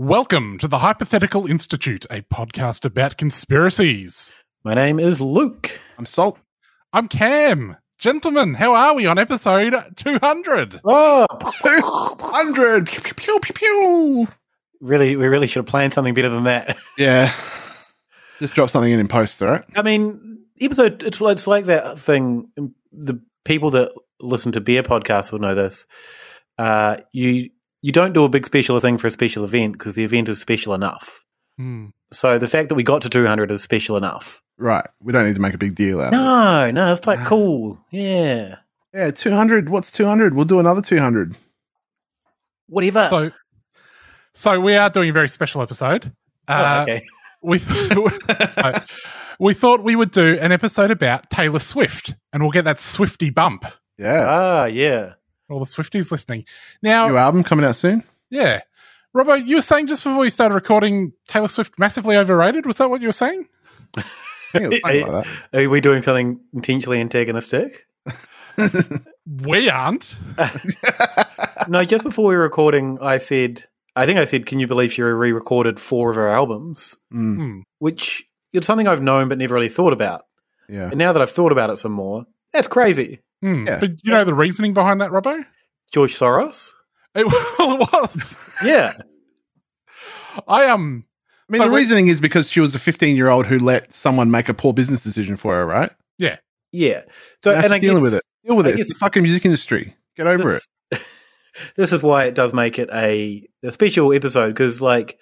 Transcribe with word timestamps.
Welcome 0.00 0.58
to 0.58 0.68
the 0.68 0.78
Hypothetical 0.78 1.50
Institute, 1.50 2.06
a 2.08 2.20
podcast 2.20 2.84
about 2.84 3.16
conspiracies. 3.16 4.30
My 4.62 4.72
name 4.72 5.00
is 5.00 5.20
Luke. 5.20 5.80
I'm 5.98 6.06
Salt. 6.06 6.38
I'm 6.92 7.08
Cam. 7.08 7.76
Gentlemen, 7.98 8.54
how 8.54 8.74
are 8.74 8.94
we 8.94 9.06
on 9.06 9.18
episode 9.18 9.74
200? 9.96 10.82
Oh, 10.84 11.26
200! 11.64 12.86
Pew, 12.86 13.00
pew, 13.00 13.12
pew, 13.12 13.40
pew, 13.40 13.52
pew. 13.52 14.28
Really, 14.80 15.16
we 15.16 15.26
really 15.26 15.48
should 15.48 15.64
have 15.64 15.66
planned 15.66 15.92
something 15.92 16.14
better 16.14 16.30
than 16.30 16.44
that. 16.44 16.76
Yeah. 16.96 17.34
Just 18.38 18.54
drop 18.54 18.70
something 18.70 18.92
in 18.92 19.00
in 19.00 19.08
post, 19.08 19.42
all 19.42 19.48
right? 19.48 19.64
I 19.74 19.82
mean, 19.82 20.44
episode, 20.60 21.02
it's, 21.02 21.20
it's 21.20 21.48
like 21.48 21.64
that 21.64 21.98
thing. 21.98 22.52
The 22.92 23.20
people 23.44 23.70
that 23.70 23.90
listen 24.20 24.52
to 24.52 24.60
beer 24.60 24.84
podcasts 24.84 25.32
will 25.32 25.40
know 25.40 25.56
this. 25.56 25.86
Uh, 26.56 26.98
you 27.12 27.50
you 27.82 27.92
don't 27.92 28.12
do 28.12 28.24
a 28.24 28.28
big 28.28 28.46
special 28.46 28.78
thing 28.80 28.98
for 28.98 29.06
a 29.06 29.10
special 29.10 29.44
event 29.44 29.72
because 29.72 29.94
the 29.94 30.04
event 30.04 30.28
is 30.28 30.40
special 30.40 30.74
enough. 30.74 31.24
Hmm. 31.56 31.86
So 32.10 32.38
the 32.38 32.48
fact 32.48 32.68
that 32.68 32.74
we 32.74 32.82
got 32.82 33.02
to 33.02 33.08
200 33.08 33.50
is 33.50 33.62
special 33.62 33.96
enough. 33.96 34.42
Right. 34.56 34.86
We 35.00 35.12
don't 35.12 35.26
need 35.26 35.34
to 35.34 35.40
make 35.40 35.54
a 35.54 35.58
big 35.58 35.74
deal 35.74 36.00
out 36.00 36.12
no, 36.12 36.18
of 36.18 36.68
it. 36.68 36.72
No, 36.72 36.86
no, 36.86 36.92
it's 36.92 37.06
like 37.06 37.24
cool. 37.24 37.78
Yeah. 37.90 38.56
Yeah, 38.92 39.10
200. 39.10 39.68
What's 39.68 39.92
200? 39.92 40.34
We'll 40.34 40.44
do 40.44 40.58
another 40.58 40.82
200. 40.82 41.36
Whatever. 42.68 43.06
So, 43.06 43.30
so 44.34 44.60
we 44.60 44.74
are 44.74 44.90
doing 44.90 45.10
a 45.10 45.12
very 45.12 45.28
special 45.28 45.62
episode. 45.62 46.12
Oh, 46.48 46.82
okay. 46.82 47.02
we, 47.42 47.60
we 49.38 49.54
thought 49.54 49.84
we 49.84 49.94
would 49.94 50.10
do 50.10 50.38
an 50.40 50.50
episode 50.50 50.90
about 50.90 51.30
Taylor 51.30 51.58
Swift 51.60 52.14
and 52.32 52.42
we'll 52.42 52.52
get 52.52 52.64
that 52.64 52.80
Swifty 52.80 53.30
bump. 53.30 53.64
Yeah. 53.98 54.26
Ah, 54.28 54.64
yeah. 54.64 55.14
All 55.50 55.60
the 55.60 55.66
Swifties 55.66 56.10
listening. 56.10 56.44
Now, 56.82 57.08
New 57.08 57.16
album 57.16 57.44
coming 57.44 57.64
out 57.64 57.76
soon? 57.76 58.04
Yeah. 58.30 58.62
Robbo, 59.16 59.44
you 59.44 59.56
were 59.56 59.62
saying 59.62 59.86
just 59.86 60.04
before 60.04 60.20
we 60.20 60.30
started 60.30 60.54
recording, 60.54 61.12
Taylor 61.26 61.48
Swift 61.48 61.78
massively 61.78 62.16
overrated. 62.16 62.66
Was 62.66 62.76
that 62.78 62.90
what 62.90 63.00
you 63.00 63.08
were 63.08 63.12
saying? 63.12 63.48
are, 64.54 64.70
like 64.82 65.26
are, 65.54 65.68
we 65.68 65.80
doing 65.80 66.02
something 66.02 66.40
intentionally 66.52 67.00
antagonistic? 67.00 67.86
we 69.42 69.70
aren't. 69.70 70.16
no, 71.68 71.84
just 71.84 72.04
before 72.04 72.26
we 72.26 72.36
were 72.36 72.42
recording, 72.42 72.98
I 73.00 73.18
said, 73.18 73.64
I 73.96 74.04
think 74.04 74.18
I 74.18 74.24
said, 74.24 74.46
can 74.46 74.60
you 74.60 74.66
believe 74.66 74.92
she 74.92 75.02
re-recorded 75.02 75.80
four 75.80 76.10
of 76.10 76.16
her 76.16 76.28
albums? 76.28 76.96
Mm. 77.12 77.62
Which 77.78 78.24
it's 78.52 78.66
something 78.66 78.86
I've 78.86 79.02
known 79.02 79.28
but 79.28 79.38
never 79.38 79.54
really 79.54 79.68
thought 79.68 79.92
about. 79.92 80.26
Yeah. 80.68 80.88
And 80.88 80.96
now 80.96 81.12
that 81.12 81.22
I've 81.22 81.30
thought 81.30 81.52
about 81.52 81.70
it 81.70 81.78
some 81.78 81.92
more, 81.92 82.26
that's 82.52 82.68
crazy. 82.68 83.20
Mm. 83.44 83.66
Yeah. 83.66 83.78
But 83.80 84.04
you 84.04 84.12
know 84.12 84.24
the 84.24 84.34
reasoning 84.34 84.74
behind 84.74 85.00
that, 85.00 85.10
Robbo? 85.10 85.44
George 85.92 86.16
Soros. 86.16 86.72
It, 87.14 87.26
well, 87.58 87.80
it 87.80 87.88
was. 87.92 88.36
yeah. 88.64 88.92
I 90.48 90.66
um. 90.66 91.04
I 91.48 91.52
mean, 91.52 91.62
so 91.62 91.68
the 91.68 91.74
reasoning 91.74 92.08
is 92.08 92.20
because 92.20 92.50
she 92.50 92.60
was 92.60 92.74
a 92.74 92.78
15 92.78 93.16
year 93.16 93.28
old 93.28 93.46
who 93.46 93.58
let 93.58 93.92
someone 93.92 94.30
make 94.30 94.50
a 94.50 94.54
poor 94.54 94.74
business 94.74 95.02
decision 95.02 95.36
for 95.36 95.54
her, 95.54 95.64
right? 95.66 95.90
Yeah. 96.18 96.36
Yeah. 96.72 97.02
So, 97.42 97.52
and 97.52 97.72
I 97.72 97.78
dealing 97.78 97.96
guess, 97.96 98.02
with 98.02 98.14
it. 98.14 98.22
Deal 98.44 98.56
with 98.56 98.66
I 98.66 98.70
it. 98.70 98.72
Guess, 98.76 98.86
it's 98.86 98.94
the 98.94 98.98
fucking 98.98 99.22
music 99.22 99.46
industry. 99.46 99.96
Get 100.16 100.26
over 100.26 100.52
this, 100.52 100.68
it. 100.90 101.00
this 101.76 101.92
is 101.92 102.02
why 102.02 102.24
it 102.24 102.34
does 102.34 102.52
make 102.52 102.78
it 102.78 102.90
a, 102.92 103.48
a 103.62 103.72
special 103.72 104.12
episode 104.12 104.48
because, 104.48 104.82
like, 104.82 105.18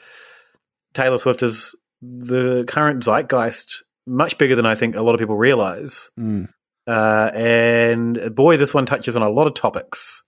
Taylor 0.94 1.18
Swift 1.18 1.44
is 1.44 1.76
the 2.02 2.64
current 2.66 3.04
zeitgeist 3.04 3.84
much 4.06 4.36
bigger 4.38 4.56
than 4.56 4.66
I 4.66 4.74
think 4.74 4.96
a 4.96 5.02
lot 5.02 5.14
of 5.14 5.20
people 5.20 5.36
realize. 5.36 6.10
Mm. 6.18 6.48
Uh, 6.86 7.30
and 7.34 8.34
boy, 8.34 8.56
this 8.56 8.72
one 8.72 8.86
touches 8.86 9.16
on 9.16 9.22
a 9.22 9.30
lot 9.30 9.46
of 9.46 9.54
topics. 9.54 10.22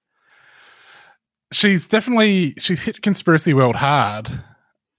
She's 1.52 1.86
definitely 1.86 2.54
she's 2.58 2.82
hit 2.82 3.00
conspiracy 3.00 3.54
world 3.54 3.76
hard, 3.76 4.28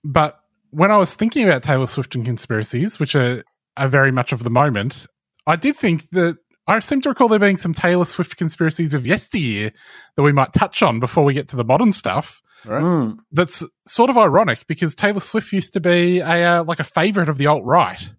but 0.04 0.40
when 0.72 0.92
I 0.92 0.98
was 0.98 1.16
thinking 1.16 1.46
about 1.46 1.64
Taylor 1.64 1.88
Swift 1.88 2.16
and 2.16 2.26
conspiracies, 2.26 3.00
which 3.00 3.16
are, 3.16 3.44
are 3.78 3.88
very 3.88 4.12
much 4.12 4.32
of 4.32 4.44
the 4.44 4.50
moment, 4.50 5.06
I 5.46 5.56
did 5.56 5.76
think 5.76 6.10
that 6.12 6.38
I 6.68 6.80
seem 6.80 7.02
to 7.02 7.10
recall 7.10 7.28
there 7.28 7.40
being 7.40 7.58
some 7.58 7.74
Taylor 7.74 8.06
Swift 8.06 8.38
conspiracies 8.38 8.94
of 8.94 9.06
yesteryear 9.06 9.72
that 10.16 10.24
we 10.24 10.32
might 10.32 10.54
touch 10.54 10.84
on 10.84 11.00
before 11.00 11.24
we 11.24 11.34
get 11.34 11.48
to 11.50 11.56
the 11.56 11.64
modern 11.64 11.92
stuff. 11.92 12.42
Right. 12.66 12.84
Mm. 12.84 13.18
That's 13.32 13.64
sort 13.88 14.10
of 14.10 14.18
ironic 14.18 14.68
because 14.68 14.94
Taylor 14.94 15.22
Swift 15.22 15.52
used 15.52 15.74
to 15.74 15.80
be 15.80 16.20
a 16.20 16.44
uh, 16.44 16.64
like 16.64 16.80
a 16.80 16.84
favorite 16.84 17.30
of 17.30 17.38
the 17.38 17.48
alt 17.48 17.64
right 17.64 18.12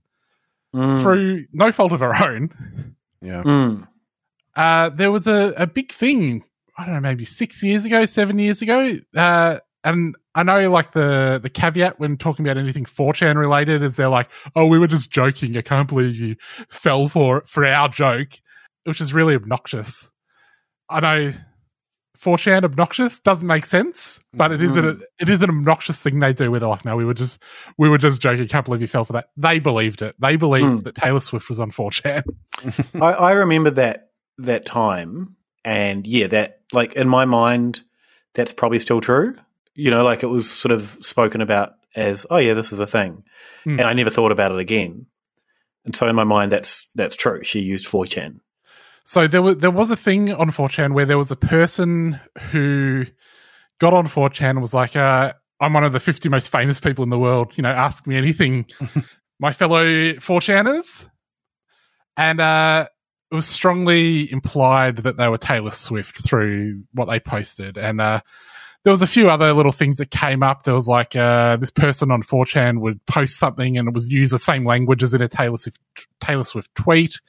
mm. 0.75 1.01
through 1.01 1.45
no 1.53 1.71
fault 1.72 1.93
of 1.93 2.01
her 2.01 2.15
own. 2.25 2.97
Yeah. 3.23 3.43
Mm. 3.43 3.87
Uh, 4.57 4.91
there 4.91 5.13
was 5.13 5.27
a, 5.27 5.53
a 5.57 5.67
big 5.67 5.93
thing, 5.93 6.45
I 6.77 6.85
don't 6.85 6.95
know, 6.95 7.01
maybe 7.01 7.25
six 7.25 7.63
years 7.63 7.85
ago, 7.85 8.05
seven 8.05 8.39
years 8.39 8.63
ago. 8.63 8.95
Uh, 9.17 9.59
and 9.85 10.15
I 10.35 10.43
know 10.43 10.71
like 10.71 10.93
the, 10.93 11.41
the 11.43 11.51
caveat 11.51 11.99
when 11.99 12.17
talking 12.17 12.45
about 12.45 12.59
anything 12.59 12.85
4chan 12.85 13.37
related 13.37 13.83
is 13.83 13.97
they're 13.97 14.09
like, 14.09 14.29
oh, 14.55 14.67
we 14.67 14.79
were 14.79 14.87
just 14.87 15.11
joking. 15.11 15.57
I 15.57 15.63
can't 15.63 15.89
believe 15.89 16.17
you 16.17 16.37
fell 16.69 17.09
for 17.09 17.43
for 17.47 17.65
our 17.65 17.89
joke, 17.89 18.29
which 18.85 19.01
is 19.01 19.15
really 19.15 19.35
obnoxious. 19.35 20.11
I 20.89 21.01
know 21.01 21.33
4chan 22.23 22.65
obnoxious 22.65 23.19
doesn't 23.21 23.47
make 23.47 23.65
sense, 23.65 24.21
but 24.35 24.53
it 24.53 24.61
is 24.61 24.77
an 24.77 25.01
it 25.19 25.29
is 25.29 25.41
an 25.43 25.49
obnoxious 25.51 26.01
thing 26.03 26.19
they 26.19 26.33
do 26.33 26.51
where 26.51 26.61
they're 26.61 26.69
like, 26.69 26.85
no, 26.85 26.95
we 26.97 27.05
were 27.05 27.15
just 27.15 27.39
we 27.79 27.89
were 27.89 27.99
just 27.99 28.21
joking. 28.21 28.47
Can't 28.47 28.65
believe 28.65 28.81
you 28.83 28.87
fell 28.87 29.05
for 29.05 29.15
that. 29.15 29.31
They 29.37 29.59
believed 29.59 30.03
it. 30.03 30.15
They 30.19 30.37
believed 30.37 30.67
Mm. 30.67 30.83
that 30.85 30.95
Taylor 30.97 31.21
Swift 31.21 31.49
was 31.49 31.61
on 31.61 31.71
4chan. 31.71 32.22
I, 33.03 33.13
I 33.13 33.33
remember 33.33 33.71
that 33.71 34.11
that 34.39 34.67
time, 34.67 35.37
and 35.65 36.07
yeah, 36.07 36.27
that 36.28 36.61
like 36.72 36.93
in 36.95 37.09
my 37.09 37.25
mind, 37.25 37.81
that's 38.34 38.53
probably 38.53 38.78
still 38.81 39.01
true. 39.01 39.34
You 39.75 39.91
know, 39.91 40.05
like 40.05 40.23
it 40.23 40.27
was 40.28 40.51
sort 40.51 40.73
of 40.73 40.83
spoken 41.01 41.41
about 41.41 41.73
as, 41.97 42.27
oh 42.31 42.37
yeah, 42.37 42.55
this 42.55 42.73
is 42.73 42.81
a 42.81 42.87
thing, 42.87 43.25
Hmm. 43.65 43.78
and 43.78 43.83
I 43.89 43.93
never 43.95 44.11
thought 44.11 44.31
about 44.33 44.53
it 44.53 44.59
again. 44.59 45.07
And 45.87 45.97
so 45.97 46.07
in 46.07 46.15
my 46.16 46.25
mind, 46.25 46.53
that's 46.53 46.87
that's 46.95 47.16
true. 47.16 47.43
She 47.45 47.61
used 47.61 47.87
4chan. 47.89 48.41
So 49.05 49.27
there 49.27 49.43
was 49.43 49.59
there 49.59 49.71
was 49.71 49.91
a 49.91 49.97
thing 49.97 50.33
on 50.33 50.51
4chan 50.51 50.93
where 50.93 51.07
there 51.07 51.19
was 51.19 51.31
a 51.31 51.37
person 51.37 52.21
who 52.51 53.07
got 53.79 53.95
on 53.95 54.07
4chan 54.07 54.51
and 54.51 54.61
was 54.61 54.75
like, 54.75 54.97
uh, 54.97 55.33
"I'm 55.61 55.73
one 55.73 55.85
of 55.85 55.93
the 55.93 56.01
50 56.01 56.29
most 56.29 56.51
famous 56.51 56.81
people 56.81 57.03
in 57.03 57.11
the 57.11 57.19
world. 57.19 57.53
You 57.57 57.63
know, 57.63 57.71
ask 57.71 58.07
me 58.07 58.17
anything, 58.17 58.67
my 59.41 59.53
fellow 59.53 59.85
4chaners." 59.85 61.09
And 62.17 62.41
uh, 62.41 62.87
it 63.31 63.35
was 63.35 63.47
strongly 63.47 64.31
implied 64.31 64.99
that 64.99 65.17
they 65.17 65.29
were 65.29 65.39
Taylor 65.39 65.71
Swift 65.71 66.25
through 66.25 66.83
what 66.93 67.07
they 67.07 67.21
posted, 67.21 67.79
and 67.79 68.01
uh, 68.01 68.21
there 68.85 68.91
was 68.91 69.03
a 69.03 69.07
few 69.07 69.29
other 69.29 69.53
little 69.53 69.73
things 69.73 69.99
that 69.99 70.11
came 70.11 70.43
up. 70.43 70.63
There 70.63 70.75
was 70.75 70.89
like 70.89 71.15
uh, 71.15 71.57
this 71.57 71.71
person 71.71 72.11
on 72.11 72.23
4chan 72.23 72.81
would 72.81 73.05
post 73.07 73.39
something 73.39 73.77
and 73.77 73.89
it 73.89 73.95
was 73.95 74.11
use 74.11 74.31
the 74.31 74.39
same 74.39 74.65
language 74.65 75.03
as 75.03 75.13
in 75.13 75.21
a 75.21 75.29
Taylor 75.29 75.59
Swift, 75.59 75.79
Taylor 76.21 76.45
Swift 76.45 76.75
tweet. 76.75 77.21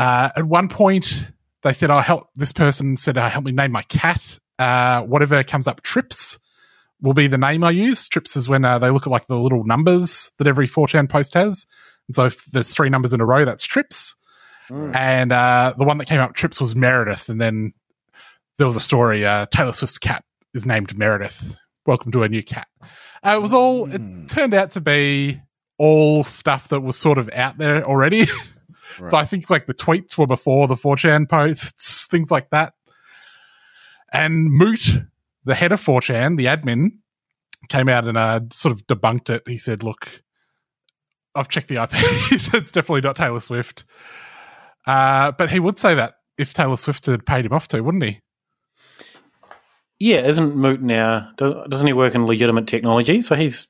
Uh, 0.00 0.30
at 0.34 0.44
one 0.44 0.68
point, 0.68 1.26
they 1.62 1.74
said, 1.74 1.90
"I 1.90 2.00
help." 2.00 2.28
This 2.34 2.52
person 2.52 2.96
said, 2.96 3.18
"I 3.18 3.28
help 3.28 3.44
me 3.44 3.52
name 3.52 3.70
my 3.70 3.82
cat." 3.82 4.38
Uh, 4.58 5.02
whatever 5.02 5.42
comes 5.44 5.66
up, 5.66 5.82
trips 5.82 6.38
will 7.02 7.14
be 7.14 7.26
the 7.26 7.38
name 7.38 7.64
I 7.64 7.70
use. 7.70 8.08
Trips 8.08 8.36
is 8.36 8.48
when 8.48 8.64
uh, 8.64 8.78
they 8.78 8.90
look 8.90 9.06
at 9.06 9.10
like 9.10 9.26
the 9.26 9.38
little 9.38 9.64
numbers 9.64 10.32
that 10.38 10.46
every 10.46 10.66
4chan 10.66 11.08
post 11.08 11.34
has. 11.34 11.66
And 12.08 12.14
so 12.14 12.26
if 12.26 12.44
there's 12.46 12.74
three 12.74 12.90
numbers 12.90 13.12
in 13.12 13.20
a 13.20 13.24
row, 13.24 13.44
that's 13.44 13.64
trips. 13.64 14.16
And 14.94 15.32
uh, 15.32 15.74
the 15.76 15.84
one 15.84 15.98
that 15.98 16.06
came 16.06 16.20
up 16.20 16.34
trips 16.34 16.60
was 16.60 16.76
Meredith. 16.76 17.28
And 17.28 17.40
then 17.40 17.72
there 18.58 18.66
was 18.66 18.76
a 18.76 18.80
story 18.80 19.24
uh, 19.24 19.46
Taylor 19.46 19.72
Swift's 19.72 19.98
cat 19.98 20.24
is 20.54 20.66
named 20.66 20.96
Meredith. 20.96 21.58
Welcome 21.86 22.12
to 22.12 22.22
a 22.22 22.28
new 22.28 22.42
cat. 22.42 22.68
Uh, 23.22 23.34
it 23.36 23.42
was 23.42 23.54
all, 23.54 23.90
it 23.90 24.28
turned 24.28 24.54
out 24.54 24.72
to 24.72 24.80
be 24.80 25.40
all 25.78 26.22
stuff 26.22 26.68
that 26.68 26.80
was 26.80 26.96
sort 26.96 27.18
of 27.18 27.30
out 27.32 27.58
there 27.58 27.84
already. 27.84 28.26
So 29.08 29.16
I 29.16 29.24
think 29.24 29.50
like 29.50 29.66
the 29.66 29.74
tweets 29.74 30.16
were 30.18 30.26
before 30.26 30.66
the 30.68 30.74
4chan 30.76 31.28
posts, 31.28 32.06
things 32.10 32.30
like 32.30 32.50
that. 32.50 32.74
And 34.12 34.50
Moot, 34.50 35.02
the 35.44 35.54
head 35.54 35.72
of 35.72 35.80
4chan, 35.80 36.36
the 36.36 36.46
admin, 36.46 36.92
came 37.68 37.88
out 37.88 38.06
and 38.06 38.16
uh, 38.18 38.40
sort 38.52 38.72
of 38.72 38.86
debunked 38.86 39.30
it. 39.30 39.42
He 39.46 39.56
said, 39.56 39.82
look, 39.82 40.22
I've 41.34 41.48
checked 41.48 41.68
the 41.68 41.82
IP. 41.82 41.90
It's 42.54 42.72
definitely 42.72 43.02
not 43.02 43.16
Taylor 43.16 43.40
Swift. 43.40 43.84
Uh, 44.86 45.32
but 45.32 45.50
he 45.50 45.60
would 45.60 45.78
say 45.78 45.94
that 45.94 46.14
if 46.38 46.52
Taylor 46.54 46.76
Swift 46.76 47.06
had 47.06 47.24
paid 47.26 47.44
him 47.46 47.52
off 47.52 47.68
to, 47.68 47.80
wouldn't 47.82 48.02
he? 48.04 48.20
Yeah, 49.98 50.26
isn't 50.26 50.56
Moot 50.56 50.80
now? 50.80 51.30
Doesn't 51.36 51.86
he 51.86 51.92
work 51.92 52.14
in 52.14 52.26
legitimate 52.26 52.66
technology? 52.66 53.20
So 53.20 53.36
he's 53.36 53.68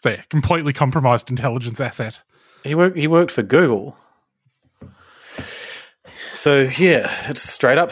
So 0.00 0.10
yeah, 0.10 0.22
completely 0.28 0.74
compromised 0.74 1.30
intelligence 1.30 1.80
asset. 1.80 2.22
he 2.62 2.74
worked 2.74 2.98
he 2.98 3.06
worked 3.06 3.30
for 3.32 3.42
Google. 3.42 3.96
So 6.34 6.62
yeah, 6.62 7.30
it's 7.30 7.42
straight 7.42 7.78
up 7.78 7.90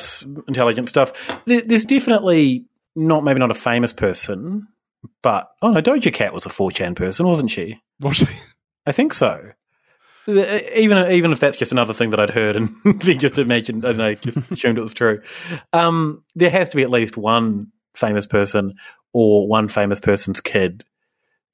intelligent 0.48 0.88
stuff. 0.88 1.12
There's 1.46 1.84
definitely 1.84 2.66
not 2.94 3.24
maybe 3.24 3.38
not 3.40 3.50
a 3.50 3.54
famous 3.54 3.92
person, 3.92 4.68
but 5.22 5.50
oh 5.62 5.70
no, 5.70 5.80
Doja 5.80 6.12
Cat 6.12 6.32
was 6.34 6.46
a 6.46 6.50
4chan 6.50 6.96
person, 6.96 7.26
wasn't 7.26 7.50
she? 7.50 7.80
Was 8.00 8.16
she? 8.18 8.26
I 8.86 8.92
think 8.92 9.14
so. 9.14 9.52
Uh, 10.28 10.58
Even 10.76 11.10
even 11.10 11.32
if 11.32 11.40
that's 11.40 11.56
just 11.56 11.72
another 11.72 11.92
thing 11.92 12.10
that 12.10 12.20
I'd 12.20 12.30
heard 12.30 12.54
and 12.56 12.74
they 13.00 13.14
just 13.14 13.38
imagined, 13.38 13.84
and 13.84 13.98
don't 13.98 14.20
just 14.20 14.38
assumed 14.50 14.78
it 14.78 14.82
was 14.82 14.94
true. 14.94 15.20
Um, 15.72 16.22
there 16.34 16.50
has 16.50 16.68
to 16.70 16.76
be 16.76 16.82
at 16.82 16.90
least 16.90 17.16
one 17.16 17.68
famous 17.94 18.26
person 18.26 18.74
or 19.12 19.46
one 19.48 19.68
famous 19.68 20.00
person's 20.00 20.40
kid 20.40 20.84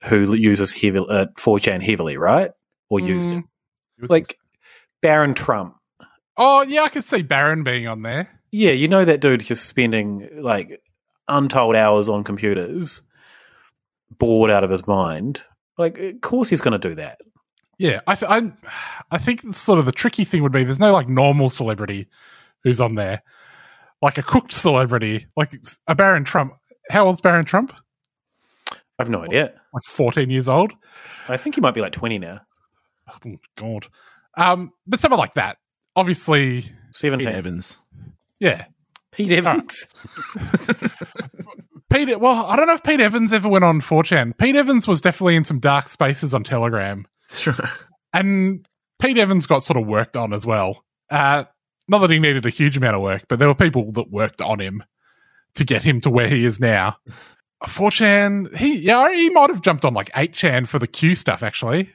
who 0.04 0.32
uses 0.34 0.70
heavy, 0.72 0.98
uh, 0.98 1.26
4chan 1.36 1.82
heavily, 1.82 2.16
right? 2.16 2.50
Or 2.90 3.00
used 3.00 3.30
it. 3.32 3.44
Like 4.08 4.38
Barron 5.02 5.34
Trump. 5.34 5.76
Oh, 6.38 6.62
yeah, 6.62 6.82
I 6.82 6.88
could 6.88 7.04
see 7.04 7.22
Barron 7.22 7.64
being 7.64 7.86
on 7.88 8.02
there. 8.02 8.28
Yeah, 8.50 8.70
you 8.70 8.88
know 8.88 9.04
that 9.04 9.20
dude's 9.20 9.44
just 9.44 9.66
spending 9.66 10.28
like 10.40 10.80
untold 11.26 11.76
hours 11.76 12.08
on 12.08 12.24
computers, 12.24 13.02
bored 14.18 14.50
out 14.50 14.64
of 14.64 14.70
his 14.70 14.86
mind. 14.86 15.42
Like, 15.76 15.98
of 15.98 16.20
course 16.20 16.48
he's 16.48 16.60
going 16.60 16.80
to 16.80 16.88
do 16.88 16.94
that. 16.94 17.20
Yeah, 17.78 18.00
I, 18.06 18.14
th- 18.14 18.30
I, 18.30 18.52
I 19.10 19.18
think 19.18 19.54
sort 19.54 19.78
of 19.78 19.84
the 19.86 19.92
tricky 19.92 20.24
thing 20.24 20.42
would 20.42 20.52
be 20.52 20.64
there's 20.64 20.80
no 20.80 20.92
like 20.92 21.08
normal 21.08 21.50
celebrity 21.50 22.08
who's 22.64 22.80
on 22.80 22.94
there, 22.94 23.22
like 24.00 24.18
a 24.18 24.22
cooked 24.22 24.52
celebrity, 24.52 25.26
like 25.36 25.52
a 25.86 25.94
Barron 25.94 26.24
Trump. 26.24 26.54
How 26.90 27.06
old's 27.06 27.20
Barron 27.20 27.44
Trump? 27.44 27.72
I've 28.98 29.10
no 29.10 29.22
idea. 29.22 29.52
Like 29.72 29.84
14 29.84 30.30
years 30.30 30.48
old. 30.48 30.72
I 31.28 31.36
think 31.36 31.54
he 31.54 31.60
might 31.60 31.74
be 31.74 31.80
like 31.80 31.92
20 31.92 32.18
now. 32.18 32.40
Oh, 33.08 33.36
God. 33.56 33.86
Um, 34.36 34.72
but 34.86 34.98
someone 34.98 35.20
like 35.20 35.34
that, 35.34 35.58
obviously. 35.98 36.64
17. 36.92 37.26
Pete 37.26 37.36
Evans. 37.36 37.78
Yeah. 38.40 38.64
Pete 39.12 39.32
Evans. 39.32 39.86
Pete, 41.90 42.20
well, 42.20 42.46
I 42.46 42.56
don't 42.56 42.66
know 42.66 42.74
if 42.74 42.82
Pete 42.82 43.00
Evans 43.00 43.32
ever 43.32 43.48
went 43.48 43.64
on 43.64 43.80
4chan. 43.80 44.36
Pete 44.38 44.56
Evans 44.56 44.86
was 44.86 45.00
definitely 45.00 45.36
in 45.36 45.44
some 45.44 45.58
dark 45.58 45.88
spaces 45.88 46.34
on 46.34 46.44
Telegram. 46.44 47.06
Sure. 47.30 47.70
And 48.12 48.66
Pete 49.00 49.18
Evans 49.18 49.46
got 49.46 49.62
sort 49.62 49.78
of 49.78 49.86
worked 49.86 50.16
on 50.16 50.32
as 50.32 50.46
well. 50.46 50.84
Uh, 51.10 51.44
not 51.88 51.98
that 51.98 52.10
he 52.10 52.18
needed 52.18 52.46
a 52.46 52.50
huge 52.50 52.76
amount 52.76 52.96
of 52.96 53.02
work, 53.02 53.24
but 53.28 53.38
there 53.38 53.48
were 53.48 53.54
people 53.54 53.90
that 53.92 54.10
worked 54.10 54.40
on 54.40 54.60
him 54.60 54.84
to 55.54 55.64
get 55.64 55.82
him 55.82 56.00
to 56.02 56.10
where 56.10 56.28
he 56.28 56.44
is 56.44 56.60
now. 56.60 56.96
4chan, 57.64 58.54
he, 58.56 58.78
yeah, 58.78 59.12
he 59.12 59.30
might 59.30 59.50
have 59.50 59.62
jumped 59.62 59.84
on 59.84 59.94
like 59.94 60.10
8chan 60.12 60.68
for 60.68 60.78
the 60.78 60.86
Q 60.86 61.14
stuff, 61.14 61.42
actually. 61.42 61.90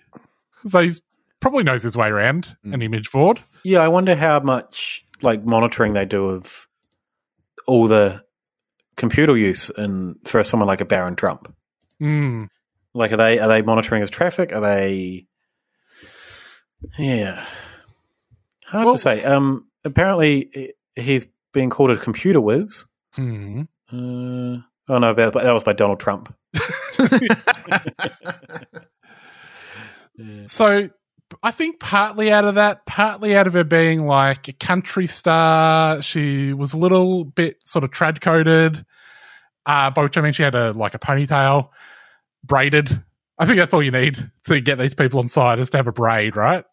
So 0.67 0.81
he 0.81 0.91
probably 1.39 1.63
knows 1.63 1.83
his 1.83 1.95
way 1.95 2.07
around 2.07 2.57
an 2.63 2.81
image 2.81 3.11
board. 3.11 3.41
Yeah, 3.63 3.79
I 3.79 3.87
wonder 3.87 4.15
how 4.15 4.39
much 4.39 5.05
like 5.21 5.45
monitoring 5.45 5.93
they 5.93 6.05
do 6.05 6.27
of 6.27 6.67
all 7.67 7.87
the 7.87 8.23
computer 8.97 9.37
use 9.37 9.69
and 9.69 10.15
for 10.25 10.43
someone 10.43 10.67
like 10.67 10.81
a 10.81 10.85
Barron 10.85 11.15
Trump. 11.15 11.53
Mm. 12.01 12.49
Like, 12.93 13.11
are 13.11 13.17
they 13.17 13.39
are 13.39 13.47
they 13.47 13.61
monitoring 13.61 14.01
his 14.01 14.09
traffic? 14.09 14.53
Are 14.53 14.61
they? 14.61 15.27
Yeah, 16.99 17.45
hard 18.65 18.95
to 18.95 19.01
say. 19.01 19.23
Um, 19.23 19.67
apparently 19.85 20.73
he's 20.95 21.25
being 21.53 21.69
called 21.69 21.91
a 21.91 21.97
computer 21.97 22.41
whiz. 22.41 22.85
Hmm. 23.11 23.61
Uh, 23.91 24.59
oh 24.89 24.97
no, 24.99 25.13
that 25.13 25.33
that 25.33 25.53
was 25.53 25.63
by 25.63 25.73
Donald 25.73 25.99
Trump. 25.99 26.35
So 30.45 30.89
I 31.41 31.51
think 31.51 31.79
partly 31.79 32.31
out 32.31 32.45
of 32.45 32.55
that, 32.55 32.85
partly 32.85 33.35
out 33.35 33.47
of 33.47 33.53
her 33.53 33.63
being 33.63 34.05
like 34.05 34.47
a 34.47 34.53
country 34.53 35.07
star, 35.07 36.01
she 36.01 36.53
was 36.53 36.73
a 36.73 36.77
little 36.77 37.23
bit 37.23 37.57
sort 37.65 37.83
of 37.83 37.91
trad 37.91 38.21
coded. 38.21 38.85
Uh, 39.65 39.89
by 39.89 40.03
which 40.03 40.17
I 40.17 40.21
mean 40.21 40.33
she 40.33 40.43
had 40.43 40.55
a 40.55 40.73
like 40.73 40.93
a 40.93 40.99
ponytail, 40.99 41.69
braided. 42.43 42.89
I 43.39 43.45
think 43.45 43.57
that's 43.57 43.73
all 43.73 43.81
you 43.81 43.91
need 43.91 44.17
to 44.45 44.61
get 44.61 44.77
these 44.77 44.93
people 44.93 45.19
on 45.19 45.27
side 45.27 45.59
is 45.59 45.69
to 45.71 45.77
have 45.77 45.87
a 45.87 45.93
braid, 45.93 46.35
right? 46.35 46.65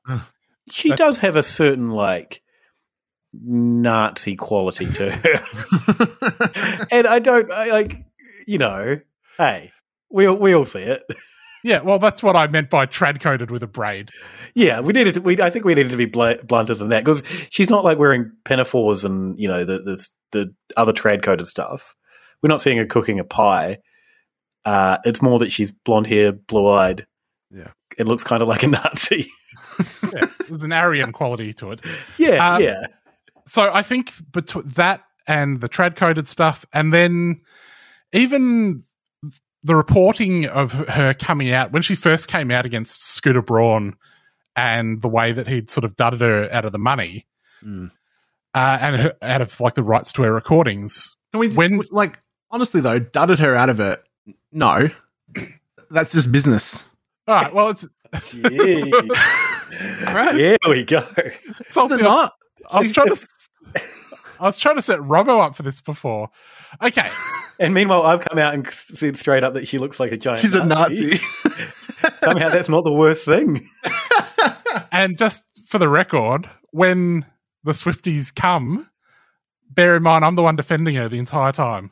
She 0.71 0.91
does 0.91 1.19
have 1.19 1.37
a 1.37 1.43
certain 1.43 1.91
like 1.91 2.43
Nazi 3.33 4.37
quality 4.37 4.87
to 4.87 5.11
her, 5.11 6.87
and 6.91 7.07
I 7.07 7.19
don't 7.21 7.51
I, 7.53 7.71
like 7.71 8.05
you 8.47 8.59
know. 8.59 9.01
Hey, 9.39 9.73
we 10.11 10.27
all, 10.27 10.37
we 10.37 10.55
all 10.55 10.65
see 10.65 10.81
it. 10.81 11.03
Yeah, 11.62 11.83
well, 11.83 11.99
that's 11.99 12.23
what 12.23 12.37
I 12.37 12.47
meant 12.47 12.71
by 12.71 12.87
trad 12.87 13.21
coded 13.21 13.51
with 13.51 13.62
a 13.62 13.67
braid. 13.67 14.11
Yeah, 14.55 14.81
we 14.81 14.93
needed 14.93 15.15
to. 15.15 15.21
We, 15.21 15.41
I 15.41 15.51
think 15.51 15.65
we 15.65 15.75
needed 15.75 15.91
to 15.91 15.97
be 15.97 16.07
bl- 16.07 16.43
blunter 16.45 16.75
than 16.75 16.88
that 16.88 17.05
because 17.05 17.23
she's 17.50 17.69
not 17.71 17.85
like 17.85 17.99
wearing 17.99 18.33
pinafores 18.45 19.05
and 19.05 19.38
you 19.38 19.47
know 19.49 19.64
the 19.64 19.79
the, 19.81 20.09
the 20.33 20.55
other 20.76 20.93
trad 20.93 21.23
coded 21.23 21.47
stuff. 21.47 21.95
We're 22.43 22.49
not 22.49 22.62
seeing 22.62 22.79
her 22.79 22.87
cooking 22.87 23.19
a 23.21 23.25
pie. 23.25 23.79
Uh, 24.64 24.99
it's 25.05 25.21
more 25.23 25.38
that 25.40 25.52
she's 25.52 25.71
blonde 25.73 26.07
hair, 26.07 26.33
blue 26.33 26.69
eyed. 26.69 27.07
Yeah, 27.50 27.69
it 27.99 28.07
looks 28.09 28.25
kind 28.25 28.43
of 28.43 28.49
like 28.49 28.62
a 28.62 28.69
Nazi. 28.69 29.31
yeah, 30.14 30.26
there's 30.49 30.62
an 30.62 30.73
Aryan 30.73 31.12
quality 31.12 31.52
to 31.55 31.73
it. 31.73 31.81
Yeah, 32.19 32.55
Uh, 32.55 32.59
yeah. 32.59 32.87
So 33.47 33.71
I 33.73 33.83
think 33.83 34.12
between 34.33 34.69
that 34.69 35.02
and 35.26 35.61
the 35.61 35.69
trad 35.69 35.97
coded 35.97 36.26
stuff, 36.29 36.64
and 36.73 36.93
then 36.93 37.40
even 38.12 38.85
the 39.62 39.76
reporting 39.76 40.47
of 40.47 40.73
her 40.73 41.12
coming 41.14 41.50
out 41.52 41.73
when 41.73 41.83
she 41.83 41.95
first 41.95 42.29
came 42.29 42.50
out 42.50 42.64
against 42.64 43.05
Scooter 43.05 43.43
Braun 43.43 43.95
and 44.57 45.00
the 45.02 45.09
way 45.09 45.33
that 45.33 45.47
he'd 45.47 45.71
sort 45.71 45.85
of 45.85 45.97
dudded 45.97 46.21
her 46.23 46.49
out 46.52 46.64
of 46.64 46.73
the 46.73 46.79
money 46.79 47.26
Mm. 47.64 47.90
uh, 48.55 48.79
and 48.81 48.97
her, 48.97 49.14
out 49.21 49.43
of 49.43 49.61
like 49.61 49.75
the 49.75 49.83
rights 49.83 50.12
to 50.14 50.23
her 50.23 50.33
recordings. 50.33 51.14
Can 51.33 51.40
we, 51.40 51.50
when, 51.50 51.83
like, 51.90 52.19
honestly 52.50 52.81
though, 52.81 52.99
dudded 52.99 53.38
her 53.38 53.55
out 53.55 53.69
of 53.69 53.81
it? 53.81 54.02
No, 54.50 54.88
that's 55.90 56.12
just 56.12 56.33
business. 56.33 56.83
All 57.29 57.35
right. 57.35 57.55
Well, 57.55 57.69
it's 57.69 57.85
right. 60.14 60.35
There 60.35 60.59
we 60.69 60.85
go. 60.85 61.07
Something 61.67 61.99
not. 62.00 62.33
I 62.71 62.81
was 62.81 62.93
trying 62.93 63.14
to. 63.14 63.26
I 64.40 64.45
was 64.45 64.59
trying 64.59 64.76
to 64.76 64.83
set 64.83 64.99
Robbo 65.00 65.45
up 65.45 65.55
for 65.55 65.62
this 65.62 65.81
before. 65.81 66.29
Okay. 66.83 67.09
And 67.61 67.75
meanwhile, 67.75 68.05
I've 68.05 68.21
come 68.23 68.39
out 68.39 68.55
and 68.55 68.67
said 68.73 69.19
straight 69.19 69.45
up 69.45 69.53
that 69.53 69.69
she 69.69 69.77
looks 69.77 70.00
like 70.00 70.12
a 70.12 70.17
giant. 70.17 70.41
She's 70.41 70.55
a 70.55 70.65
Nazi. 70.65 71.19
Somehow, 72.21 72.49
that's 72.49 72.71
not 72.71 72.85
the 72.85 72.93
worst 72.93 73.27
thing. 73.27 73.69
And 74.91 75.19
just 75.19 75.45
for 75.69 75.79
the 75.79 75.87
record, 75.91 76.49
when 76.71 77.27
the 77.65 77.73
Swifties 77.73 78.35
come, 78.35 78.89
bear 79.69 79.95
in 79.97 80.03
mind 80.03 80.25
I'm 80.25 80.37
the 80.37 80.43
one 80.43 80.57
defending 80.57 80.95
her 80.95 81.07
the 81.07 81.19
entire 81.19 81.53
time. 81.53 81.91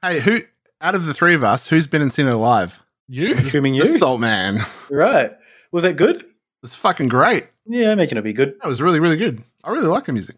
Hey, 0.00 0.20
who 0.20 0.42
out 0.80 0.94
of 0.94 1.06
the 1.06 1.14
three 1.14 1.34
of 1.34 1.42
us, 1.42 1.66
who's 1.66 1.88
been 1.88 2.02
and 2.02 2.12
seen 2.12 2.28
it 2.28 2.34
live? 2.34 2.80
You? 3.08 3.34
Assuming 3.34 3.76
The 3.78 3.88
you. 3.88 3.98
Salt 3.98 4.20
Man. 4.20 4.64
Right. 4.90 5.32
Was 5.72 5.82
that 5.82 5.96
good? 5.96 6.24
It's 6.62 6.76
fucking 6.76 7.08
great. 7.08 7.48
Yeah, 7.66 7.88
I 7.88 7.92
imagine 7.94 8.16
it'd 8.16 8.22
be 8.22 8.32
good. 8.32 8.54
That 8.62 8.68
was 8.68 8.80
really, 8.80 9.00
really 9.00 9.16
good. 9.16 9.42
I 9.64 9.70
really 9.70 9.88
like 9.88 10.06
her 10.06 10.12
music. 10.12 10.36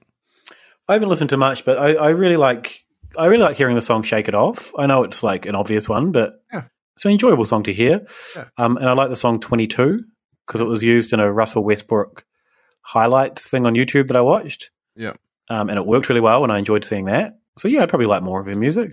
I 0.89 0.95
haven't 0.95 1.11
listened 1.11 1.29
to 1.31 1.37
much, 1.37 1.67
but 1.67 1.77
I, 1.79 1.93
I 1.95 2.09
really 2.11 2.39
like 2.39 2.82
I 3.17 3.27
really 3.27 3.43
like 3.43 3.57
hearing 3.57 3.77
the 3.77 3.83
song 3.83 4.03
"Shake 4.03 4.29
It 4.29 4.35
Off." 4.35 4.73
I 4.79 4.87
know 4.87 5.03
it's 5.05 5.23
like 5.23 5.47
an 5.47 5.55
obvious 5.55 5.89
one, 5.89 6.13
but 6.13 6.35
Yeah. 6.53 6.65
it's 6.97 7.05
an 7.05 7.13
enjoyable 7.13 7.45
song 7.45 7.63
to 7.65 7.73
hear. 7.73 8.07
Yeah. 8.37 8.45
Um, 8.59 8.77
and 8.77 8.89
I 8.89 8.93
like 8.93 9.09
the 9.11 9.17
song 9.17 9.41
"22" 9.41 9.99
because 10.47 10.61
it 10.61 10.65
was 10.65 10.83
used 10.83 11.13
in 11.13 11.21
a 11.21 11.33
Russell 11.33 11.65
Westbrook 11.65 12.25
highlights 12.83 13.49
thing 13.49 13.67
on 13.67 13.75
YouTube 13.75 14.09
that 14.09 14.17
I 14.17 14.21
watched, 14.21 14.71
Yeah. 14.97 15.13
um, 15.49 15.69
and 15.69 15.79
it 15.79 15.87
worked 15.87 16.09
really 16.09 16.21
well, 16.21 16.43
and 16.43 16.53
I 16.53 16.59
enjoyed 16.59 16.85
seeing 16.85 17.07
that. 17.07 17.35
So 17.59 17.69
yeah, 17.69 17.83
I'd 17.83 17.89
probably 17.89 18.07
like 18.07 18.23
more 18.23 18.41
of 18.41 18.47
her 18.47 18.55
music. 18.57 18.93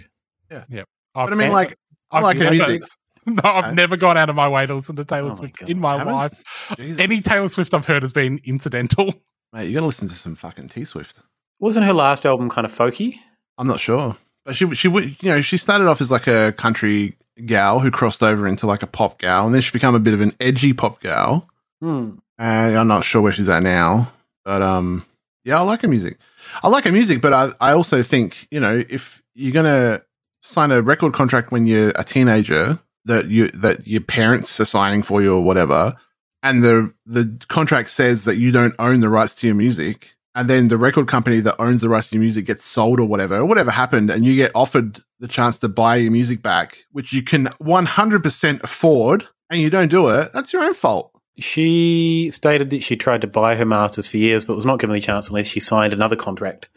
Yeah. 0.51 0.63
Yep. 0.69 0.85
But 1.15 1.33
I 1.33 1.35
mean, 1.35 1.51
like, 1.51 1.75
I 2.11 2.17
I've 2.17 2.23
like 2.23 2.37
her 2.37 2.43
never- 2.45 2.55
music. 2.55 2.83
No, 3.25 3.41
I've 3.43 3.75
never 3.75 3.95
gone 3.95 4.17
out 4.17 4.29
of 4.29 4.35
my 4.35 4.47
way 4.47 4.65
to 4.65 4.73
listen 4.73 4.95
to 4.95 5.05
Taylor 5.05 5.31
Oh 5.31 5.35
Swift 5.35 5.59
God. 5.59 5.69
in 5.69 5.79
my 5.79 5.97
Haven't? 5.97 6.13
life. 6.13 6.41
Jesus. 6.77 6.97
Any 6.99 7.21
Taylor 7.21 7.49
Swift 7.49 7.75
I've 7.75 7.85
heard 7.85 8.01
has 8.01 8.13
been 8.13 8.39
incidental. 8.43 9.13
Mate, 9.53 9.67
you 9.67 9.73
got 9.75 9.81
to 9.81 9.85
listen 9.85 10.07
to 10.07 10.15
some 10.15 10.35
fucking 10.35 10.69
T 10.69 10.83
Swift. 10.83 11.19
Wasn't 11.59 11.85
her 11.85 11.93
last 11.93 12.25
album 12.25 12.49
kind 12.49 12.65
of 12.65 12.75
folky? 12.75 13.15
I'm 13.59 13.67
not 13.67 13.81
sure, 13.81 14.15
but 14.45 14.55
she 14.55 14.73
she 14.73 14.87
you 14.87 15.15
know 15.29 15.41
she 15.41 15.57
started 15.57 15.87
off 15.87 15.99
as 15.99 16.09
like 16.09 16.27
a 16.27 16.53
country 16.53 17.17
gal 17.45 17.79
who 17.79 17.91
crossed 17.91 18.23
over 18.23 18.47
into 18.47 18.65
like 18.65 18.83
a 18.83 18.87
pop 18.87 19.19
gal, 19.19 19.45
and 19.45 19.53
then 19.53 19.61
she 19.61 19.71
became 19.71 19.95
a 19.95 19.99
bit 19.99 20.13
of 20.13 20.21
an 20.21 20.33
edgy 20.39 20.71
pop 20.71 21.01
gal. 21.01 21.47
Hmm. 21.81 22.11
And 22.37 22.77
I'm 22.77 22.87
not 22.87 23.03
sure 23.03 23.21
where 23.21 23.33
she's 23.33 23.49
at 23.49 23.61
now, 23.61 24.11
but 24.45 24.61
um, 24.61 25.05
yeah, 25.43 25.59
I 25.59 25.61
like 25.61 25.81
her 25.81 25.89
music. 25.89 26.17
I 26.63 26.69
like 26.69 26.85
her 26.85 26.91
music, 26.91 27.21
but 27.21 27.33
I 27.33 27.51
I 27.59 27.73
also 27.73 28.01
think 28.01 28.47
you 28.49 28.61
know 28.61 28.81
if 28.89 29.21
you're 29.35 29.51
gonna 29.51 30.03
sign 30.41 30.71
a 30.71 30.81
record 30.81 31.13
contract 31.13 31.51
when 31.51 31.65
you're 31.65 31.91
a 31.95 32.05
teenager 32.05 32.79
that 33.05 33.27
you 33.27 33.49
that 33.51 33.85
your 33.85 34.01
parents 34.01 34.57
are 34.61 34.65
signing 34.65 35.03
for 35.03 35.21
you 35.21 35.35
or 35.35 35.41
whatever, 35.41 35.97
and 36.43 36.63
the 36.63 36.93
the 37.05 37.37
contract 37.49 37.89
says 37.89 38.23
that 38.23 38.37
you 38.37 38.51
don't 38.51 38.75
own 38.79 39.01
the 39.01 39.09
rights 39.09 39.35
to 39.35 39.47
your 39.47 39.55
music, 39.55 40.15
and 40.39 40.49
then 40.49 40.67
the 40.69 40.77
record 40.77 41.07
company 41.07 41.39
that 41.41 41.59
owns 41.61 41.81
the 41.81 41.89
rights 41.89 42.07
to 42.09 42.15
your 42.15 42.21
music 42.21 42.45
gets 42.45 42.63
sold 42.65 42.99
or 42.99 43.05
whatever, 43.05 43.37
or 43.37 43.45
whatever 43.45 43.71
happened, 43.71 44.09
and 44.09 44.25
you 44.25 44.35
get 44.35 44.51
offered 44.55 45.01
the 45.19 45.27
chance 45.27 45.59
to 45.59 45.67
buy 45.69 45.97
your 45.97 46.11
music 46.11 46.41
back, 46.41 46.79
which 46.91 47.11
you 47.13 47.21
can 47.23 47.47
100% 47.61 48.63
afford, 48.63 49.27
and 49.49 49.59
you 49.61 49.69
don't 49.69 49.89
do 49.89 50.07
it, 50.09 50.31
that's 50.33 50.53
your 50.53 50.63
own 50.63 50.73
fault. 50.73 51.11
She 51.37 52.29
stated 52.33 52.69
that 52.71 52.83
she 52.83 52.97
tried 52.97 53.21
to 53.21 53.27
buy 53.27 53.55
her 53.55 53.65
masters 53.65 54.07
for 54.07 54.17
years, 54.17 54.43
but 54.43 54.55
was 54.57 54.65
not 54.65 54.79
given 54.79 54.93
the 54.93 54.99
chance 55.01 55.29
unless 55.29 55.47
she 55.47 55.59
signed 55.61 55.93
another 55.93 56.17
contract 56.17 56.67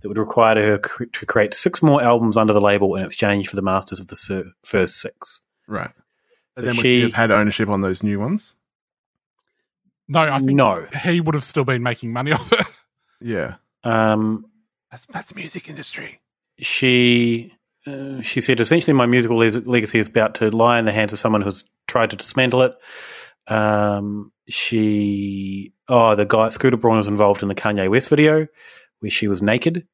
that 0.00 0.08
would 0.08 0.18
require 0.18 0.54
her 0.62 0.78
to 0.78 1.26
create 1.26 1.52
six 1.54 1.82
more 1.82 2.00
albums 2.02 2.36
under 2.36 2.52
the 2.52 2.60
label 2.60 2.94
in 2.94 3.04
exchange 3.04 3.48
for 3.48 3.56
the 3.56 3.62
masters 3.62 3.98
of 3.98 4.06
the 4.06 4.52
first 4.64 5.00
six. 5.00 5.40
Right. 5.66 5.90
So 6.56 6.62
then 6.62 6.76
would 6.76 6.82
she- 6.82 6.96
you 6.98 7.02
have 7.04 7.12
had 7.14 7.30
ownership 7.32 7.68
on 7.68 7.80
those 7.80 8.02
new 8.04 8.20
ones? 8.20 8.54
No, 10.06 10.20
I 10.20 10.38
think 10.38 10.52
No. 10.52 10.86
he 11.02 11.20
would 11.20 11.34
have 11.34 11.44
still 11.44 11.64
been 11.64 11.82
making 11.82 12.12
money 12.12 12.32
off 12.32 12.52
it. 12.52 12.66
Yeah. 13.24 13.54
Um, 13.84 14.46
That's 14.90 15.06
that's 15.06 15.34
music 15.34 15.68
industry. 15.70 16.20
she 16.58 17.52
uh, 17.86 18.20
she 18.22 18.40
said 18.40 18.60
essentially 18.60 18.92
my 18.92 19.06
musical 19.06 19.38
le- 19.38 19.64
legacy 19.64 19.98
is 19.98 20.08
about 20.08 20.34
to 20.36 20.50
lie 20.50 20.78
in 20.78 20.84
the 20.84 20.92
hands 20.92 21.12
of 21.12 21.18
someone 21.18 21.40
who's 21.40 21.64
tried 21.86 22.10
to 22.10 22.16
dismantle 22.16 22.62
it. 22.62 22.74
Um, 23.48 24.30
she 24.48 25.72
oh 25.88 26.14
the 26.14 26.26
guy 26.26 26.50
Scooter 26.50 26.76
Braun 26.76 26.98
was 26.98 27.06
involved 27.06 27.42
in 27.42 27.48
the 27.48 27.54
Kanye 27.54 27.88
West 27.90 28.10
video 28.10 28.46
where 29.00 29.10
she 29.10 29.26
was 29.26 29.40
naked, 29.42 29.86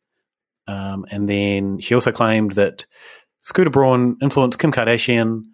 um, 0.66 1.06
and 1.10 1.28
then 1.28 1.78
she 1.78 1.94
also 1.94 2.12
claimed 2.12 2.52
that 2.52 2.84
Scooter 3.40 3.70
Braun 3.70 4.16
influenced 4.20 4.58
Kim 4.58 4.72
Kardashian. 4.72 5.44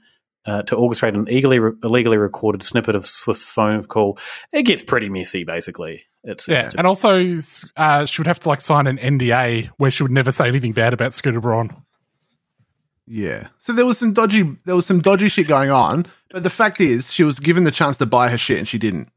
Uh, 0.46 0.62
to 0.62 0.76
orchestrate 0.76 1.14
an 1.14 1.26
illegally, 1.26 1.58
illegally 1.82 2.16
recorded 2.16 2.62
snippet 2.62 2.94
of 2.94 3.04
Swift's 3.04 3.42
phone 3.42 3.82
call, 3.82 4.16
it 4.52 4.62
gets 4.62 4.80
pretty 4.80 5.08
messy. 5.08 5.42
Basically, 5.42 6.04
it's 6.22 6.46
Yeah, 6.46 6.70
and 6.78 6.86
also 6.86 7.36
uh, 7.76 8.06
she 8.06 8.20
would 8.20 8.28
have 8.28 8.38
to 8.38 8.48
like 8.48 8.60
sign 8.60 8.86
an 8.86 8.96
NDA 8.98 9.66
where 9.78 9.90
she 9.90 10.04
would 10.04 10.12
never 10.12 10.30
say 10.30 10.46
anything 10.46 10.72
bad 10.72 10.92
about 10.92 11.12
Scooter 11.14 11.40
Braun. 11.40 11.74
Yeah. 13.06 13.48
So 13.58 13.72
there 13.72 13.86
was 13.86 13.98
some 13.98 14.12
dodgy 14.12 14.56
there 14.64 14.76
was 14.76 14.86
some 14.86 15.00
dodgy 15.00 15.28
shit 15.28 15.46
going 15.48 15.70
on, 15.70 16.06
but 16.30 16.42
the 16.42 16.50
fact 16.50 16.80
is 16.80 17.12
she 17.12 17.24
was 17.24 17.38
given 17.38 17.64
the 17.64 17.70
chance 17.70 17.98
to 17.98 18.06
buy 18.06 18.28
her 18.28 18.38
shit 18.38 18.58
and 18.58 18.66
she 18.68 18.78
didn't. 18.78 19.08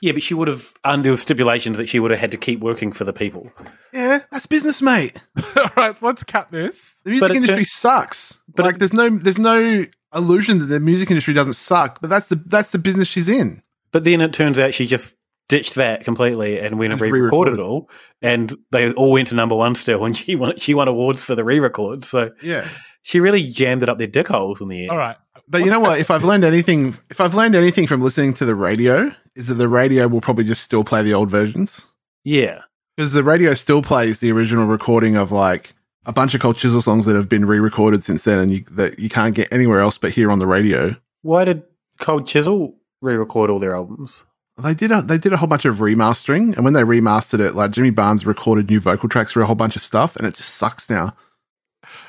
yeah, 0.00 0.12
but 0.12 0.22
she 0.22 0.34
would 0.34 0.48
have 0.48 0.72
under 0.84 1.10
the 1.10 1.16
stipulations 1.18 1.76
that 1.78 1.88
she 1.88 2.00
would 2.00 2.10
have 2.10 2.20
had 2.20 2.30
to 2.32 2.38
keep 2.38 2.60
working 2.60 2.92
for 2.92 3.04
the 3.04 3.12
people. 3.12 3.50
Yeah, 3.92 4.20
that's 4.30 4.46
business, 4.46 4.80
mate. 4.80 5.16
All 5.56 5.70
right, 5.76 6.02
let's 6.02 6.24
cut 6.24 6.50
this. 6.50 7.00
The 7.04 7.10
music 7.10 7.30
industry 7.30 7.56
turn- 7.56 7.64
sucks. 7.66 8.38
But 8.54 8.64
like 8.64 8.78
there's 8.78 8.92
no 8.94 9.10
there's 9.10 9.38
no 9.38 9.84
illusion 10.14 10.58
that 10.58 10.66
the 10.66 10.80
music 10.80 11.10
industry 11.10 11.34
doesn't 11.34 11.54
suck, 11.54 12.00
but 12.00 12.10
that's 12.10 12.28
the 12.28 12.36
that's 12.36 12.72
the 12.72 12.78
business 12.78 13.08
she's 13.08 13.28
in. 13.28 13.62
But 13.92 14.04
then 14.04 14.20
it 14.20 14.32
turns 14.32 14.58
out 14.58 14.74
she 14.74 14.86
just 14.86 15.14
ditched 15.48 15.74
that 15.74 16.04
completely 16.04 16.60
and 16.60 16.78
went 16.78 16.92
and 16.92 17.00
Just 17.00 17.10
re-recorded 17.10 17.52
re-recorded. 17.54 17.58
it 17.58 17.62
all, 17.62 17.90
and 18.22 18.54
they 18.70 18.92
all 18.92 19.10
went 19.10 19.28
to 19.28 19.34
number 19.34 19.56
one 19.56 19.74
still, 19.74 20.04
and 20.04 20.16
she 20.16 20.36
won 20.36 20.56
she 20.56 20.74
won 20.74 20.88
awards 20.88 21.22
for 21.22 21.34
the 21.34 21.44
re-record. 21.44 22.04
So 22.04 22.30
Yeah. 22.42 22.68
she 23.02 23.18
really 23.20 23.50
jammed 23.50 23.82
it 23.82 23.88
up 23.88 23.98
their 23.98 24.06
dick 24.06 24.28
holes 24.28 24.60
in 24.60 24.68
the 24.68 24.82
end. 24.82 24.90
All 24.90 24.98
right. 24.98 25.16
But 25.48 25.62
you 25.64 25.66
know 25.70 25.80
what? 25.80 25.98
If 25.98 26.10
I've 26.10 26.22
learned 26.24 26.44
anything 26.44 26.96
if 27.10 27.20
I've 27.20 27.34
learned 27.34 27.56
anything 27.56 27.86
from 27.88 28.00
listening 28.02 28.34
to 28.34 28.44
the 28.44 28.54
radio, 28.54 29.10
is 29.34 29.48
that 29.48 29.54
the 29.54 29.68
radio 29.68 30.06
will 30.06 30.20
probably 30.20 30.44
just 30.44 30.62
still 30.62 30.84
play 30.84 31.02
the 31.02 31.14
old 31.14 31.28
versions. 31.30 31.84
Yeah, 32.22 32.60
Because 32.96 33.12
the 33.12 33.24
radio 33.24 33.54
still 33.54 33.82
plays 33.82 34.20
the 34.20 34.30
original 34.30 34.66
recording 34.66 35.16
of 35.16 35.32
like 35.32 35.74
a 36.06 36.12
bunch 36.12 36.34
of 36.34 36.40
Cold 36.40 36.56
Chisel 36.56 36.80
songs 36.82 37.06
that 37.06 37.14
have 37.14 37.28
been 37.28 37.44
re-recorded 37.44 38.02
since 38.02 38.24
then, 38.24 38.38
and 38.38 38.50
you, 38.50 38.64
that 38.72 38.98
you 38.98 39.08
can't 39.08 39.34
get 39.34 39.52
anywhere 39.52 39.80
else 39.80 39.98
but 39.98 40.10
here 40.12 40.30
on 40.30 40.38
the 40.38 40.46
radio. 40.46 40.94
why 41.22 41.44
did 41.44 41.62
Cold 42.00 42.26
Chisel 42.26 42.74
re-record 43.02 43.50
all 43.50 43.58
their 43.58 43.74
albums? 43.74 44.24
They 44.58 44.74
did 44.74 44.92
a 44.92 45.00
they 45.00 45.16
did 45.16 45.32
a 45.32 45.36
whole 45.38 45.46
bunch 45.48 45.64
of 45.64 45.76
remastering, 45.78 46.54
and 46.54 46.64
when 46.64 46.74
they 46.74 46.82
remastered 46.82 47.40
it, 47.40 47.54
like 47.54 47.70
Jimmy 47.70 47.90
Barnes 47.90 48.26
recorded 48.26 48.68
new 48.68 48.78
vocal 48.80 49.08
tracks 49.08 49.32
for 49.32 49.40
a 49.40 49.46
whole 49.46 49.54
bunch 49.54 49.74
of 49.76 49.82
stuff, 49.82 50.16
and 50.16 50.26
it 50.26 50.34
just 50.34 50.56
sucks 50.56 50.90
now. 50.90 51.14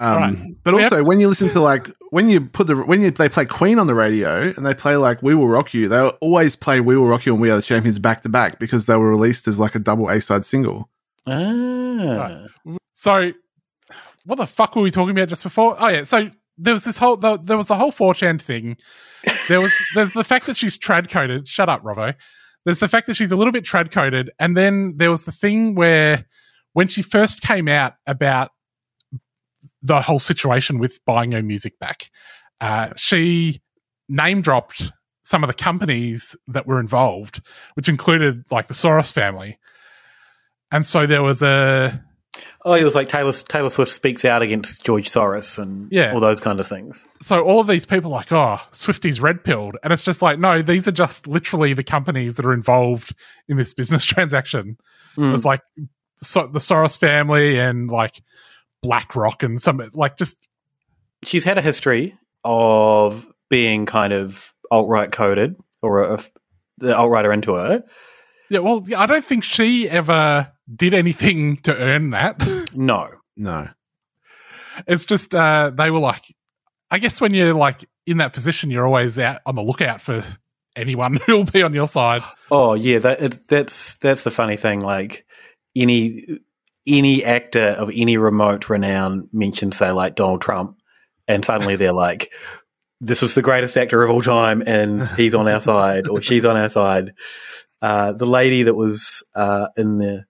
Um, 0.01 0.17
Right. 0.17 0.55
But 0.63 0.73
also, 0.73 0.97
have- 0.97 1.07
when 1.07 1.19
you 1.21 1.29
listen 1.29 1.47
to 1.49 1.61
like 1.61 1.89
when 2.09 2.27
you 2.29 2.41
put 2.41 2.67
the 2.67 2.75
when 2.75 3.01
you 3.01 3.09
they 3.09 3.29
play 3.29 3.45
Queen 3.45 3.79
on 3.79 3.87
the 3.87 3.95
radio 3.95 4.53
and 4.57 4.65
they 4.65 4.73
play 4.73 4.97
like 4.97 5.23
"We 5.23 5.33
Will 5.33 5.47
Rock 5.47 5.73
You," 5.73 5.87
they 5.87 5.97
always 6.01 6.57
play 6.57 6.81
"We 6.81 6.97
Will 6.97 7.07
Rock 7.07 7.25
You" 7.25 7.31
and 7.33 7.41
"We 7.41 7.49
Are 7.49 7.55
the 7.55 7.61
Champions" 7.61 7.99
back 7.99 8.19
to 8.23 8.29
back 8.29 8.59
because 8.59 8.85
they 8.85 8.95
were 8.97 9.09
released 9.09 9.47
as 9.47 9.57
like 9.57 9.75
a 9.75 9.79
double 9.79 10.09
A 10.09 10.19
side 10.19 10.43
single. 10.43 10.89
Ah, 11.27 12.47
So, 12.93 13.31
what 14.25 14.37
the 14.37 14.47
fuck 14.47 14.75
were 14.75 14.81
we 14.81 14.91
talking 14.91 15.11
about 15.11 15.29
just 15.29 15.43
before? 15.43 15.75
Oh 15.79 15.87
yeah, 15.87 16.03
so 16.03 16.29
there 16.57 16.73
was 16.73 16.83
this 16.83 16.97
whole 16.97 17.17
the, 17.17 17.37
there 17.37 17.57
was 17.57 17.67
the 17.67 17.75
whole 17.75 17.91
4chan 17.91 18.41
thing. 18.41 18.77
There 19.47 19.61
was 19.61 19.73
there's 19.95 20.13
the 20.13 20.23
fact 20.23 20.45
that 20.47 20.57
she's 20.57 20.77
trad 20.77 21.09
coded. 21.09 21.47
Shut 21.47 21.69
up, 21.69 21.83
Robbo. 21.83 22.15
There's 22.65 22.79
the 22.79 22.87
fact 22.87 23.07
that 23.07 23.15
she's 23.15 23.31
a 23.31 23.35
little 23.35 23.51
bit 23.51 23.65
trad 23.65 23.91
coded, 23.91 24.31
and 24.39 24.55
then 24.55 24.97
there 24.97 25.09
was 25.09 25.23
the 25.23 25.31
thing 25.31 25.75
where 25.75 26.25
when 26.73 26.87
she 26.87 27.01
first 27.01 27.41
came 27.41 27.67
out 27.67 27.93
about 28.07 28.51
the 29.81 30.01
whole 30.01 30.19
situation 30.19 30.77
with 30.77 31.03
buying 31.05 31.31
her 31.31 31.41
music 31.41 31.79
back, 31.79 32.11
uh, 32.61 32.89
she 32.95 33.61
name 34.07 34.41
dropped 34.41 34.91
some 35.23 35.43
of 35.43 35.47
the 35.47 35.53
companies 35.53 36.35
that 36.47 36.67
were 36.67 36.79
involved, 36.79 37.41
which 37.75 37.89
included 37.89 38.43
like 38.51 38.67
the 38.67 38.73
Soros 38.73 39.11
family. 39.11 39.57
And 40.71 40.85
so 40.85 41.05
there 41.05 41.23
was 41.23 41.41
a 41.41 42.03
oh, 42.63 42.73
it 42.73 42.83
was 42.83 42.95
like 42.95 43.09
Taylor 43.09 43.31
Taylor 43.31 43.69
Swift 43.69 43.91
speaks 43.91 44.23
out 44.25 44.41
against 44.41 44.83
George 44.83 45.09
Soros 45.09 45.57
and 45.57 45.91
Yeah. 45.91 46.13
all 46.13 46.19
those 46.19 46.39
kind 46.39 46.59
of 46.59 46.67
things. 46.67 47.05
so 47.21 47.41
all 47.43 47.59
of 47.59 47.67
these 47.67 47.85
people 47.85 48.11
are 48.13 48.17
like, 48.17 48.31
oh, 48.31 48.59
Swifty's 48.71 49.19
red 49.21 49.43
pilled. 49.43 49.77
And 49.83 49.91
it's 49.91 50.03
just 50.03 50.21
like, 50.21 50.37
no, 50.39 50.61
these 50.61 50.87
are 50.87 50.91
just 50.91 51.27
literally 51.27 51.73
the 51.73 51.83
companies 51.83 52.35
that 52.35 52.45
are 52.45 52.53
involved 52.53 53.15
in 53.47 53.57
this 53.57 53.73
business 53.73 54.05
transaction. 54.05 54.77
Mm. 55.17 55.33
It's 55.33 55.45
like 55.45 55.61
so, 56.21 56.47
the 56.47 56.59
Soros 56.59 56.97
family 56.99 57.57
and 57.59 57.89
like 57.89 58.21
BlackRock 58.83 59.43
and 59.43 59.61
some 59.61 59.81
like 59.93 60.17
just 60.17 60.47
She's 61.23 61.43
had 61.43 61.57
a 61.57 61.61
history 61.61 62.17
of 62.43 63.27
being 63.49 63.85
kind 63.85 64.11
of 64.13 64.53
alt 64.71 64.87
right 64.87 65.11
coded, 65.11 65.55
or 65.83 66.03
a, 66.15 66.19
the 66.79 66.95
alt 66.97 67.11
right 67.11 67.25
into 67.25 67.53
her. 67.53 67.83
yeah. 68.49 68.59
Well, 68.59 68.83
I 68.97 69.05
don't 69.05 69.23
think 69.23 69.43
she 69.43 69.87
ever 69.89 70.51
did 70.73 70.93
anything 70.93 71.57
to 71.57 71.75
earn 71.77 72.11
that. 72.11 72.41
No, 72.73 73.09
No, 73.35 73.67
it's 74.87 75.03
just 75.05 75.35
uh, 75.35 75.71
they 75.73 75.91
were 75.91 75.99
like, 75.99 76.23
I 76.89 76.99
guess 76.99 77.19
when 77.19 77.33
you're 77.33 77.53
like 77.53 77.83
in 78.05 78.17
that 78.17 78.31
position, 78.33 78.71
you're 78.71 78.85
always 78.85 79.19
out 79.19 79.41
on 79.45 79.55
the 79.55 79.61
lookout 79.61 80.01
for 80.01 80.23
anyone 80.75 81.15
who'll 81.25 81.43
be 81.43 81.63
on 81.63 81.73
your 81.73 81.87
side. 81.87 82.23
Oh 82.49 82.73
yeah, 82.75 82.99
that 82.99 83.21
it, 83.21 83.47
that's 83.47 83.95
that's 83.95 84.23
the 84.23 84.31
funny 84.31 84.55
thing. 84.57 84.79
Like 84.79 85.25
any 85.75 86.39
any 86.87 87.23
actor 87.23 87.75
of 87.77 87.91
any 87.93 88.17
remote 88.17 88.69
renown 88.69 89.29
mentions 89.31 89.77
say 89.77 89.91
like 89.91 90.15
Donald 90.15 90.41
Trump, 90.41 90.77
and 91.27 91.43
suddenly 91.43 91.75
they're 91.75 91.93
like, 91.93 92.31
"This 93.01 93.21
is 93.21 93.35
the 93.35 93.41
greatest 93.41 93.77
actor 93.77 94.01
of 94.01 94.09
all 94.09 94.21
time," 94.21 94.63
and 94.65 95.05
he's 95.17 95.35
on 95.35 95.47
our 95.47 95.61
side 95.61 96.07
or 96.07 96.21
she's 96.21 96.45
on 96.45 96.57
our 96.57 96.69
side. 96.69 97.13
Uh, 97.81 98.13
the 98.13 98.27
lady 98.27 98.63
that 98.63 98.75
was 98.75 99.23
uh, 99.35 99.67
in 99.75 99.97
the 99.97 100.23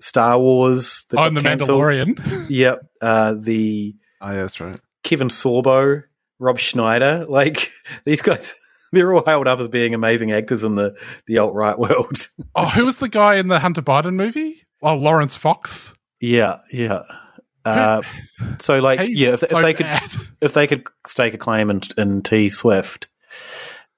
Star 0.00 0.38
Wars, 0.38 1.04
that 1.10 1.18
Oh, 1.18 1.22
got 1.22 1.28
and 1.28 1.36
the 1.36 1.40
cancelled. 1.42 1.80
Mandalorian. 1.80 2.46
Yep, 2.50 2.80
uh, 3.00 3.34
the 3.38 3.94
oh 4.20 4.30
yeah, 4.30 4.36
that's 4.42 4.60
right. 4.60 4.80
Kevin 5.04 5.28
Sorbo, 5.28 6.02
Rob 6.38 6.58
Schneider, 6.58 7.26
like 7.28 7.70
these 8.04 8.22
guys. 8.22 8.54
They're 8.92 9.14
all 9.14 9.22
hailed 9.24 9.46
up 9.46 9.60
as 9.60 9.68
being 9.68 9.94
amazing 9.94 10.32
actors 10.32 10.64
in 10.64 10.74
the, 10.74 10.96
the 11.28 11.38
alt 11.38 11.54
right 11.54 11.78
world. 11.78 12.28
Oh, 12.56 12.66
who 12.66 12.84
was 12.84 12.96
the 12.96 13.08
guy 13.08 13.36
in 13.36 13.46
the 13.46 13.60
Hunter 13.60 13.82
Biden 13.82 14.14
movie? 14.14 14.62
Oh, 14.82 14.96
Laurence 14.96 15.36
Fox. 15.36 15.94
Yeah, 16.20 16.56
yeah. 16.72 17.02
Uh, 17.64 18.02
so 18.58 18.80
like 18.80 18.98
He's 18.98 19.16
yeah, 19.20 19.28
if, 19.34 19.44
if 19.44 19.50
so 19.50 19.62
they 19.62 19.74
could 19.74 19.86
if 20.40 20.54
they 20.54 20.66
could 20.66 20.88
stake 21.06 21.34
a 21.34 21.38
claim 21.38 21.70
in, 21.70 21.82
in 21.98 22.22
T 22.22 22.48
Swift, 22.48 23.06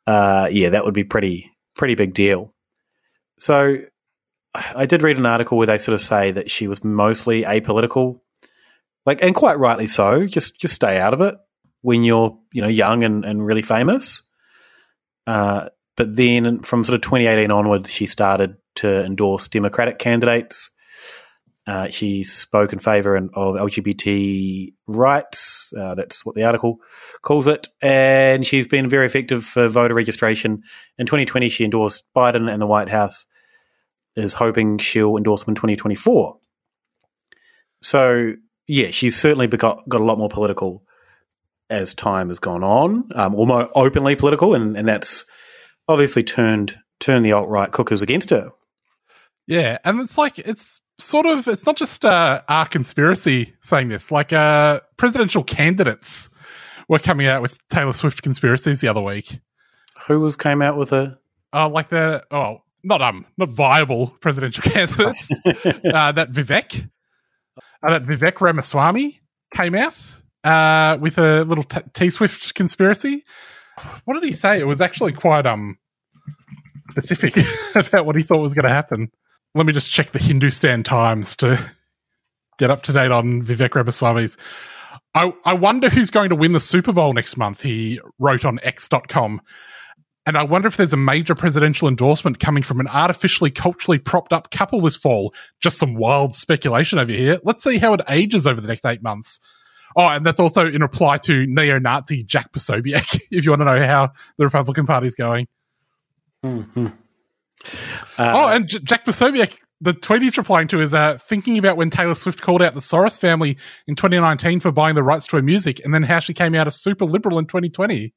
uh, 0.06 0.48
yeah, 0.50 0.68
that 0.70 0.84
would 0.84 0.92
be 0.94 1.04
pretty 1.04 1.50
pretty 1.74 1.94
big 1.94 2.12
deal. 2.12 2.50
So 3.38 3.78
I 4.54 4.86
did 4.86 5.02
read 5.02 5.16
an 5.16 5.26
article 5.26 5.56
where 5.56 5.66
they 5.66 5.78
sort 5.78 5.94
of 5.94 6.00
say 6.00 6.30
that 6.32 6.50
she 6.50 6.68
was 6.68 6.84
mostly 6.84 7.42
apolitical, 7.42 8.20
like 9.06 9.22
and 9.22 9.34
quite 9.34 9.58
rightly 9.58 9.86
so. 9.86 10.26
Just 10.26 10.58
just 10.60 10.74
stay 10.74 10.98
out 10.98 11.14
of 11.14 11.20
it 11.20 11.36
when 11.80 12.04
you're 12.04 12.38
you 12.52 12.60
know 12.60 12.68
young 12.68 13.02
and, 13.02 13.24
and 13.24 13.44
really 13.44 13.62
famous. 13.62 14.22
Uh, 15.26 15.68
but 15.96 16.16
then 16.16 16.60
from 16.60 16.84
sort 16.84 16.96
of 16.96 17.02
2018 17.02 17.50
onwards, 17.50 17.90
she 17.90 18.06
started 18.06 18.56
to 18.76 19.04
endorse 19.04 19.48
Democratic 19.48 19.98
candidates. 19.98 20.70
Uh, 21.64 21.88
she 21.88 22.24
spoke 22.24 22.72
in 22.72 22.80
favour 22.80 23.16
of 23.16 23.54
LGBT 23.54 24.74
rights. 24.88 25.72
Uh, 25.78 25.94
that's 25.94 26.26
what 26.26 26.34
the 26.34 26.42
article 26.42 26.78
calls 27.22 27.46
it. 27.46 27.68
And 27.80 28.44
she's 28.44 28.66
been 28.66 28.88
very 28.88 29.06
effective 29.06 29.44
for 29.44 29.68
voter 29.68 29.94
registration. 29.94 30.62
In 30.98 31.06
2020, 31.06 31.48
she 31.48 31.64
endorsed 31.64 32.04
Biden, 32.16 32.52
and 32.52 32.60
the 32.60 32.66
White 32.66 32.88
House 32.88 33.26
is 34.16 34.32
hoping 34.32 34.78
she'll 34.78 35.16
endorse 35.16 35.42
him 35.42 35.50
in 35.50 35.54
2024. 35.54 36.36
So, 37.80 38.34
yeah, 38.66 38.88
she's 38.88 39.16
certainly 39.16 39.46
got, 39.46 39.88
got 39.88 40.00
a 40.00 40.04
lot 40.04 40.18
more 40.18 40.28
political 40.28 40.84
as 41.70 41.94
time 41.94 42.28
has 42.28 42.38
gone 42.38 42.62
on, 42.62 43.08
um, 43.14 43.34
or 43.34 43.46
more 43.46 43.70
openly 43.74 44.14
political, 44.14 44.54
and, 44.54 44.76
and 44.76 44.86
that's 44.86 45.24
obviously 45.88 46.22
turned 46.22 46.78
turned 47.00 47.24
the 47.26 47.32
alt 47.32 47.48
right 47.48 47.72
cookers 47.72 48.02
against 48.02 48.30
her. 48.30 48.50
Yeah, 49.46 49.78
and 49.84 50.00
it's 50.00 50.16
like 50.16 50.38
it's 50.38 50.80
sort 50.98 51.26
of 51.26 51.48
it's 51.48 51.66
not 51.66 51.76
just 51.76 52.04
uh, 52.04 52.42
our 52.48 52.68
conspiracy 52.68 53.54
saying 53.62 53.88
this. 53.88 54.10
Like 54.12 54.32
uh, 54.32 54.80
presidential 54.96 55.42
candidates 55.42 56.28
were 56.88 56.98
coming 56.98 57.26
out 57.26 57.42
with 57.42 57.58
Taylor 57.68 57.92
Swift 57.92 58.22
conspiracies 58.22 58.80
the 58.80 58.88
other 58.88 59.02
week. 59.02 59.40
Who 60.06 60.20
was 60.20 60.36
came 60.36 60.62
out 60.62 60.76
with 60.76 60.92
a 60.92 61.18
Uh, 61.52 61.68
like 61.68 61.88
the 61.88 62.24
oh, 62.30 62.62
not 62.84 63.02
um, 63.02 63.26
not 63.38 63.48
viable 63.48 64.08
presidential 64.20 64.62
candidates. 64.70 65.30
uh, 65.46 66.12
that 66.12 66.30
Vivek, 66.30 66.88
uh, 67.82 67.98
that 67.98 68.04
Vivek 68.04 68.40
Ramaswamy 68.40 69.20
came 69.54 69.74
out 69.74 70.20
uh, 70.44 70.98
with 71.00 71.18
a 71.18 71.44
little 71.44 71.64
t- 71.64 72.10
Swift 72.10 72.54
conspiracy. 72.54 73.22
What 74.04 74.14
did 74.14 74.24
he 74.24 74.32
say? 74.32 74.60
It 74.60 74.66
was 74.66 74.80
actually 74.80 75.12
quite 75.12 75.46
um 75.46 75.78
specific 76.82 77.36
about 77.74 78.06
what 78.06 78.16
he 78.16 78.22
thought 78.22 78.38
was 78.38 78.54
going 78.54 78.66
to 78.66 78.72
happen. 78.74 79.10
Let 79.54 79.66
me 79.66 79.72
just 79.72 79.92
check 79.92 80.10
the 80.10 80.18
Hindustan 80.18 80.82
Times 80.82 81.36
to 81.36 81.58
get 82.58 82.70
up 82.70 82.82
to 82.82 82.92
date 82.92 83.10
on 83.10 83.42
Vivek 83.42 83.74
Ramaswamy's. 83.74 84.36
I, 85.14 85.32
I 85.44 85.54
wonder 85.54 85.90
who's 85.90 86.10
going 86.10 86.30
to 86.30 86.36
win 86.36 86.52
the 86.52 86.60
Super 86.60 86.92
Bowl 86.92 87.12
next 87.12 87.36
month, 87.36 87.62
he 87.62 88.00
wrote 88.18 88.44
on 88.44 88.58
X.com. 88.62 89.42
And 90.24 90.38
I 90.38 90.44
wonder 90.44 90.68
if 90.68 90.76
there's 90.76 90.92
a 90.92 90.98
major 90.98 91.34
presidential 91.34 91.88
endorsement 91.88 92.38
coming 92.38 92.62
from 92.62 92.78
an 92.78 92.86
artificially 92.86 93.50
culturally 93.50 93.98
propped 93.98 94.32
up 94.32 94.50
couple 94.52 94.80
this 94.80 94.96
fall. 94.96 95.34
Just 95.60 95.78
some 95.78 95.94
wild 95.94 96.34
speculation 96.34 96.98
over 96.98 97.10
here. 97.10 97.40
Let's 97.42 97.64
see 97.64 97.78
how 97.78 97.92
it 97.94 98.02
ages 98.08 98.46
over 98.46 98.60
the 98.60 98.68
next 98.68 98.86
eight 98.86 99.02
months. 99.02 99.40
Oh, 99.96 100.08
and 100.08 100.24
that's 100.24 100.40
also 100.40 100.70
in 100.70 100.80
reply 100.80 101.18
to 101.18 101.46
neo-Nazi 101.46 102.22
Jack 102.22 102.52
Posobiec, 102.52 103.20
if 103.30 103.44
you 103.44 103.50
want 103.50 103.60
to 103.60 103.64
know 103.64 103.84
how 103.84 104.12
the 104.38 104.44
Republican 104.44 104.86
Party's 104.86 105.14
going. 105.14 105.48
Mm-hmm. 106.44 106.86
oh, 108.18 108.48
and 108.48 108.68
J- 108.68 108.78
Jack 108.80 109.04
Posobiec, 109.04 109.58
the 109.80 109.92
tweet 109.92 110.22
he's 110.22 110.38
replying 110.38 110.68
to 110.68 110.80
is 110.80 110.94
uh, 110.94 111.18
thinking 111.18 111.58
about 111.58 111.76
when 111.76 111.90
Taylor 111.90 112.14
Swift 112.14 112.40
called 112.40 112.62
out 112.62 112.74
the 112.74 112.80
Soros 112.80 113.20
family 113.20 113.58
in 113.86 113.96
2019 113.96 114.60
for 114.60 114.72
buying 114.72 114.94
the 114.94 115.02
rights 115.02 115.26
to 115.26 115.36
her 115.36 115.42
music, 115.42 115.84
and 115.84 115.92
then 115.92 116.04
how 116.04 116.20
she 116.20 116.32
came 116.32 116.54
out 116.54 116.66
as 116.66 116.80
super 116.80 117.04
liberal 117.04 117.38
in 117.38 117.46
2020. 117.46 118.14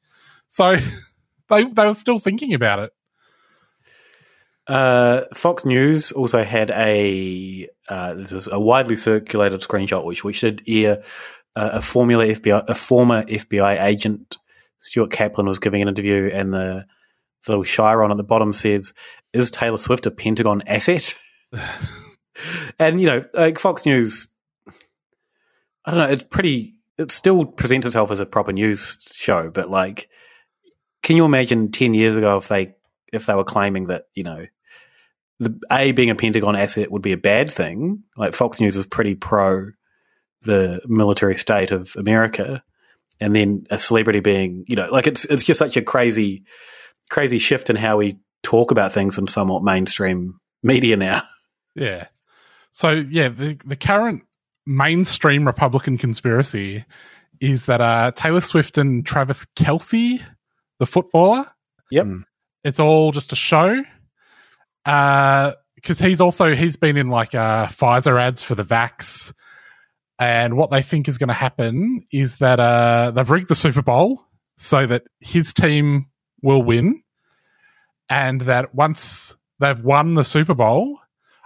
So 0.47 0.77
they 1.49 1.65
they 1.65 1.85
were 1.85 1.93
still 1.93 2.19
thinking 2.19 2.53
about 2.53 2.79
it. 2.79 2.91
Uh, 4.67 5.21
Fox 5.33 5.63
News 5.63 6.11
also 6.11 6.43
had 6.43 6.71
a 6.71 7.67
uh, 7.87 8.15
this 8.15 8.31
is 8.31 8.47
a 8.51 8.59
widely 8.59 8.95
circulated 8.95 9.61
screenshot 9.61 10.03
which 10.03 10.23
which 10.23 10.41
did 10.41 10.63
air 10.67 11.03
uh, 11.55 11.69
a 11.73 11.81
formula 11.81 12.25
FBI 12.25 12.63
a 12.67 12.73
former 12.73 13.23
FBI 13.23 13.83
agent 13.83 14.37
Stuart 14.79 15.11
Kaplan 15.11 15.47
was 15.47 15.59
giving 15.59 15.83
an 15.83 15.87
interview 15.87 16.31
and 16.33 16.51
the, 16.51 16.85
the 17.45 17.51
little 17.51 17.63
Chyron 17.63 18.09
at 18.09 18.17
the 18.17 18.23
bottom 18.23 18.53
says 18.53 18.93
is 19.33 19.51
Taylor 19.51 19.77
Swift 19.77 20.07
a 20.07 20.11
Pentagon 20.11 20.63
asset? 20.65 21.13
and 22.79 22.99
you 22.99 23.05
know 23.05 23.23
like 23.35 23.59
Fox 23.59 23.85
News 23.85 24.29
I 25.85 25.91
don't 25.91 25.99
know 25.99 26.11
it's 26.11 26.23
pretty 26.23 26.73
it 26.97 27.11
still 27.11 27.45
presents 27.45 27.85
itself 27.85 28.09
as 28.09 28.19
a 28.19 28.25
proper 28.25 28.51
news 28.51 28.97
show 29.13 29.51
but 29.51 29.69
like 29.69 30.09
can 31.05 31.15
you 31.15 31.23
imagine 31.23 31.71
10 31.71 31.93
years 31.93 32.17
ago 32.17 32.37
if 32.37 32.47
they 32.47 32.73
if 33.13 33.27
they 33.27 33.35
were 33.35 33.43
claiming 33.43 33.87
that 33.87 34.07
you 34.15 34.23
know 34.23 34.47
the 35.39 35.59
a 35.71 35.91
being 35.91 36.09
a 36.09 36.15
Pentagon 36.15 36.55
asset 36.55 36.91
would 36.91 37.01
be 37.01 37.11
a 37.11 37.17
bad 37.17 37.51
thing. 37.51 38.03
Like 38.17 38.33
Fox 38.33 38.59
News 38.59 38.75
is 38.75 38.85
pretty 38.85 39.15
pro 39.15 39.71
the 40.41 40.81
military 40.87 41.35
state 41.35 41.71
of 41.71 41.95
America, 41.95 42.63
and 43.19 43.35
then 43.35 43.65
a 43.69 43.77
celebrity 43.77 44.19
being 44.19 44.65
you 44.67 44.75
know 44.75 44.89
like 44.91 45.07
it's 45.07 45.25
it's 45.25 45.43
just 45.43 45.59
such 45.59 45.77
a 45.77 45.81
crazy 45.81 46.43
crazy 47.09 47.37
shift 47.37 47.69
in 47.69 47.75
how 47.75 47.97
we 47.97 48.17
talk 48.43 48.71
about 48.71 48.93
things 48.93 49.17
in 49.17 49.27
somewhat 49.27 49.63
mainstream 49.63 50.39
media 50.63 50.97
now. 50.97 51.23
Yeah. 51.77 52.07
So 52.71 52.91
yeah, 52.91 53.27
the 53.27 53.59
the 53.65 53.75
current 53.75 54.23
mainstream 54.65 55.45
Republican 55.45 55.97
conspiracy 55.97 56.85
is 57.41 57.65
that 57.65 57.81
uh, 57.81 58.11
Taylor 58.15 58.39
Swift 58.39 58.77
and 58.77 59.05
Travis 59.05 59.45
Kelce, 59.57 60.21
the 60.79 60.85
footballer, 60.85 61.45
Yep. 61.91 62.07
it's 62.63 62.79
all 62.79 63.11
just 63.11 63.31
a 63.31 63.35
show. 63.35 63.83
Because 64.83 65.99
he's 65.99 66.21
also 66.21 66.53
he's 66.55 66.75
been 66.75 66.97
in 66.97 67.09
like 67.09 67.33
uh, 67.35 67.67
Pfizer 67.67 68.19
ads 68.21 68.41
for 68.43 68.55
the 68.55 68.63
vax, 68.63 69.33
and 70.19 70.55
what 70.57 70.69
they 70.71 70.81
think 70.81 71.07
is 71.07 71.17
going 71.17 71.27
to 71.27 71.33
happen 71.33 72.03
is 72.11 72.37
that 72.37 72.59
uh, 72.59 73.11
they've 73.11 73.29
rigged 73.29 73.49
the 73.49 73.55
Super 73.55 73.81
Bowl 73.81 74.23
so 74.57 74.85
that 74.85 75.03
his 75.19 75.53
team 75.53 76.05
will 76.41 76.63
win, 76.63 77.01
and 78.09 78.41
that 78.41 78.73
once 78.75 79.35
they've 79.59 79.81
won 79.83 80.13
the 80.13 80.23
Super 80.23 80.53
Bowl, 80.53 80.99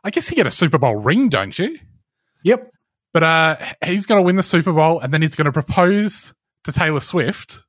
I 0.04 0.10
guess 0.10 0.30
you 0.30 0.36
get 0.36 0.48
a 0.48 0.52
Super 0.52 0.78
Bowl 0.78 0.96
ring, 0.96 1.30
don't 1.30 1.58
you? 1.58 1.78
Yep. 2.44 2.72
But 3.12 3.24
uh, 3.24 3.56
he's 3.84 4.06
going 4.06 4.20
to 4.20 4.26
win 4.26 4.36
the 4.36 4.44
Super 4.44 4.72
Bowl, 4.72 5.00
and 5.00 5.12
then 5.14 5.22
he's 5.22 5.36
going 5.36 5.46
to 5.46 5.52
propose 5.52 6.34
to 6.66 6.72
Taylor 6.72 7.00
Swift. 7.00 7.66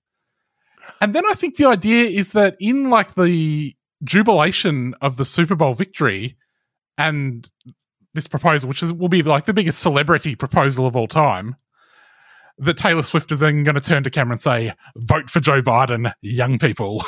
And 1.00 1.14
then 1.14 1.24
I 1.26 1.34
think 1.34 1.56
the 1.56 1.66
idea 1.66 2.04
is 2.04 2.32
that 2.32 2.56
in 2.60 2.90
like 2.90 3.14
the 3.14 3.74
jubilation 4.04 4.94
of 5.00 5.16
the 5.16 5.24
Super 5.24 5.54
Bowl 5.54 5.74
victory 5.74 6.36
and 6.96 7.48
this 8.14 8.26
proposal, 8.26 8.68
which 8.68 8.82
is 8.82 8.92
will 8.92 9.08
be 9.08 9.22
like 9.22 9.44
the 9.44 9.54
biggest 9.54 9.80
celebrity 9.80 10.34
proposal 10.34 10.86
of 10.86 10.96
all 10.96 11.06
time, 11.06 11.56
that 12.58 12.76
Taylor 12.76 13.02
Swift 13.02 13.32
is 13.32 13.40
then 13.40 13.62
going 13.62 13.74
to 13.74 13.80
turn 13.80 14.04
to 14.04 14.10
camera 14.10 14.32
and 14.32 14.40
say, 14.40 14.72
"Vote 14.96 15.30
for 15.30 15.40
Joe 15.40 15.62
Biden, 15.62 16.12
young 16.20 16.58
people." 16.58 17.04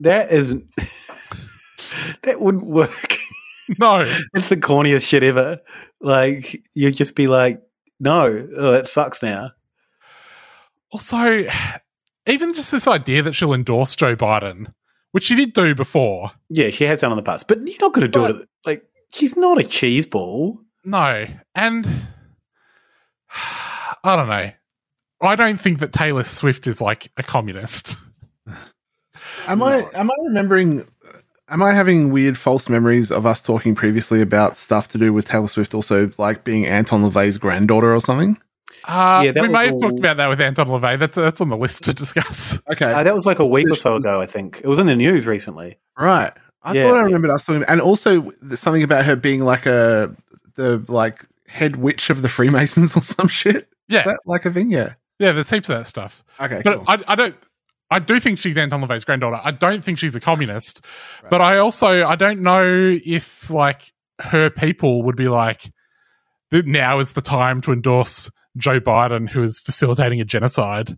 That 0.00 0.30
is 0.30 0.56
that 2.22 2.40
wouldn't 2.40 2.66
work. 2.66 3.18
No, 3.78 4.00
it's 4.34 4.48
the 4.48 4.56
corniest 4.56 5.08
shit 5.08 5.22
ever. 5.22 5.60
Like 6.00 6.62
you'd 6.74 6.96
just 6.96 7.14
be 7.14 7.26
like, 7.26 7.62
no, 8.00 8.48
oh, 8.56 8.74
it 8.74 8.86
sucks 8.88 9.22
now. 9.22 9.52
Also, 10.92 11.44
even 12.26 12.52
just 12.54 12.70
this 12.72 12.88
idea 12.88 13.22
that 13.22 13.34
she'll 13.34 13.52
endorse 13.54 13.94
Joe 13.96 14.16
Biden, 14.16 14.72
which 15.12 15.24
she 15.24 15.34
did 15.36 15.52
do 15.52 15.74
before. 15.74 16.30
Yeah, 16.48 16.70
she 16.70 16.84
has 16.84 16.98
done 17.00 17.12
in 17.12 17.16
the 17.16 17.22
past, 17.22 17.46
but 17.48 17.58
you're 17.66 17.76
not 17.80 17.92
going 17.92 18.06
to 18.06 18.08
do 18.08 18.20
But- 18.20 18.30
it. 18.42 18.48
Like 18.66 18.84
she's 19.12 19.36
not 19.36 19.58
a 19.58 19.64
cheese 19.64 20.06
ball. 20.06 20.60
No, 20.84 21.26
and 21.54 21.86
I 24.04 24.16
don't 24.16 24.28
know. 24.28 24.50
I 25.20 25.36
don't 25.36 25.58
think 25.58 25.78
that 25.78 25.92
Taylor 25.92 26.24
Swift 26.24 26.66
is 26.66 26.80
like 26.80 27.10
a 27.16 27.22
communist. 27.22 27.96
Am 29.46 29.62
I 29.62 29.86
am 29.94 30.10
I 30.10 30.14
remembering? 30.24 30.86
Am 31.48 31.62
I 31.62 31.72
having 31.72 32.10
weird 32.10 32.36
false 32.38 32.68
memories 32.68 33.10
of 33.10 33.24
us 33.26 33.40
talking 33.42 33.74
previously 33.74 34.20
about 34.20 34.56
stuff 34.56 34.88
to 34.88 34.98
do 34.98 35.12
with 35.12 35.26
Taylor 35.26 35.48
Swift, 35.48 35.74
also 35.74 36.10
like 36.18 36.44
being 36.44 36.66
Anton 36.66 37.02
LaVey's 37.02 37.36
granddaughter 37.36 37.94
or 37.94 38.00
something? 38.00 38.38
Uh, 38.86 39.22
Yeah, 39.24 39.40
we 39.42 39.48
may 39.48 39.64
have 39.66 39.72
all- 39.74 39.78
talked 39.80 39.98
about 39.98 40.16
that 40.18 40.28
with 40.28 40.40
Anton 40.40 40.66
LaVey. 40.68 40.98
That's 40.98 41.14
that's 41.14 41.40
on 41.40 41.48
the 41.48 41.56
list 41.56 41.84
to 41.84 41.94
discuss. 41.94 42.60
Okay, 42.72 42.92
Uh, 42.92 43.02
that 43.02 43.14
was 43.14 43.26
like 43.26 43.38
a 43.38 43.46
week 43.46 43.70
or 43.70 43.76
so 43.76 43.96
ago, 43.96 44.20
I 44.20 44.26
think. 44.26 44.60
It 44.62 44.68
was 44.68 44.78
in 44.78 44.86
the 44.86 44.94
news 44.96 45.26
recently. 45.26 45.78
right. 45.98 46.32
I 46.66 46.72
Yeah, 46.72 46.84
thought 46.84 46.94
I 46.94 46.98
yeah. 47.00 47.04
remembered 47.04 47.30
us 47.30 47.44
talking, 47.44 47.62
and 47.68 47.78
also 47.80 48.30
something 48.54 48.82
about 48.82 49.04
her 49.04 49.16
being 49.16 49.40
like 49.40 49.66
a 49.66 50.14
the 50.54 50.82
like 50.88 51.26
head 51.46 51.76
witch 51.76 52.08
of 52.08 52.22
the 52.22 52.28
Freemasons 52.30 52.96
or 52.96 53.02
some 53.02 53.28
shit. 53.28 53.68
Yeah, 53.88 53.98
Is 54.00 54.04
that 54.06 54.20
like 54.24 54.46
a 54.46 54.50
thing? 54.50 54.70
Yeah. 54.70 54.94
yeah. 55.18 55.32
There's 55.32 55.50
heaps 55.50 55.68
of 55.68 55.76
that 55.76 55.86
stuff. 55.86 56.24
Okay. 56.40 56.62
But 56.64 56.76
cool. 56.76 56.84
I, 56.88 57.02
I 57.08 57.14
don't. 57.16 57.36
I 57.90 57.98
do 57.98 58.18
think 58.18 58.38
she's 58.38 58.56
Anton 58.56 58.80
LaVey's 58.82 59.04
granddaughter. 59.04 59.38
I 59.44 59.50
don't 59.50 59.84
think 59.84 59.98
she's 59.98 60.16
a 60.16 60.20
communist. 60.20 60.80
But 61.28 61.42
I 61.42 61.58
also 61.58 62.06
I 62.06 62.16
don't 62.16 62.40
know 62.40 62.64
if 63.04 63.50
like 63.50 63.92
her 64.22 64.48
people 64.48 65.02
would 65.02 65.16
be 65.16 65.28
like, 65.28 65.70
that 66.50 66.66
now 66.66 66.98
is 66.98 67.12
the 67.12 67.20
time 67.20 67.60
to 67.60 67.72
endorse 67.72 68.30
Joe 68.56 68.80
Biden, 68.80 69.28
who 69.28 69.42
is 69.42 69.60
facilitating 69.60 70.20
a 70.20 70.24
genocide. 70.24 70.96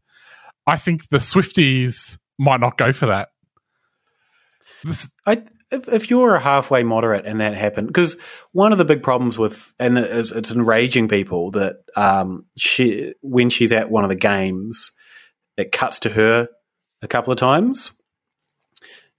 I 0.66 0.76
think 0.76 1.08
the 1.08 1.18
Swifties 1.18 2.18
might 2.38 2.60
not 2.60 2.76
go 2.76 2.92
for 2.92 3.06
that. 3.06 3.28
This- 4.84 5.14
I, 5.26 5.42
if, 5.70 5.88
if 5.88 6.10
you're 6.10 6.34
a 6.34 6.40
halfway 6.40 6.82
moderate 6.82 7.26
and 7.26 7.40
that 7.40 7.54
happened, 7.54 7.88
because 7.88 8.16
one 8.52 8.72
of 8.72 8.78
the 8.78 8.84
big 8.84 9.02
problems 9.02 9.38
with, 9.38 9.72
and 9.80 9.98
it's, 9.98 10.30
it's 10.30 10.50
enraging 10.50 11.08
people 11.08 11.50
that 11.52 11.76
um, 11.96 12.46
she 12.56 13.14
when 13.20 13.50
she's 13.50 13.72
at 13.72 13.90
one 13.90 14.04
of 14.04 14.10
the 14.10 14.16
games, 14.16 14.92
it 15.56 15.72
cuts 15.72 16.00
to 16.00 16.10
her 16.10 16.48
a 17.02 17.08
couple 17.08 17.32
of 17.32 17.38
times, 17.38 17.92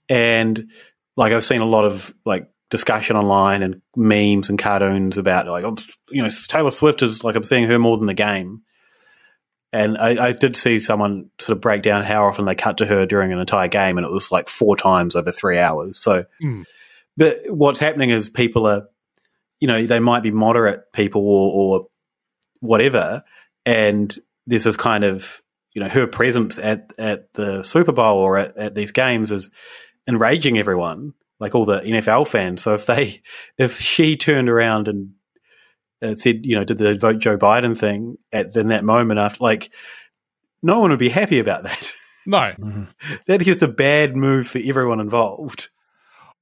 and 0.07 0.69
like 1.17 1.33
I've 1.33 1.43
seen 1.43 1.61
a 1.61 1.65
lot 1.65 1.85
of 1.85 2.13
like 2.25 2.49
discussion 2.69 3.15
online 3.15 3.63
and 3.63 3.81
memes 3.95 4.49
and 4.49 4.59
cartoons 4.59 5.17
about 5.17 5.47
like 5.47 5.63
oh, 5.63 5.75
you 6.09 6.21
know 6.21 6.29
Taylor 6.47 6.71
Swift 6.71 7.01
is 7.01 7.23
like 7.23 7.35
I'm 7.35 7.43
seeing 7.43 7.67
her 7.67 7.79
more 7.79 7.97
than 7.97 8.07
the 8.07 8.13
game. 8.13 8.61
And 9.73 9.97
I, 9.97 10.27
I, 10.27 10.31
did 10.31 10.55
see 10.55 10.79
someone 10.79 11.29
sort 11.39 11.57
of 11.57 11.61
break 11.61 11.81
down 11.81 12.01
how 12.03 12.25
often 12.25 12.45
they 12.45 12.55
cut 12.55 12.77
to 12.77 12.85
her 12.85 13.05
during 13.05 13.33
an 13.33 13.39
entire 13.39 13.67
game, 13.67 13.97
and 13.97 14.07
it 14.07 14.11
was 14.11 14.31
like 14.31 14.47
four 14.47 14.77
times 14.77 15.13
over 15.13 15.29
three 15.29 15.57
hours. 15.57 15.99
So, 15.99 16.23
mm. 16.41 16.65
but 17.17 17.39
what's 17.49 17.79
happening 17.79 18.09
is 18.09 18.29
people 18.29 18.65
are, 18.65 18.87
you 19.59 19.67
know, 19.67 19.85
they 19.85 19.99
might 19.99 20.23
be 20.23 20.31
moderate 20.31 20.93
people 20.93 21.21
or, 21.21 21.51
or 21.51 21.87
whatever, 22.61 23.23
and 23.65 24.17
there's 24.47 24.63
this 24.63 24.77
kind 24.77 25.03
of, 25.03 25.41
you 25.73 25.81
know, 25.81 25.89
her 25.89 26.07
presence 26.07 26.57
at 26.57 26.93
at 26.97 27.33
the 27.33 27.63
Super 27.63 27.91
Bowl 27.91 28.19
or 28.19 28.37
at, 28.37 28.55
at 28.57 28.73
these 28.73 28.93
games 28.93 29.33
is 29.33 29.51
enraging 30.07 30.57
everyone, 30.57 31.13
like 31.39 31.55
all 31.55 31.65
the 31.65 31.81
NFL 31.81 32.27
fans. 32.27 32.61
So 32.61 32.73
if 32.73 32.85
they, 32.85 33.21
if 33.57 33.79
she 33.79 34.15
turned 34.17 34.49
around 34.49 34.87
and 34.87 35.11
uh, 36.01 36.15
said, 36.15 36.45
you 36.45 36.55
know, 36.55 36.63
did 36.63 36.77
the 36.77 36.95
vote 36.95 37.19
Joe 37.19 37.37
Biden 37.37 37.77
thing 37.77 38.17
at 38.31 38.55
in 38.55 38.67
that 38.69 38.83
moment 38.83 39.19
after, 39.19 39.43
like, 39.43 39.71
no 40.63 40.79
one 40.79 40.89
would 40.89 40.99
be 40.99 41.09
happy 41.09 41.39
about 41.39 41.63
that. 41.63 41.93
No, 42.29 42.39
Mm-hmm. 42.59 42.83
that 43.27 43.47
is 43.47 43.61
a 43.63 43.69
bad 43.69 44.17
move 44.17 44.47
for 44.47 44.59
everyone 44.61 44.99
involved. 44.99 45.69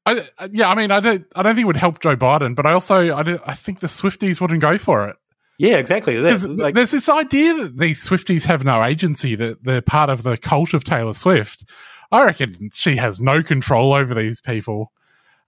I, 0.03 0.27
yeah, 0.49 0.67
I 0.71 0.73
mean, 0.73 0.89
I 0.89 0.99
don't, 0.99 1.27
I 1.36 1.43
don't 1.43 1.53
think 1.53 1.65
it 1.65 1.67
would 1.67 1.75
help 1.75 1.99
Joe 1.99 2.15
Biden, 2.15 2.55
but 2.55 2.65
I 2.65 2.73
also, 2.73 3.15
I, 3.15 3.21
do, 3.21 3.39
I 3.45 3.53
think 3.53 3.81
the 3.81 3.88
Swifties 3.88 4.41
wouldn't 4.41 4.62
go 4.62 4.79
for 4.79 5.08
it. 5.10 5.15
Yeah, 5.60 5.77
exactly. 5.77 6.15
That, 6.15 6.23
There's, 6.23 6.43
like, 6.43 6.73
there's 6.73 6.89
this 6.89 7.08
idea 7.08 7.53
that 7.53 7.77
these 7.77 8.03
Swifties 8.03 8.45
have 8.47 8.63
no 8.65 8.84
agency, 8.84 9.36
that 9.36 9.63
they're 9.63 9.84
part 9.84 10.10
of 10.10 10.23
the 10.23 10.38
cult 10.38 10.73
of 10.73 10.84
Taylor 10.84 11.13
Swift. 11.13 11.69
I 12.15 12.25
reckon 12.25 12.69
she 12.73 12.95
has 12.97 13.21
no 13.21 13.43
control 13.43 13.93
over 13.93 14.13
these 14.13 14.41
people, 14.41 14.91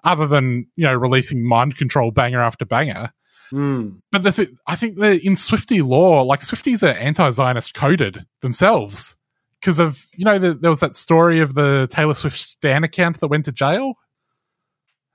other 0.03 0.27
than 0.27 0.67
you 0.75 0.85
know 0.85 0.93
releasing 0.93 1.43
mind 1.43 1.77
control 1.77 2.11
banger 2.11 2.41
after 2.41 2.65
banger. 2.65 3.11
mm, 3.51 3.99
But 4.11 4.23
the 4.23 4.31
th- 4.31 4.49
I 4.67 4.75
think 4.75 4.97
that 4.97 5.21
in 5.25 5.35
Swifty 5.35 5.81
lore, 5.81 6.23
like 6.25 6.41
Swifties 6.41 6.83
are 6.83 6.97
anti-Zionist 6.97 7.73
coded 7.73 8.25
themselves 8.41 9.15
because 9.59 9.79
of 9.79 10.05
you 10.13 10.25
know 10.25 10.37
the, 10.39 10.53
there 10.53 10.69
was 10.69 10.79
that 10.79 10.95
story 10.95 11.39
of 11.39 11.53
the 11.55 11.87
Taylor 11.91 12.13
Swift 12.13 12.37
Stan 12.37 12.83
account 12.83 13.19
that 13.21 13.27
went 13.27 13.45
to 13.45 13.51
jail. 13.51 13.93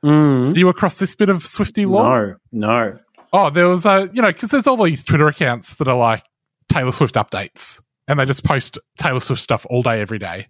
mm, 0.04 0.54
Are 0.54 0.58
you 0.58 0.68
across 0.68 0.98
this 0.98 1.14
bit 1.14 1.28
of 1.28 1.44
Swifty 1.46 1.86
lore? 1.86 2.40
no, 2.52 2.70
no. 2.70 2.98
Oh, 3.34 3.48
there 3.48 3.68
was 3.68 3.86
a 3.86 4.10
you 4.12 4.20
know 4.20 4.28
because 4.28 4.50
there's 4.50 4.66
all 4.66 4.82
these 4.82 5.02
Twitter 5.04 5.26
accounts 5.26 5.74
that 5.76 5.88
are 5.88 5.96
like 5.96 6.22
Taylor 6.70 6.92
Swift 6.92 7.14
updates, 7.14 7.80
and 8.06 8.18
they 8.18 8.26
just 8.26 8.44
post 8.44 8.78
Taylor 8.98 9.20
Swift 9.20 9.40
stuff 9.40 9.66
all 9.70 9.82
day, 9.82 10.00
every 10.00 10.18
day. 10.18 10.48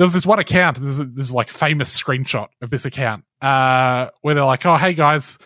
There 0.00 0.06
was 0.06 0.14
this 0.14 0.24
one 0.24 0.38
account. 0.38 0.80
This 0.80 0.98
is 0.98 1.12
this 1.12 1.28
is 1.28 1.34
like 1.34 1.50
famous 1.50 1.94
screenshot 1.94 2.48
of 2.62 2.70
this 2.70 2.86
account 2.86 3.22
uh, 3.42 4.08
where 4.22 4.34
they're 4.34 4.46
like, 4.46 4.64
"Oh, 4.64 4.76
hey 4.76 4.94
guys, 4.94 5.36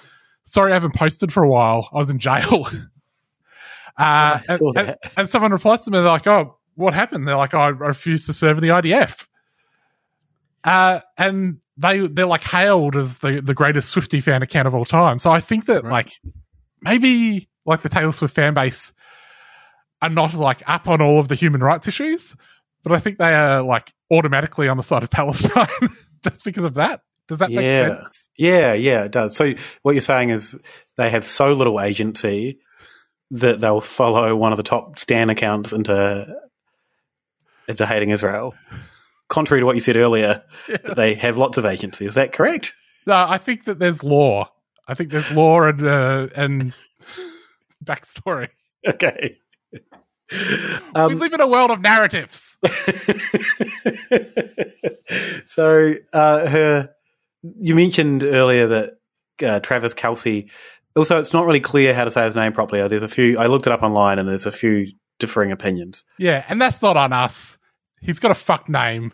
sorry 0.45 0.71
I 0.71 0.75
haven't 0.75 0.95
posted 0.95 1.33
for 1.33 1.43
a 1.43 1.49
while. 1.49 1.89
I 1.93 1.97
was 1.97 2.09
in 2.09 2.21
jail." 2.21 2.69
uh, 3.99 4.39
and, 4.49 4.59
saw 4.61 4.69
and- 4.77 4.89
that. 4.91 4.99
and 5.17 5.29
someone 5.29 5.51
replies 5.51 5.81
to 5.81 5.91
them, 5.91 5.95
and 5.95 6.05
they're 6.07 6.13
like, 6.13 6.29
"Oh, 6.29 6.57
what 6.77 6.95
happened?" 6.95 7.27
They're 7.27 7.35
like, 7.35 7.53
oh, 7.53 7.59
"I 7.59 7.69
refused 7.71 8.27
to 8.27 8.33
serve 8.33 8.57
in 8.57 8.63
the 8.63 8.69
IDF." 8.69 9.27
Uh, 10.63 11.01
and 11.19 11.59
they 11.77 12.07
they're 12.07 12.27
like 12.27 12.45
hailed 12.45 12.95
as 12.95 13.17
the 13.19 13.41
the 13.41 13.55
greatest 13.55 13.89
Swifty 13.91 14.21
fan 14.21 14.41
account 14.45 14.69
of 14.69 14.75
all 14.77 14.85
time. 14.85 15.19
So 15.19 15.33
I 15.33 15.41
think 15.41 15.67
that 15.67 15.83
like 15.83 16.13
maybe 16.81 17.49
like 17.67 17.83
the 17.83 17.89
Taylor 17.89 18.13
Swift 18.13 18.37
fan 18.37 18.55
base 18.55 18.93
are 20.01 20.11
not 20.11 20.33
like 20.33 20.63
up 20.69 20.87
on 20.87 21.03
all 21.03 21.19
of 21.19 21.27
the 21.27 21.35
human 21.35 21.61
rights 21.61 21.89
issues, 21.89 22.37
but 22.85 22.93
I 22.93 23.01
think 23.01 23.19
they 23.19 23.35
are 23.35 23.63
like 23.63 23.93
automatically 24.13 24.69
on 24.69 24.77
the 24.77 24.83
side 24.85 25.03
of 25.03 25.11
Palestine 25.11 25.67
just 26.23 26.45
because 26.45 26.65
of 26.65 26.75
that. 26.75 27.01
Does 27.27 27.39
that 27.39 27.51
make 27.51 27.65
Yeah, 27.65 27.89
sense? 27.89 28.29
yeah, 28.37 28.73
yeah. 28.75 29.05
It 29.05 29.11
does. 29.13 29.35
So 29.37 29.55
what 29.83 29.93
you're 29.93 30.01
saying 30.03 30.29
is 30.31 30.57
they 30.97 31.11
have 31.11 31.25
so 31.25 31.55
little 31.55 31.81
agency 31.81 32.59
that 33.31 33.61
they'll 33.61 33.81
follow 33.81 34.37
one 34.37 34.53
of 34.53 34.59
the 34.59 34.63
top 34.63 34.99
Stan 34.99 35.31
accounts 35.31 35.73
into 35.73 36.27
into 37.67 37.87
hating 37.87 38.11
Israel. 38.11 38.55
Contrary 39.29 39.63
to 39.63 39.67
what 39.67 39.75
you 39.75 39.81
said 39.81 39.97
earlier, 39.97 40.45
that 40.69 40.97
they 40.97 41.15
have 41.15 41.39
lots 41.39 41.57
of 41.57 41.65
agency. 41.65 42.05
Is 42.05 42.15
that 42.15 42.33
correct? 42.33 42.75
No, 43.07 43.15
I 43.15 43.39
think 43.39 43.65
that 43.65 43.79
there's 43.79 44.05
lore. 44.05 44.47
I 44.87 44.93
think 44.95 45.11
there's 45.11 45.31
lore 45.33 45.69
and 45.69 45.83
uh, 45.83 46.29
and 46.37 46.75
backstory. 47.83 48.49
Okay. 48.87 49.39
We 50.33 51.15
live 51.15 51.33
in 51.33 51.41
a 51.41 51.47
world 51.47 51.71
of 51.71 51.81
narratives. 51.81 52.57
so 55.47 55.95
uh, 56.13 56.47
her, 56.47 56.91
you 57.61 57.75
mentioned 57.75 58.23
earlier 58.23 58.67
that 58.69 58.91
uh, 59.47 59.61
Travis 59.61 59.95
Kelce. 59.95 60.49
Also, 60.97 61.19
it's 61.19 61.33
not 61.33 61.45
really 61.47 61.61
clear 61.61 61.93
how 61.93 62.05
to 62.05 62.11
say 62.11 62.25
his 62.25 62.35
name 62.37 62.53
properly. 62.53 62.87
There's 62.89 63.03
a 63.03 63.09
few. 63.09 63.39
I 63.39 63.47
looked 63.47 63.67
it 63.67 63.73
up 63.73 63.83
online, 63.83 64.19
and 64.19 64.29
there's 64.29 64.47
a 64.47 64.53
few 64.53 64.87
differing 65.19 65.51
opinions. 65.53 66.05
Yeah, 66.19 66.45
and 66.49 66.61
that's 66.61 66.81
not 66.83 66.97
on 66.97 67.13
us. 67.13 67.59
He's 68.01 68.19
got 68.21 68.31
a 68.31 68.35
fuck 68.35 68.69
name. 68.69 69.13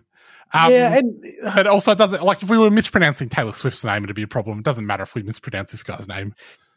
Um, 0.53 0.71
Yeah, 0.73 0.97
and- 0.99 1.25
but 1.55 1.67
also 1.67 1.95
doesn't 1.95 2.23
like 2.23 2.43
if 2.43 2.51
we 2.51 2.59
were 2.59 2.71
mispronouncing 2.71 3.29
Taylor 3.29 3.53
Swift's 3.53 3.85
name, 3.85 4.05
it'd 4.05 4.17
be 4.17 4.23
a 4.23 4.29
problem. 4.29 4.59
It 4.59 4.65
doesn't 4.65 4.87
matter 4.87 5.05
if 5.05 5.15
we 5.15 5.23
mispronounce 5.23 5.73
this 5.73 5.83
guy's 5.83 6.09
name. 6.09 6.35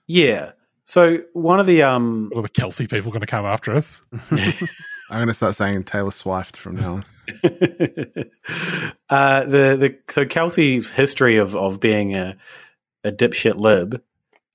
Yeah. 0.08 0.52
So 0.86 1.19
one 1.34 1.60
of 1.60 1.65
the 1.65 1.84
um, 1.84 2.32
All 2.36 2.41
the 2.41 2.50
Kelce 2.50 2.89
people 2.89 3.12
going 3.12 3.22
to 3.22 3.28
come 3.28 3.46
after 3.46 3.74
us. 3.74 4.04
I'm 4.32 5.19
going 5.19 5.28
to 5.28 5.34
start 5.34 5.56
saying 5.56 5.84
Taylor 5.84 6.12
Swift 6.12 6.58
from 6.58 6.76
now 6.76 6.93
on. 6.93 7.06
uh, 9.10 9.46
the 9.46 9.78
the 9.78 9.98
so 10.10 10.26
Kelce's 10.26 10.91
history 10.91 11.38
of 11.38 11.56
of 11.56 11.80
being 11.80 12.15
a 12.15 12.36
a 13.04 13.12
dipshit 13.12 13.56
lib. 13.56 14.02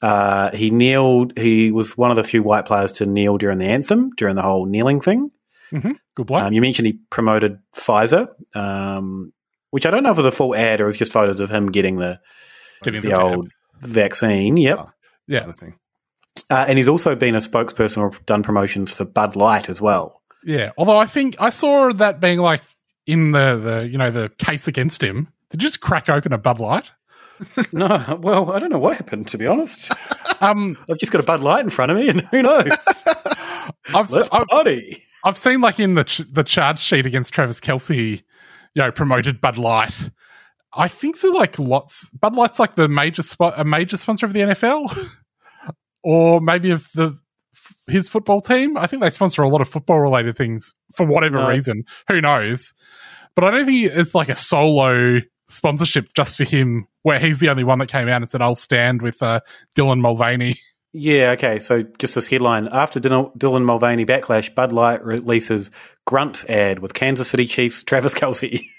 Uh, 0.00 0.50
he 0.54 0.70
kneeled. 0.70 1.36
He 1.36 1.72
was 1.72 1.96
one 1.96 2.10
of 2.10 2.16
the 2.16 2.24
few 2.24 2.42
white 2.42 2.66
players 2.66 2.92
to 2.92 3.06
kneel 3.06 3.38
during 3.38 3.58
the 3.58 3.66
anthem 3.66 4.10
during 4.10 4.36
the 4.36 4.42
whole 4.42 4.66
kneeling 4.66 5.00
thing. 5.00 5.30
Mm-hmm. 5.72 5.92
Good 6.14 6.26
bloke. 6.26 6.42
Um, 6.42 6.52
you 6.52 6.60
mentioned 6.60 6.86
he 6.86 6.98
promoted 7.10 7.58
Pfizer, 7.74 8.28
um, 8.54 9.32
which 9.70 9.86
I 9.86 9.90
don't 9.90 10.02
know 10.02 10.10
if 10.10 10.18
it 10.18 10.24
was 10.24 10.32
a 10.32 10.36
full 10.36 10.54
ad 10.54 10.80
or 10.80 10.84
it 10.84 10.86
was 10.86 10.96
just 10.96 11.12
photos 11.12 11.40
of 11.40 11.50
him 11.50 11.70
getting 11.70 11.96
the 11.96 12.20
Getting 12.82 13.02
the 13.02 13.08
the 13.08 13.20
old 13.20 13.50
vaccine. 13.80 14.56
Yep. 14.56 14.88
yeah. 15.26 15.52
Thing. 15.52 15.74
Uh, 16.50 16.66
and 16.68 16.78
he's 16.78 16.88
also 16.88 17.14
been 17.14 17.34
a 17.34 17.38
spokesperson 17.38 17.98
or 17.98 18.12
done 18.26 18.42
promotions 18.42 18.92
for 18.92 19.04
Bud 19.04 19.36
Light 19.36 19.68
as 19.68 19.80
well. 19.80 20.22
Yeah. 20.44 20.72
Although 20.78 20.98
I 20.98 21.06
think 21.06 21.36
I 21.40 21.50
saw 21.50 21.92
that 21.92 22.20
being 22.20 22.38
like 22.38 22.62
in 23.06 23.32
the, 23.32 23.56
the 23.56 23.88
you 23.88 23.98
know, 23.98 24.10
the 24.10 24.30
case 24.38 24.68
against 24.68 25.02
him. 25.02 25.28
Did 25.50 25.62
you 25.62 25.68
just 25.68 25.80
crack 25.80 26.08
open 26.08 26.32
a 26.32 26.38
Bud 26.38 26.60
Light? 26.60 26.92
no, 27.72 28.18
well, 28.20 28.50
I 28.52 28.58
don't 28.58 28.70
know 28.70 28.78
what 28.78 28.96
happened 28.96 29.28
to 29.28 29.38
be 29.38 29.46
honest. 29.46 29.92
Um, 30.40 30.76
I've 30.88 30.98
just 30.98 31.10
got 31.10 31.20
a 31.20 31.24
Bud 31.24 31.42
Light 31.42 31.64
in 31.64 31.70
front 31.70 31.90
of 31.90 31.98
me, 31.98 32.08
and 32.08 32.20
who 32.20 32.42
knows? 32.42 32.68
I've, 33.92 34.08
Let's 34.08 34.28
I've, 34.30 34.46
party. 34.46 35.02
I've 35.24 35.36
seen 35.36 35.60
like 35.60 35.80
in 35.80 35.94
the 35.94 36.04
ch- 36.04 36.22
the 36.30 36.44
charge 36.44 36.78
sheet 36.78 37.06
against 37.06 37.34
Travis 37.34 37.58
Kelce, 37.58 38.18
you 38.18 38.22
know, 38.76 38.92
promoted 38.92 39.40
Bud 39.40 39.58
Light. 39.58 40.10
I 40.74 40.86
think 40.86 41.20
that 41.22 41.32
like 41.32 41.58
lots 41.58 42.10
Bud 42.10 42.36
Light's 42.36 42.60
like 42.60 42.76
the 42.76 42.88
major 42.88 43.24
spot 43.24 43.54
a 43.56 43.64
major 43.64 43.96
sponsor 43.96 44.26
of 44.26 44.32
the 44.32 44.40
NFL, 44.40 44.94
or 46.08 46.40
maybe 46.40 46.70
of 46.70 46.88
the 46.94 47.18
his 47.86 48.08
football 48.08 48.40
team. 48.40 48.76
I 48.78 48.86
think 48.86 49.02
they 49.02 49.10
sponsor 49.10 49.42
a 49.42 49.48
lot 49.48 49.60
of 49.60 49.68
football 49.68 50.00
related 50.00 50.36
things 50.36 50.72
for 50.94 51.04
whatever 51.04 51.38
No. 51.38 51.48
reason. 51.48 51.84
Who 52.08 52.20
knows? 52.22 52.72
But 53.34 53.44
I 53.44 53.50
don't 53.50 53.66
think 53.66 53.92
it's 53.92 54.14
like 54.14 54.28
a 54.30 54.36
solo 54.36 55.20
sponsorship 55.48 56.08
just 56.14 56.36
for 56.38 56.44
him, 56.44 56.86
where 57.02 57.18
he's 57.18 57.38
the 57.38 57.50
only 57.50 57.64
one 57.64 57.78
that 57.80 57.88
came 57.88 58.08
out 58.08 58.22
and 58.22 58.30
said, 58.30 58.40
"I'll 58.40 58.54
stand 58.54 59.02
with 59.02 59.22
uh, 59.22 59.40
Dylan 59.76 60.00
Mulvaney." 60.00 60.54
Yeah, 60.94 61.32
okay. 61.32 61.58
So 61.58 61.82
just 61.98 62.14
this 62.14 62.26
headline: 62.26 62.66
After 62.72 62.98
Dylan 62.98 63.62
Mulvaney 63.64 64.06
backlash, 64.06 64.52
Bud 64.54 64.72
Light 64.72 65.04
releases 65.04 65.70
Grunts 66.06 66.46
ad 66.46 66.78
with 66.78 66.94
Kansas 66.94 67.28
City 67.28 67.44
Chiefs 67.44 67.84
Travis 67.84 68.14
Kelce. 68.14 68.64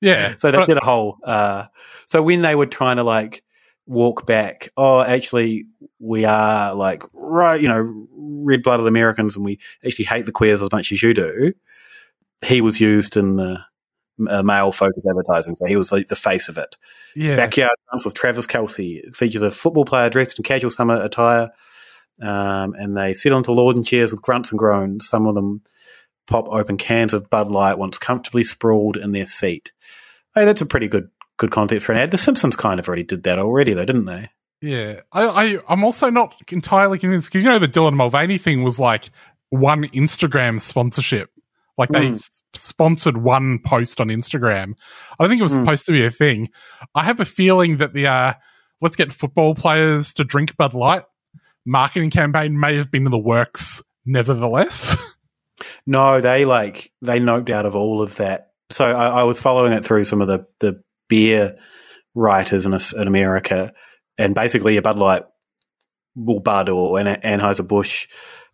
Yeah, 0.00 0.36
so 0.36 0.50
they 0.50 0.64
did 0.64 0.78
a 0.78 0.84
whole. 0.84 1.18
Uh, 1.22 1.66
so 2.06 2.22
when 2.22 2.40
they 2.40 2.54
were 2.54 2.64
trying 2.66 2.96
to 2.96 3.02
like 3.02 3.42
walk 3.86 4.24
back, 4.26 4.70
oh, 4.76 5.02
actually, 5.02 5.66
we 6.00 6.24
are 6.24 6.74
like 6.74 7.02
right, 7.12 7.60
you 7.60 7.68
know, 7.68 8.06
red 8.12 8.62
blooded 8.62 8.86
Americans, 8.86 9.36
and 9.36 9.44
we 9.44 9.58
actually 9.86 10.06
hate 10.06 10.26
the 10.26 10.32
queers 10.32 10.62
as 10.62 10.72
much 10.72 10.90
as 10.90 11.02
you 11.02 11.14
do. 11.14 11.52
He 12.44 12.60
was 12.60 12.80
used 12.80 13.16
in 13.16 13.36
the 13.36 13.60
uh, 14.28 14.42
male 14.42 14.72
focused 14.72 15.06
advertising, 15.08 15.56
so 15.56 15.66
he 15.66 15.76
was 15.76 15.92
like 15.92 16.08
the 16.08 16.16
face 16.16 16.48
of 16.48 16.58
it. 16.58 16.76
Yeah. 17.14 17.36
Backyard 17.36 17.76
Dance 17.92 18.04
with 18.04 18.14
Travis 18.14 18.46
Kelce 18.46 19.04
It 19.04 19.14
features 19.14 19.42
a 19.42 19.50
football 19.50 19.84
player 19.84 20.10
dressed 20.10 20.38
in 20.38 20.42
casual 20.42 20.70
summer 20.70 21.00
attire 21.00 21.50
um, 22.20 22.74
and 22.74 22.96
they 22.96 23.12
sit 23.12 23.32
onto 23.32 23.52
lawn 23.52 23.82
chairs 23.82 24.10
with 24.10 24.22
grunts 24.22 24.50
and 24.50 24.58
groans. 24.58 25.08
Some 25.08 25.26
of 25.26 25.34
them 25.34 25.62
pop 26.26 26.46
open 26.48 26.76
cans 26.76 27.14
of 27.14 27.30
Bud 27.30 27.50
Light 27.50 27.78
once 27.78 27.98
comfortably 27.98 28.44
sprawled 28.44 28.96
in 28.96 29.12
their 29.12 29.26
seat. 29.26 29.72
Hey, 30.34 30.44
that's 30.44 30.60
a 30.60 30.66
pretty 30.66 30.88
good 30.88 31.10
good 31.38 31.50
content 31.50 31.82
for 31.82 31.92
an 31.92 31.98
ad. 31.98 32.10
The 32.10 32.18
Simpsons 32.18 32.56
kind 32.56 32.78
of 32.78 32.86
already 32.86 33.02
did 33.02 33.22
that 33.22 33.38
already, 33.38 33.72
though, 33.72 33.86
didn't 33.86 34.04
they? 34.04 34.28
Yeah, 34.62 35.00
I, 35.12 35.24
I 35.26 35.58
I'm 35.68 35.84
also 35.84 36.10
not 36.10 36.34
entirely 36.50 36.98
convinced 36.98 37.28
because 37.30 37.42
you 37.44 37.50
know 37.50 37.58
the 37.58 37.68
Dylan 37.68 37.94
Mulvaney 37.94 38.36
thing 38.38 38.62
was 38.62 38.78
like 38.78 39.10
one 39.48 39.84
Instagram 39.88 40.60
sponsorship. 40.60 41.30
Like 41.78 41.88
they 41.88 42.08
Mm. 42.08 42.12
s- 42.14 42.42
sponsored 42.54 43.16
one 43.16 43.58
post 43.58 44.00
on 44.02 44.08
Instagram. 44.08 44.74
I 45.18 45.24
don't 45.24 45.30
think 45.30 45.40
it 45.40 45.44
was 45.44 45.56
Mm. 45.56 45.64
supposed 45.64 45.86
to 45.86 45.92
be 45.92 46.04
a 46.04 46.10
thing. 46.10 46.48
I 46.94 47.04
have 47.04 47.20
a 47.20 47.24
feeling 47.24 47.78
that 47.78 47.94
the 47.94 48.06
uh, 48.06 48.34
let's 48.82 48.96
get 48.96 49.12
football 49.14 49.54
players 49.54 50.12
to 50.14 50.24
drink 50.24 50.56
Bud 50.58 50.74
Light 50.74 51.04
marketing 51.64 52.10
campaign 52.10 52.58
may 52.60 52.76
have 52.76 52.90
been 52.90 53.06
in 53.06 53.10
the 53.12 53.18
works. 53.18 53.82
Nevertheless, 54.04 54.96
No, 55.86 56.20
they 56.20 56.44
like 56.44 56.92
they 57.02 57.18
noped 57.20 57.50
out 57.50 57.64
of 57.66 57.74
all 57.76 58.02
of 58.02 58.16
that. 58.16 58.50
So 58.70 58.84
I, 58.90 59.20
I 59.20 59.22
was 59.24 59.40
following 59.40 59.72
it 59.72 59.84
through 59.84 60.04
some 60.04 60.20
of 60.20 60.28
the 60.28 60.46
the 60.58 60.82
beer 61.08 61.56
writers 62.14 62.66
in, 62.66 62.74
in 63.00 63.06
America, 63.08 63.72
and 64.20 64.34
basically 64.34 64.76
a 64.76 64.82
Bud 64.82 64.98
Light, 64.98 65.22
or 66.26 66.40
Bud 66.40 66.68
or 66.68 66.98
An- 66.98 67.20
Anheuser 67.22 67.66
Busch, 67.66 68.06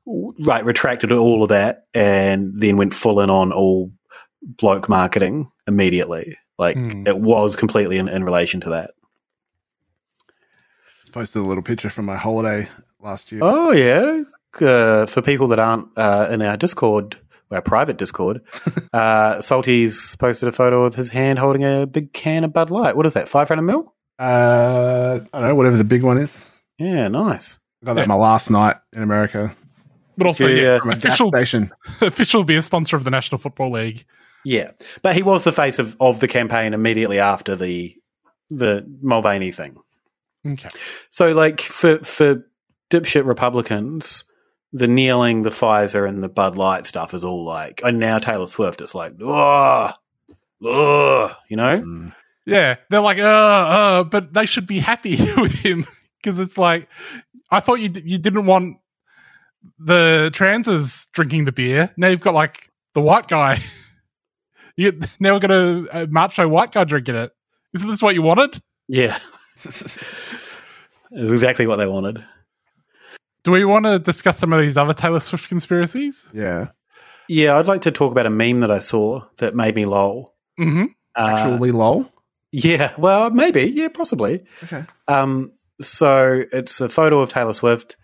right, 0.07 0.65
retracted 0.65 1.13
all 1.13 1.43
of 1.43 1.49
that, 1.51 1.85
and 1.95 2.53
then 2.61 2.77
went 2.77 2.95
full 2.95 3.21
in 3.21 3.31
on 3.31 3.53
all 3.53 3.91
bloke 4.43 4.89
marketing 4.89 5.51
immediately. 5.67 6.37
Like 6.59 6.77
Hmm. 6.77 7.07
it 7.07 7.19
was 7.19 7.57
completely 7.57 7.99
in, 7.99 8.09
in 8.09 8.25
relation 8.25 8.61
to 8.63 8.71
that. 8.71 8.93
I 11.07 11.11
Posted 11.13 11.43
a 11.43 11.45
little 11.47 11.63
picture 11.63 11.91
from 11.91 12.05
my 12.07 12.17
holiday 12.17 12.69
last 13.01 13.33
year. 13.33 13.41
Oh 13.43 13.73
yeah, 13.73 14.23
uh, 14.67 15.07
for 15.07 15.23
people 15.23 15.49
that 15.49 15.59
aren't 15.59 15.89
uh, 15.97 16.29
in 16.31 16.43
our 16.43 16.57
Discord, 16.57 17.17
our 17.51 17.63
private 17.63 17.97
Discord, 17.97 18.43
uh, 18.93 19.41
Salty's 19.41 20.15
posted 20.17 20.49
a 20.49 20.53
photo 20.53 20.85
of 20.85 20.95
his 20.95 21.11
hand 21.11 21.39
holding 21.39 21.65
a 21.65 21.87
big 21.87 22.13
can 22.13 22.45
of 22.45 22.53
Bud 22.53 22.71
Light. 22.71 22.97
What 22.97 23.07
is 23.07 23.15
that? 23.15 23.29
Five 23.29 23.49
hundred 23.49 23.63
mil? 23.63 23.95
Uh, 24.19 25.21
I 25.33 25.41
don't 25.41 25.49
know, 25.49 25.55
whatever 25.55 25.77
the 25.77 25.85
big 25.85 26.03
one 26.03 26.19
is. 26.19 26.51
Yeah, 26.79 27.09
nice. 27.09 27.59
I 27.83 27.87
got 27.87 27.95
that 27.95 28.09
my 28.09 28.15
last 28.15 28.51
night 28.51 28.77
in 28.93 29.03
America. 29.03 29.55
but 30.17 30.27
also 30.27 30.47
Yeah, 30.47 30.63
yeah, 30.63 30.79
From 30.79 30.91
a 30.91 30.93
gas 30.95 31.05
official 31.05 31.29
station. 31.29 31.71
official 32.01 32.45
beer 32.45 32.63
sponsor 32.63 32.97
of 32.97 33.05
the 33.05 33.11
National 33.11 33.39
Football 33.39 33.73
League. 33.73 34.05
Yeah, 34.45 34.71
but 35.03 35.17
he 35.17 35.23
was 35.23 35.45
the 35.45 35.53
face 35.53 35.79
of, 35.79 35.97
of 36.01 36.21
the 36.21 36.29
campaign 36.29 36.73
immediately 36.73 37.19
after 37.19 37.57
the 37.57 37.97
the 38.49 38.87
Mulvaney 39.03 39.51
thing. 39.51 39.77
Okay. 40.49 40.69
So, 41.11 41.33
like 41.33 41.61
for 41.61 41.99
for 41.99 42.47
dipshit 42.91 43.27
Republicans, 43.27 44.25
the 44.73 44.87
kneeling, 44.87 45.43
the 45.43 45.51
Pfizer, 45.51 46.09
and 46.09 46.23
the 46.23 46.29
Bud 46.29 46.57
Light 46.57 46.87
stuff 46.87 47.13
is 47.13 47.25
all 47.25 47.45
like, 47.45 47.81
and 47.85 47.99
now 47.99 48.19
Taylor 48.19 48.47
Swift, 48.47 48.81
it's 48.81 48.95
like, 48.95 49.15
oh, 49.21 49.91
oh, 50.63 51.37
you 51.49 51.57
know. 51.57 52.13
Yeah, 52.47 52.77
they're 52.91 53.01
like, 53.01 53.19
uh, 53.19 53.23
uh, 53.23 54.05
but 54.05 54.33
they 54.33 54.47
should 54.47 54.67
be 54.67 54.79
happy 54.79 55.17
with 55.37 55.53
him 55.53 55.85
because 56.23 56.39
it's 56.39 56.57
like, 56.57 56.89
I 57.51 57.61
thought 57.61 57.81
you 57.81 57.89
d- 57.89 58.03
you 58.05 58.19
didn't 58.19 58.47
want 58.47 58.77
the 59.79 60.31
transes 60.33 61.09
drinking 61.13 61.45
the 61.45 61.53
beer. 61.53 61.93
Now 61.97 62.09
you've 62.09 62.21
got 62.23 62.35
like 62.35 62.71
the 62.95 63.01
white 63.01 63.29
guy. 63.29 63.63
You 64.79 64.93
now 65.19 65.33
we're 65.33 65.41
gonna 65.41 65.87
a 65.91 66.07
macho 66.07 66.47
white 66.47 66.71
guy 66.71 66.85
drinking 66.85 67.15
it. 67.15 67.33
Isn't 67.73 67.89
this 67.89 68.03
what 68.03 68.15
you 68.15 68.21
wanted? 68.21 68.61
Yeah. 68.89 69.19
It's 71.13 71.33
exactly 71.33 71.67
what 71.67 71.77
they 71.77 71.87
wanted. 71.87 72.23
Do 73.43 73.53
we 73.53 73.65
want 73.65 73.87
to 73.87 73.99
discuss 73.99 74.39
some 74.39 74.53
of 74.53 74.61
these 74.61 74.77
other 74.77 74.93
Taylor 74.93 75.21
Swift 75.21 75.49
conspiracies? 75.49 76.29
Yeah. 76.35 76.69
Yeah, 77.29 77.57
I'd 77.57 77.67
like 77.69 77.83
to 77.83 77.91
talk 77.91 78.13
about 78.13 78.27
a 78.27 78.31
meme 78.31 78.61
that 78.61 78.71
I 78.71 78.81
saw 78.81 79.23
that 79.39 79.55
made 79.55 79.75
me 79.77 79.85
lol. 79.87 80.35
Mm-hmm. 80.59 80.85
Uh, 81.15 81.21
Actually, 81.27 81.71
lol. 81.71 82.11
Yeah, 82.65 82.93
well, 82.97 83.29
maybe. 83.31 83.65
Yeah, 83.65 83.89
possibly. 83.89 84.45
Okay. 84.65 84.85
Um, 85.09 85.53
so 85.81 86.43
it's 86.53 86.81
a 86.81 86.89
photo 86.89 87.21
of 87.21 87.29
Taylor 87.29 87.53
Swift, 87.53 87.97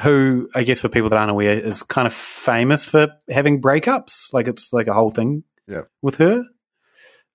who 0.00 0.48
I 0.54 0.62
guess 0.64 0.80
for 0.80 0.88
people 0.88 1.10
that 1.10 1.16
aren't 1.18 1.30
aware 1.30 1.58
is 1.58 1.82
kind 1.82 2.06
of 2.06 2.14
famous 2.14 2.86
for 2.86 3.08
having 3.28 3.60
breakups. 3.60 4.32
Like 4.32 4.48
it's 4.48 4.72
like 4.72 4.86
a 4.86 4.94
whole 4.94 5.10
thing 5.10 5.44
Yeah. 5.66 5.82
with 6.00 6.16
her. 6.16 6.44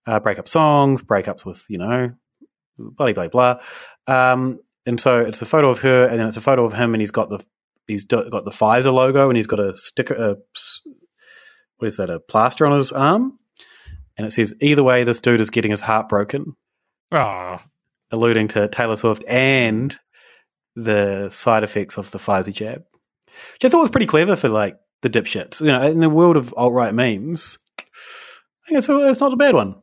Uh, 0.05 0.19
breakup 0.19 0.47
songs, 0.49 1.03
breakups 1.03 1.45
with 1.45 1.63
you 1.69 1.77
know, 1.77 2.12
blah 2.77 3.13
blah 3.13 3.27
blah. 3.27 3.59
Um, 4.07 4.59
and 4.86 4.99
so 4.99 5.19
it's 5.19 5.41
a 5.41 5.45
photo 5.45 5.69
of 5.69 5.79
her, 5.79 6.05
and 6.07 6.19
then 6.19 6.27
it's 6.27 6.38
a 6.38 6.41
photo 6.41 6.65
of 6.65 6.73
him, 6.73 6.93
and 6.93 7.01
he's 7.01 7.12
got 7.12 7.29
the 7.29 7.39
he's 7.88 8.03
do- 8.03 8.29
got 8.29 8.45
the 8.45 8.51
Pfizer 8.51 8.91
logo, 8.91 9.29
and 9.29 9.38
he's 9.38 9.47
got 9.47 9.59
a 9.59 9.77
sticker, 9.77 10.13
a, 10.15 10.36
s- 10.55 10.81
what 11.77 11.88
is 11.88 11.97
that, 11.97 12.09
a 12.09 12.19
plaster 12.19 12.65
on 12.65 12.75
his 12.77 12.91
arm, 12.91 13.38
and 14.17 14.25
it 14.27 14.31
says, 14.33 14.53
"Either 14.59 14.83
way, 14.83 15.03
this 15.05 15.19
dude 15.21 15.39
is 15.39 15.49
getting 15.51 15.71
his 15.71 15.81
heart 15.81 16.09
broken." 16.09 16.55
Ah, 17.13 17.63
alluding 18.12 18.47
to 18.49 18.67
Taylor 18.67 18.95
Swift 18.95 19.23
and 19.28 19.97
the 20.76 21.30
side 21.30 21.63
effects 21.63 21.97
of 21.97 22.10
the 22.12 22.17
Pfizer 22.17 22.52
jab, 22.54 22.84
which 23.54 23.65
I 23.65 23.69
thought 23.69 23.82
was 23.82 23.89
pretty 23.89 24.08
clever 24.08 24.36
for 24.36 24.49
like 24.49 24.78
the 25.02 25.10
dipshits. 25.10 25.62
You 25.62 25.67
know, 25.67 25.82
in 25.88 25.99
the 25.99 26.10
world 26.10 26.38
of 26.38 26.54
alt 26.58 26.73
right 26.73 26.93
memes, 26.93 27.58
I 27.80 27.84
think 28.67 28.78
it's, 28.80 28.88
it's 28.89 29.19
not 29.19 29.34
a 29.34 29.38
bad 29.38 29.56
one. 29.56 29.76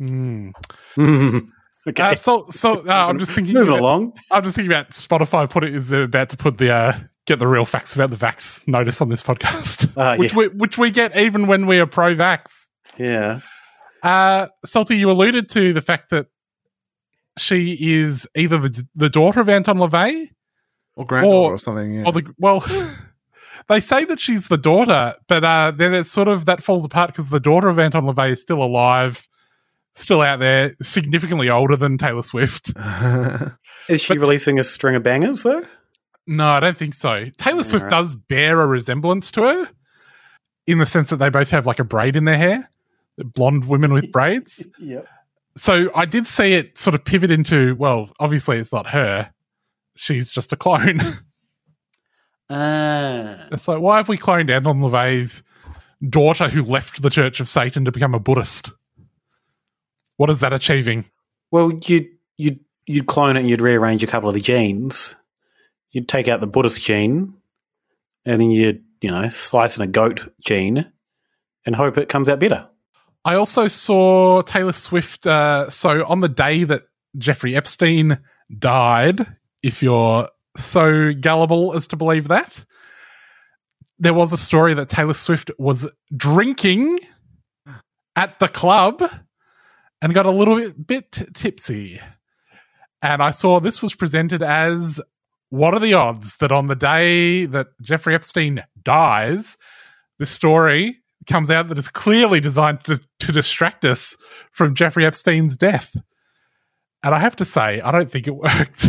Mm. 0.00 0.52
okay, 1.88 2.02
Uh, 2.02 2.14
so, 2.14 2.46
so 2.50 2.80
uh, 2.88 3.06
I'm 3.08 3.18
just 3.18 3.32
thinking. 3.36 3.54
moving 3.54 3.68
about- 3.70 3.80
along. 3.80 4.12
I'm 4.30 4.42
just 4.42 4.56
thinking 4.56 4.72
about 4.72 4.90
Spotify. 4.90 5.48
Put 5.48 5.64
it 5.64 5.74
is 5.74 5.88
they're 5.88 6.02
about 6.04 6.30
to 6.30 6.36
put 6.36 6.58
the 6.58 6.72
uh, 6.72 6.98
get 7.26 7.38
the 7.38 7.46
real 7.46 7.64
facts 7.64 7.94
about 7.94 8.10
the 8.10 8.16
vax 8.16 8.66
notice 8.66 9.00
on 9.00 9.08
this 9.08 9.22
podcast, 9.22 9.90
Ah, 9.96 10.16
which 10.16 10.32
yeah. 10.32 10.38
we 10.38 10.48
which 10.48 10.76
we 10.78 10.90
get 10.90 11.16
even 11.16 11.46
when 11.46 11.66
we 11.66 11.78
are 11.78 11.86
pro 11.86 12.14
vax. 12.14 12.66
Yeah, 12.98 13.40
Uh, 14.02 14.48
Salty, 14.66 14.96
you 14.96 15.10
alluded 15.10 15.48
to 15.50 15.72
the 15.72 15.80
fact 15.80 16.10
that 16.10 16.26
she 17.38 17.76
is 17.80 18.26
either 18.34 18.58
the, 18.58 18.86
the 18.94 19.08
daughter 19.10 19.40
of 19.40 19.48
Anton 19.48 19.78
LaVey 19.78 20.30
Or 20.96 21.06
granddaughter 21.06 21.54
or, 21.54 21.58
something. 21.58 21.94
Yeah. 21.94 22.04
or 22.06 22.12
the 22.12 22.34
well. 22.38 22.64
they 23.68 23.80
say 23.80 24.04
that 24.04 24.18
she's 24.18 24.48
the 24.48 24.58
daughter, 24.58 25.14
but 25.28 25.44
uh, 25.44 25.70
then 25.70 25.94
it's 25.94 26.10
sort 26.10 26.28
of 26.28 26.44
that 26.46 26.62
falls 26.62 26.84
apart 26.84 27.08
because 27.08 27.28
the 27.28 27.40
daughter 27.40 27.68
of 27.68 27.78
Anton 27.78 28.04
LaVey 28.04 28.32
is 28.32 28.42
still 28.42 28.62
alive, 28.62 29.26
still 29.94 30.20
out 30.20 30.38
there, 30.38 30.72
significantly 30.82 31.48
older 31.48 31.76
than 31.76 31.98
Taylor 31.98 32.22
Swift. 32.22 32.72
is 33.88 34.00
she 34.02 34.18
releasing 34.18 34.58
a 34.58 34.64
string 34.64 34.94
of 34.94 35.02
bangers 35.02 35.42
though? 35.42 35.64
No, 36.26 36.48
I 36.48 36.60
don't 36.60 36.76
think 36.76 36.94
so. 36.94 37.26
Taylor 37.36 37.64
Swift 37.64 37.84
Alright. 37.84 37.90
does 37.90 38.14
bear 38.14 38.60
a 38.60 38.66
resemblance 38.66 39.32
to 39.32 39.42
her 39.42 39.70
in 40.66 40.78
the 40.78 40.86
sense 40.86 41.10
that 41.10 41.16
they 41.16 41.30
both 41.30 41.50
have 41.50 41.66
like 41.66 41.80
a 41.80 41.84
braid 41.84 42.14
in 42.14 42.24
their 42.24 42.36
hair, 42.36 42.70
blonde 43.18 43.64
women 43.64 43.92
with 43.92 44.12
braids. 44.12 44.66
Yep. 44.78 45.06
So 45.56 45.90
I 45.94 46.06
did 46.06 46.26
see 46.26 46.54
it 46.54 46.78
sort 46.78 46.94
of 46.94 47.04
pivot 47.04 47.30
into, 47.30 47.74
well, 47.76 48.10
obviously 48.18 48.58
it's 48.58 48.72
not 48.72 48.86
her. 48.88 49.32
She's 49.96 50.32
just 50.32 50.52
a 50.52 50.56
clone. 50.56 51.00
Ah, 52.50 53.46
it's 53.50 53.66
like, 53.66 53.80
why 53.80 53.96
have 53.96 54.10
we 54.10 54.18
cloned 54.18 54.50
Anton 54.50 54.80
LaVey's 54.80 55.42
daughter 56.06 56.48
who 56.48 56.62
left 56.62 57.00
the 57.00 57.08
Church 57.08 57.40
of 57.40 57.48
Satan 57.48 57.86
to 57.86 57.92
become 57.92 58.14
a 58.14 58.18
Buddhist? 58.18 58.70
What 60.18 60.28
is 60.28 60.40
that 60.40 60.52
achieving? 60.52 61.06
well, 61.52 61.70
you'd 61.84 62.08
you'd 62.36 62.60
you'd 62.86 63.06
clone 63.06 63.36
it 63.36 63.40
and 63.40 63.48
you'd 63.48 63.60
rearrange 63.60 64.02
a 64.02 64.06
couple 64.08 64.28
of 64.28 64.34
the 64.34 64.40
genes. 64.40 65.14
You'd 65.92 66.08
take 66.08 66.26
out 66.26 66.40
the 66.40 66.46
Buddhist 66.46 66.82
gene, 66.82 67.34
and 68.24 68.40
then 68.40 68.50
you'd 68.50 68.82
you 69.00 69.10
know 69.10 69.28
slice 69.28 69.76
in 69.76 69.82
a 69.82 69.86
goat 69.86 70.32
gene, 70.40 70.90
and 71.64 71.76
hope 71.76 71.96
it 71.96 72.08
comes 72.08 72.28
out 72.28 72.40
better. 72.40 72.66
I 73.24 73.34
also 73.34 73.68
saw 73.68 74.42
Taylor 74.42 74.72
Swift. 74.72 75.26
Uh, 75.26 75.70
so 75.70 76.04
on 76.06 76.20
the 76.20 76.28
day 76.28 76.64
that 76.64 76.82
Jeffrey 77.16 77.54
Epstein 77.54 78.18
died, 78.58 79.26
if 79.62 79.82
you're 79.82 80.28
so 80.56 81.12
gullible 81.14 81.74
as 81.74 81.86
to 81.88 81.96
believe 81.96 82.28
that, 82.28 82.64
there 83.98 84.14
was 84.14 84.32
a 84.32 84.36
story 84.36 84.74
that 84.74 84.88
Taylor 84.88 85.14
Swift 85.14 85.50
was 85.58 85.90
drinking 86.16 86.98
at 88.16 88.38
the 88.40 88.48
club 88.48 89.02
and 90.00 90.14
got 90.14 90.26
a 90.26 90.30
little 90.30 90.56
bit, 90.56 90.86
bit 90.86 91.12
tipsy. 91.34 92.00
And 93.00 93.22
I 93.22 93.30
saw 93.30 93.60
this 93.60 93.82
was 93.82 93.94
presented 93.94 94.42
as 94.42 95.00
what 95.50 95.74
are 95.74 95.80
the 95.80 95.94
odds 95.94 96.36
that 96.36 96.50
on 96.50 96.66
the 96.66 96.74
day 96.74 97.46
that 97.46 97.68
Jeffrey 97.80 98.14
Epstein 98.14 98.64
dies, 98.82 99.56
this 100.18 100.30
story 100.30 101.01
comes 101.26 101.50
out 101.50 101.68
that 101.68 101.78
is 101.78 101.88
clearly 101.88 102.40
designed 102.40 102.84
to, 102.84 103.00
to 103.20 103.32
distract 103.32 103.84
us 103.84 104.16
from 104.52 104.74
Jeffrey 104.74 105.04
Epstein's 105.06 105.56
death. 105.56 105.94
And 107.04 107.14
I 107.14 107.18
have 107.18 107.36
to 107.36 107.44
say, 107.44 107.80
I 107.80 107.90
don't 107.92 108.10
think 108.10 108.26
it 108.28 108.34
worked. 108.36 108.86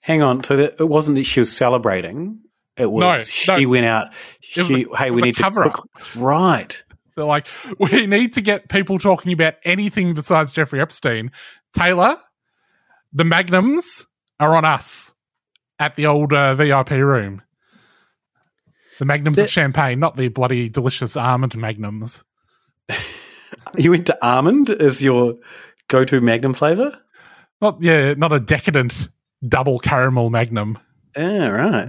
Hang 0.00 0.22
on, 0.22 0.42
so 0.44 0.58
it 0.58 0.88
wasn't 0.88 1.16
that 1.16 1.24
she 1.24 1.40
was 1.40 1.54
celebrating. 1.54 2.40
It 2.76 2.90
was 2.90 3.02
No, 3.02 3.18
she 3.18 3.64
no. 3.64 3.68
went 3.70 3.86
out. 3.86 4.08
She, 4.40 4.86
a- 4.90 4.96
hey, 4.96 5.10
we 5.10 5.22
need 5.22 5.34
to 5.34 5.42
cover-up. 5.42 5.88
right. 6.16 6.80
They're 7.16 7.24
like, 7.24 7.48
we 7.78 8.06
need 8.06 8.34
to 8.34 8.40
get 8.40 8.68
people 8.68 8.98
talking 9.00 9.32
about 9.32 9.54
anything 9.64 10.14
besides 10.14 10.52
Jeffrey 10.52 10.80
Epstein. 10.80 11.32
Taylor, 11.76 12.16
the 13.12 13.24
magnums 13.24 14.06
are 14.38 14.54
on 14.56 14.64
us. 14.64 15.12
at 15.80 15.96
the 15.96 16.06
old 16.06 16.32
uh, 16.32 16.54
VIP 16.54 16.90
room. 16.90 17.42
The 18.98 19.04
magnums 19.04 19.38
of 19.38 19.48
champagne, 19.48 19.98
not 20.00 20.16
the 20.16 20.28
bloody 20.28 20.68
delicious 20.68 21.16
almond 21.16 21.56
magnums. 21.56 22.24
You 23.76 23.90
went 23.90 24.06
to 24.06 24.26
almond 24.26 24.70
as 24.70 25.02
your 25.02 25.34
go-to 25.88 26.20
Magnum 26.22 26.54
flavor. 26.54 26.98
Not 27.60 27.82
yeah, 27.82 28.14
not 28.14 28.32
a 28.32 28.40
decadent 28.40 29.08
double 29.46 29.78
caramel 29.78 30.30
magnum. 30.30 30.78
Yeah, 31.16 31.48
right. 31.48 31.88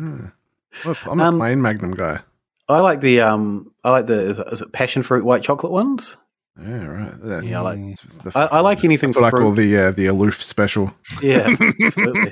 Look, 0.86 0.98
I'm 1.06 1.19
a 1.22 1.32
plain 1.32 1.62
Magnum 1.62 1.91
guy. 1.95 2.19
I 2.67 2.80
like 2.82 3.02
the 3.02 3.22
um, 3.22 3.72
I 3.84 3.91
like 3.91 4.08
the 4.08 4.19
is 4.19 4.38
it, 4.39 4.48
is 4.52 4.62
it 4.62 4.74
passion 4.74 5.04
fruit 5.04 5.24
white 5.24 5.41
chocolate 5.43 5.72
ones. 5.72 6.17
Yeah, 6.60 6.86
right. 6.86 7.13
That's- 7.22 7.45
Yeah, 7.45 7.60
I 7.60 7.62
like. 7.62 8.36
I, 8.36 8.45
I 8.45 8.60
like 8.60 8.84
anything. 8.84 9.10
That's 9.12 9.22
what 9.22 9.34
I 9.34 9.38
call 9.38 9.52
the 9.54 9.78
uh, 9.78 9.91
the 9.91 10.08
aloof 10.08 10.43
special. 10.43 10.93
Yeah, 11.22 11.56
absolutely. 11.84 12.32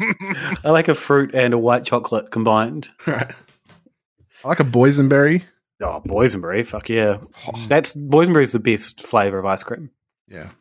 I 0.66 0.72
like 0.72 0.90
a 0.90 0.96
fruit 0.96 1.34
and 1.34 1.54
a 1.54 1.58
white 1.58 1.86
chocolate 1.86 2.32
combined. 2.32 2.90
Right. 3.06 3.34
I 4.48 4.52
like 4.52 4.62
a 4.62 4.64
boysenberry. 4.64 5.44
Oh, 5.82 6.02
boysenberry, 6.06 6.66
fuck 6.66 6.88
yeah! 6.88 7.18
That's 7.68 7.94
boysenberry 7.94 8.44
is 8.44 8.54
the 8.54 8.60
best 8.60 9.02
flavor 9.02 9.40
of 9.40 9.46
ice 9.46 9.62
cream. 9.62 9.92
Yeah. 10.30 10.52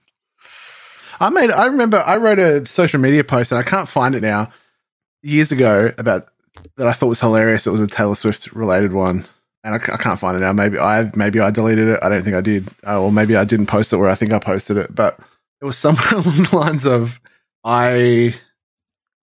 I 1.21 1.31
made. 1.31 1.53
I 1.53 1.67
remember. 1.67 1.99
I 1.99 2.17
wrote 2.17 2.41
a 2.41 2.67
social 2.67 2.99
media 2.99 3.23
post, 3.23 3.53
and 3.53 3.61
I 3.61 3.63
can't 3.63 3.89
find 3.89 4.17
it 4.17 4.23
now. 4.23 4.53
Years 5.23 5.53
ago, 5.53 5.93
about 5.99 6.27
that 6.77 6.89
I 6.89 6.93
thought 6.95 7.07
was 7.07 7.21
hilarious. 7.21 7.69
It 7.69 7.71
was 7.71 7.81
a 7.81 7.87
Taylor 7.87 8.17
Swift 8.17 8.53
related 8.55 8.93
one, 8.93 9.25
and 9.63 9.77
I, 9.77 9.77
I 9.77 9.99
can't 9.99 10.19
find 10.19 10.37
it 10.37 10.41
now. 10.41 10.53
Maybe 10.53 10.81
I 10.81 11.09
maybe 11.15 11.39
I 11.39 11.53
deleted 11.53 11.87
it. 11.87 12.01
I 12.03 12.09
don't 12.09 12.25
think 12.25 12.35
I 12.35 12.41
did, 12.41 12.69
uh, 12.85 13.01
or 13.01 13.13
maybe 13.13 13.37
I 13.37 13.45
didn't 13.45 13.67
post 13.67 13.93
it 13.93 13.99
where 13.99 14.11
I 14.11 14.17
think 14.17 14.33
I 14.33 14.41
posted 14.41 14.79
it. 14.79 14.93
But 14.93 15.21
it 15.61 15.65
was 15.65 15.79
somewhere 15.79 16.09
along 16.13 16.43
the 16.43 16.57
lines 16.57 16.87
of 16.87 17.21
I 17.63 18.35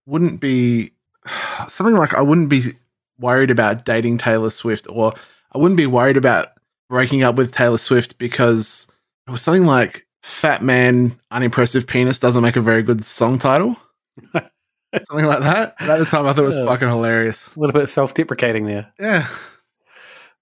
wouldn't 0.06 0.39
be 0.39 0.93
something 1.67 1.97
like 1.97 2.13
I 2.13 2.21
wouldn't 2.21 2.47
be 2.47 2.76
worried 3.19 3.52
about 3.52 3.86
dating 3.86 4.17
Taylor 4.17 4.49
Swift, 4.49 4.88
or 4.89 5.13
I 5.54 5.58
wouldn't 5.58 5.78
be 5.78 5.88
worried 5.88 6.17
about 6.17 6.49
breaking 6.89 7.23
up 7.23 7.36
with 7.36 7.54
Taylor 7.54 7.78
Swift 7.78 8.17
because 8.17 8.88
it 9.28 9.32
was 9.32 9.41
something 9.41 9.65
like 9.65 10.06
"Fat 10.23 10.62
Man, 10.62 11.17
Unimpressive 11.32 11.88
Penis" 11.88 12.19
doesn't 12.19 12.41
make 12.43 12.56
a 12.56 12.62
very 12.62 12.84
good 12.84 13.04
song 13.04 13.39
title. 13.39 13.76
something 14.34 15.26
like 15.26 15.39
that. 15.41 15.76
And 15.80 15.89
at 15.89 15.99
the 15.99 16.06
time, 16.06 16.28
I 16.28 16.34
thought 16.34 16.43
it 16.43 16.47
was 16.47 16.56
Yeah. 16.58 16.65
fucking 16.65 16.88
hilarious. 16.88 17.49
A 17.56 17.60
little 17.60 17.73
bit 17.73 17.89
self-deprecating 17.89 18.65
there. 18.65 18.91
Yeah. 18.99 19.28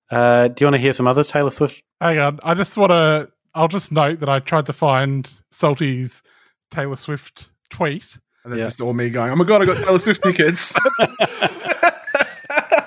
Uh, 0.10 0.50
do 0.50 0.56
you 0.64 0.68
want 0.68 0.76
to 0.76 0.82
hear 0.82 0.92
some 0.94 1.08
other 1.08 1.24
Taylor 1.24 1.52
Swift? 1.52 1.82
Hang 2.02 2.20
on, 2.20 2.40
I 2.44 2.54
just 2.54 2.78
want 2.78 2.90
to. 2.92 3.30
I'll 3.54 3.68
just 3.68 3.92
note 3.92 4.20
that 4.22 4.30
I 4.30 4.40
tried 4.40 4.66
to 4.68 4.74
find 4.74 5.30
Salty's 5.52 6.22
Taylor 6.72 6.96
Swift 6.96 7.50
tweet. 7.70 8.18
And 8.44 8.52
then 8.54 8.60
just 8.60 8.82
all 8.82 8.94
me 8.94 9.10
going, 9.10 9.32
"Oh 9.32 9.36
my 9.36 9.44
god, 9.46 9.62
I 9.62 9.66
got 9.66 9.78
Taylor 9.78 10.00
Swift 10.00 10.24
tickets." 10.24 10.74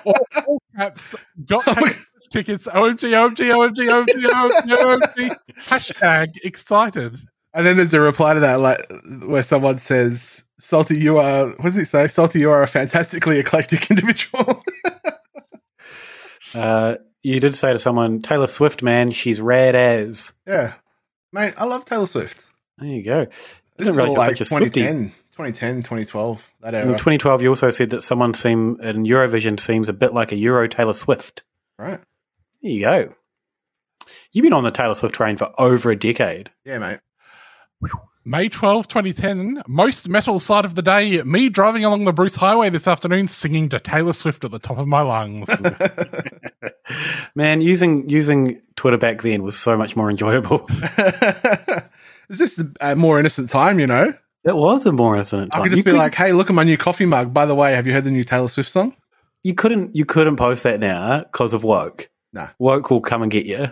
all, 0.04 0.58
caps 0.76 1.14
got 1.46 1.64
Taylor 1.64 1.92
tickets. 2.30 2.66
OMG, 2.66 3.10
OMG, 3.10 3.74
OMG, 3.74 4.06
OMG, 4.06 4.50
OMG, 4.68 4.98
OMG. 4.98 5.36
Hashtag 5.66 6.36
excited. 6.44 7.16
And 7.52 7.64
then 7.66 7.76
there's 7.76 7.94
a 7.94 8.00
reply 8.00 8.34
to 8.34 8.40
that, 8.40 8.60
like 8.60 8.84
where 9.26 9.42
someone 9.42 9.78
says, 9.78 10.44
"Salty, 10.58 10.98
you 10.98 11.18
are." 11.18 11.46
What 11.48 11.62
does 11.64 11.76
it 11.76 11.86
say? 11.86 12.08
Salty, 12.08 12.40
you 12.40 12.50
are 12.50 12.62
a 12.62 12.66
fantastically 12.66 13.38
eclectic 13.38 13.90
individual. 13.90 14.62
Uh, 16.54 16.94
you 17.24 17.40
did 17.40 17.54
say 17.56 17.72
to 17.72 17.80
someone, 17.80 18.22
Taylor 18.22 18.46
Swift, 18.46 18.80
man, 18.80 19.10
she's 19.10 19.40
rad 19.40 19.74
as. 19.74 20.32
yeah, 20.46 20.74
mate, 21.32 21.54
I 21.56 21.64
love 21.64 21.84
Taylor 21.84 22.06
Swift. 22.06 22.46
There 22.78 22.88
you 22.88 23.02
go. 23.02 23.24
This 23.24 23.32
didn't 23.78 23.90
is 23.94 23.96
realize 23.96 24.08
all 24.10 24.16
like 24.16 24.36
such 24.36 24.52
a 24.52 24.54
Swiftie. 24.54 25.12
2010, 25.36 25.82
2010, 25.82 25.82
2012, 25.82 26.50
that 26.60 26.74
In 26.74 26.88
era. 26.88 26.92
2012, 26.92 27.42
you 27.42 27.48
also 27.48 27.70
said 27.70 27.90
that 27.90 28.02
someone 28.02 28.34
seem 28.34 28.78
in 28.80 29.04
Eurovision 29.04 29.58
seems 29.58 29.88
a 29.88 29.92
bit 29.92 30.14
like 30.14 30.30
a 30.30 30.36
Euro 30.36 30.68
Taylor 30.68 30.92
Swift. 30.92 31.42
Right? 31.76 32.00
There 32.62 32.70
you 32.70 32.80
go. 32.80 33.14
You've 34.30 34.44
been 34.44 34.52
on 34.52 34.62
the 34.62 34.70
Taylor 34.70 34.94
Swift 34.94 35.14
train 35.14 35.36
for 35.36 35.52
over 35.58 35.90
a 35.90 35.96
decade. 35.96 36.50
Yeah, 36.64 36.78
mate. 36.78 37.00
May 38.24 38.48
12, 38.48 38.86
2010, 38.88 39.62
most 39.66 40.08
metal 40.08 40.38
side 40.38 40.64
of 40.64 40.76
the 40.76 40.82
day, 40.82 41.20
me 41.24 41.48
driving 41.48 41.84
along 41.84 42.04
the 42.04 42.12
Bruce 42.12 42.36
Highway 42.36 42.70
this 42.70 42.86
afternoon 42.86 43.26
singing 43.28 43.68
to 43.70 43.80
Taylor 43.80 44.12
Swift 44.12 44.44
at 44.44 44.50
the 44.50 44.58
top 44.58 44.78
of 44.78 44.86
my 44.86 45.02
lungs. 45.02 45.50
Man, 47.34 47.60
using 47.60 48.08
using 48.08 48.62
Twitter 48.76 48.96
back 48.98 49.22
then 49.22 49.42
was 49.42 49.58
so 49.58 49.76
much 49.76 49.96
more 49.96 50.10
enjoyable. 50.10 50.68
It's 52.30 52.38
just 52.38 52.60
a 52.80 52.96
more 52.96 53.20
innocent 53.20 53.50
time, 53.50 53.78
you 53.78 53.86
know. 53.86 54.14
It 54.44 54.56
was 54.56 54.84
a 54.86 54.92
more 54.92 55.14
innocent 55.14 55.54
I 55.54 55.58
time. 55.58 55.62
could 55.64 55.70
just 55.72 55.76
You 55.78 55.84
be 55.84 55.90
could- 55.92 55.98
like, 55.98 56.14
"Hey, 56.14 56.32
look 56.32 56.50
at 56.50 56.54
my 56.54 56.64
new 56.64 56.76
coffee 56.76 57.06
mug. 57.06 57.32
By 57.32 57.46
the 57.46 57.54
way, 57.54 57.72
have 57.74 57.86
you 57.86 57.92
heard 57.92 58.04
the 58.04 58.10
new 58.10 58.24
Taylor 58.24 58.48
Swift 58.48 58.70
song?" 58.70 58.94
you 59.42 59.54
couldn't 59.54 59.94
you 59.94 60.04
couldn't 60.06 60.36
post 60.36 60.62
that 60.62 60.80
now 60.80 61.18
because 61.20 61.52
of 61.52 61.62
woke. 61.64 62.08
Nah. 62.32 62.48
Woke 62.58 62.90
will 62.90 63.00
come 63.02 63.22
and 63.22 63.30
get 63.30 63.44
you. 63.46 63.68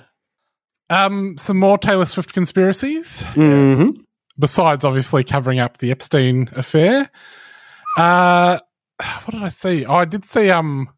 um, 0.91 1.37
some 1.39 1.57
more 1.59 1.79
Taylor 1.79 2.05
Swift 2.05 2.33
conspiracies. 2.35 3.23
Mm-hmm. 3.33 4.01
Besides, 4.39 4.85
obviously, 4.85 5.25
covering 5.25 5.59
up 5.61 5.79
the 5.79 5.91
Epstein 5.91 6.49
affair. 6.55 7.11
Uh, 7.97 8.59
what 9.25 9.33
did 9.33 9.43
I 9.43 9.49
see? 9.49 9.85
Oh, 9.87 9.95
I 9.95 10.05
did 10.05 10.25
see. 10.25 10.51
Um, 10.51 10.89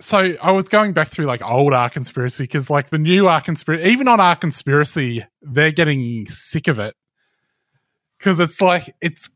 so 0.00 0.34
I 0.42 0.50
was 0.50 0.68
going 0.68 0.92
back 0.92 1.08
through 1.08 1.26
like 1.26 1.42
old 1.42 1.72
R 1.72 1.88
conspiracy 1.90 2.44
because, 2.44 2.68
like, 2.70 2.90
the 2.90 2.98
new 2.98 3.28
R 3.28 3.40
conspiracy, 3.40 3.88
even 3.90 4.08
on 4.08 4.20
R 4.20 4.36
conspiracy, 4.36 5.24
they're 5.42 5.72
getting 5.72 6.26
sick 6.26 6.68
of 6.68 6.78
it 6.78 6.94
because 8.24 8.40
it's 8.40 8.60
like 8.62 8.94
it's 9.02 9.28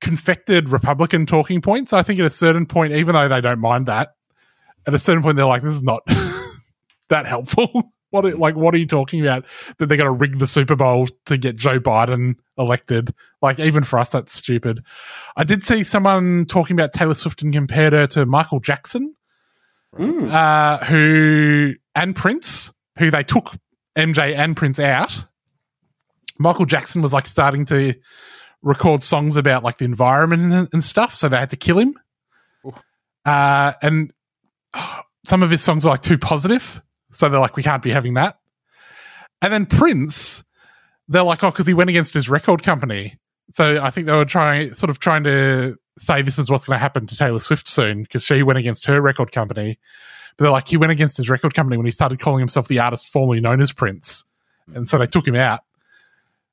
confected 0.00 0.68
Republican 0.68 1.24
talking 1.24 1.62
points. 1.62 1.94
I 1.94 2.02
think 2.02 2.20
at 2.20 2.26
a 2.26 2.30
certain 2.30 2.66
point, 2.66 2.92
even 2.92 3.14
though 3.14 3.26
they 3.26 3.40
don't 3.40 3.60
mind 3.60 3.86
that, 3.86 4.10
at 4.86 4.92
a 4.92 4.98
certain 4.98 5.22
point, 5.22 5.36
they're 5.36 5.46
like, 5.46 5.62
"This 5.62 5.72
is 5.72 5.82
not 5.82 6.02
that 7.08 7.26
helpful." 7.26 7.92
What 8.10 8.24
are, 8.24 8.34
like 8.34 8.56
what 8.56 8.74
are 8.74 8.78
you 8.78 8.86
talking 8.86 9.20
about? 9.20 9.44
That 9.76 9.90
they're 9.90 9.98
going 9.98 10.08
to 10.08 10.10
rig 10.10 10.38
the 10.38 10.46
Super 10.46 10.74
Bowl 10.74 11.08
to 11.26 11.36
get 11.36 11.56
Joe 11.56 11.78
Biden 11.78 12.36
elected? 12.56 13.12
Like 13.42 13.58
even 13.58 13.84
for 13.84 13.98
us, 13.98 14.08
that's 14.08 14.32
stupid. 14.32 14.80
I 15.36 15.44
did 15.44 15.62
see 15.62 15.82
someone 15.82 16.46
talking 16.46 16.74
about 16.74 16.94
Taylor 16.94 17.12
Swift 17.12 17.42
and 17.42 17.52
compared 17.52 17.92
her 17.92 18.06
to 18.06 18.24
Michael 18.24 18.60
Jackson, 18.60 19.14
uh, 19.98 20.78
who 20.86 21.74
and 21.94 22.16
Prince, 22.16 22.72
who 22.98 23.10
they 23.10 23.24
took 23.24 23.54
MJ 23.94 24.34
and 24.34 24.56
Prince 24.56 24.80
out. 24.80 25.26
Michael 26.38 26.66
Jackson 26.66 27.02
was 27.02 27.12
like 27.12 27.26
starting 27.26 27.64
to 27.66 27.94
record 28.62 29.02
songs 29.02 29.36
about 29.36 29.62
like 29.62 29.78
the 29.78 29.84
environment 29.84 30.52
and, 30.52 30.68
and 30.72 30.84
stuff, 30.84 31.14
so 31.14 31.28
they 31.28 31.36
had 31.36 31.50
to 31.50 31.56
kill 31.56 31.78
him. 31.78 31.98
Uh, 33.24 33.72
and 33.82 34.12
oh, 34.74 35.00
some 35.24 35.42
of 35.42 35.50
his 35.50 35.62
songs 35.62 35.84
were 35.84 35.90
like 35.90 36.02
too 36.02 36.18
positive, 36.18 36.82
so 37.12 37.28
they're 37.28 37.40
like, 37.40 37.56
we 37.56 37.62
can't 37.62 37.82
be 37.82 37.90
having 37.90 38.14
that. 38.14 38.38
And 39.42 39.52
then 39.52 39.66
Prince, 39.66 40.44
they're 41.08 41.22
like, 41.22 41.44
oh, 41.44 41.50
because 41.50 41.66
he 41.66 41.74
went 41.74 41.90
against 41.90 42.14
his 42.14 42.28
record 42.28 42.62
company. 42.62 43.18
So 43.52 43.82
I 43.82 43.90
think 43.90 44.06
they 44.06 44.14
were 44.14 44.24
trying, 44.24 44.74
sort 44.74 44.90
of 44.90 44.98
trying 44.98 45.24
to 45.24 45.76
say 45.98 46.22
this 46.22 46.38
is 46.38 46.50
what's 46.50 46.66
going 46.66 46.76
to 46.76 46.80
happen 46.80 47.06
to 47.06 47.16
Taylor 47.16 47.38
Swift 47.38 47.66
soon 47.68 48.02
because 48.02 48.24
she 48.24 48.42
went 48.42 48.58
against 48.58 48.86
her 48.86 49.00
record 49.00 49.32
company. 49.32 49.78
But 50.36 50.44
they're 50.44 50.52
like, 50.52 50.68
he 50.68 50.76
went 50.76 50.92
against 50.92 51.16
his 51.16 51.30
record 51.30 51.54
company 51.54 51.76
when 51.76 51.86
he 51.86 51.92
started 51.92 52.20
calling 52.20 52.40
himself 52.40 52.68
the 52.68 52.78
artist 52.78 53.08
formerly 53.10 53.40
known 53.40 53.60
as 53.60 53.72
Prince. 53.72 54.24
And 54.74 54.88
so 54.88 54.98
they 54.98 55.06
took 55.06 55.26
him 55.26 55.34
out. 55.34 55.60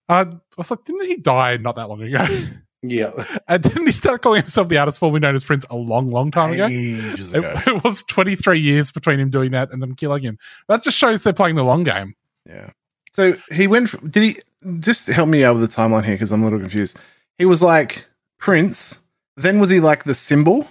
Uh, 0.08 0.26
I 0.30 0.36
was 0.58 0.70
like, 0.72 0.84
didn't 0.86 1.08
he 1.08 1.18
die 1.18 1.58
not 1.58 1.76
that 1.76 1.90
long 1.90 2.02
ago? 2.02 2.24
Yeah. 2.90 3.12
and 3.48 3.64
didn't 3.64 3.88
he 3.88 3.92
start 3.92 4.22
calling 4.22 4.42
himself 4.42 4.70
the 4.70 4.78
artist 4.78 5.00
formerly 5.00 5.20
known 5.20 5.36
as 5.36 5.44
Prince 5.44 5.66
a 5.70 5.76
long, 5.76 6.08
long 6.08 6.32
time 6.32 6.54
ago? 6.54 6.68
Ages 6.68 7.34
It, 7.34 7.40
ago. 7.40 7.60
it 7.68 7.84
was 7.84 8.04
23 8.04 8.60
years 8.60 8.92
between 8.92 9.20
him 9.20 9.30
doing 9.30 9.52
that 9.52 9.72
and 9.72 9.82
them 9.82 9.96
killing 9.96 10.24
him. 10.24 10.38
That 10.68 10.84
just 10.84 10.98
shows 10.98 11.24
they're 11.24 11.34
playing 11.34 11.56
the 11.56 11.64
long 11.64 11.84
game. 11.84 12.16
Yeah. 12.46 12.72
So 13.14 13.36
he 13.52 13.68
went. 13.68 13.90
From, 13.90 14.10
did 14.10 14.24
he 14.24 14.40
just 14.80 15.08
help 15.08 15.30
me 15.30 15.44
out 15.44 15.56
with 15.56 15.70
the 15.70 15.74
timeline 15.76 16.04
here 16.04 16.16
because 16.16 16.32
I'm 16.32 16.42
a 16.42 16.46
little 16.46 16.60
confused. 16.60 17.00
He 17.38 17.46
was 17.46 17.62
like 17.62 18.06
Prince. 18.40 19.00
Then 19.38 19.60
was 19.60 19.70
he 19.70 19.80
like 19.80 20.04
the 20.04 20.14
symbol, 20.14 20.68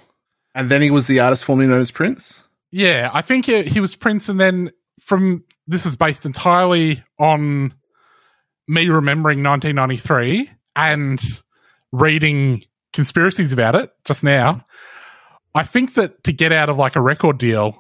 and 0.54 0.70
then 0.70 0.82
he 0.82 0.90
was 0.90 1.06
the 1.06 1.20
artist 1.20 1.44
formerly 1.44 1.68
known 1.68 1.80
as 1.80 1.90
Prince. 1.90 2.42
Yeah, 2.70 3.10
I 3.12 3.22
think 3.22 3.46
he 3.46 3.62
he 3.62 3.80
was 3.80 3.96
Prince, 3.96 4.28
and 4.28 4.38
then 4.38 4.70
from 5.00 5.42
this 5.66 5.86
is 5.86 5.96
based 5.96 6.26
entirely 6.26 7.02
on 7.18 7.72
me 8.69 8.88
remembering 8.88 9.42
1993 9.42 10.50
and 10.77 11.21
reading 11.92 12.62
conspiracies 12.92 13.52
about 13.52 13.75
it 13.75 13.90
just 14.04 14.25
now. 14.25 14.65
I 15.54 15.62
think 15.62 15.94
that 15.94 16.25
to 16.25 16.33
get 16.33 16.52
out 16.52 16.69
of 16.69 16.77
like 16.79 16.96
a 16.96 17.00
record 17.00 17.38
deal, 17.38 17.79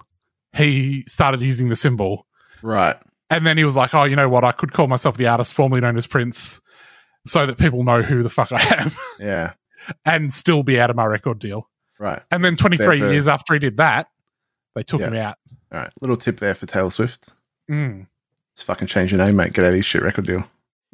he 0.54 1.04
started 1.08 1.40
using 1.40 1.68
the 1.68 1.76
symbol. 1.76 2.26
Right. 2.62 2.96
And 3.30 3.46
then 3.46 3.56
he 3.56 3.64
was 3.64 3.76
like, 3.76 3.94
oh, 3.94 4.04
you 4.04 4.14
know 4.16 4.28
what? 4.28 4.44
I 4.44 4.52
could 4.52 4.72
call 4.72 4.86
myself 4.86 5.16
the 5.16 5.26
artist 5.26 5.54
formerly 5.54 5.80
known 5.80 5.96
as 5.96 6.06
Prince 6.06 6.60
so 7.26 7.46
that 7.46 7.58
people 7.58 7.82
know 7.82 8.02
who 8.02 8.22
the 8.22 8.30
fuck 8.30 8.52
I 8.52 8.60
am 8.78 8.92
Yeah. 9.18 9.52
and 10.04 10.32
still 10.32 10.62
be 10.62 10.78
out 10.78 10.90
of 10.90 10.96
my 10.96 11.06
record 11.06 11.38
deal. 11.38 11.68
Right. 11.98 12.22
And 12.30 12.44
then 12.44 12.54
23 12.56 12.84
Fair, 12.86 12.98
fair. 12.98 13.12
years 13.12 13.26
after 13.28 13.54
he 13.54 13.60
did 13.60 13.78
that, 13.78 14.08
they 14.74 14.82
took 14.82 15.00
Yeah. 15.00 15.06
him 15.08 15.14
out. 15.14 15.36
All 15.72 15.80
right. 15.80 15.90
Little 16.00 16.16
tip 16.16 16.38
there 16.38 16.54
for 16.54 16.66
Taylor 16.66 16.90
Swift. 16.90 17.28
Mm. 17.70 18.06
Just 18.54 18.66
fucking 18.66 18.86
change 18.88 19.10
your 19.10 19.18
name, 19.24 19.34
mate. 19.36 19.52
Get 19.52 19.64
out 19.64 19.70
of 19.70 19.74
your 19.74 19.82
shit 19.82 20.02
record 20.02 20.26
deal. 20.26 20.44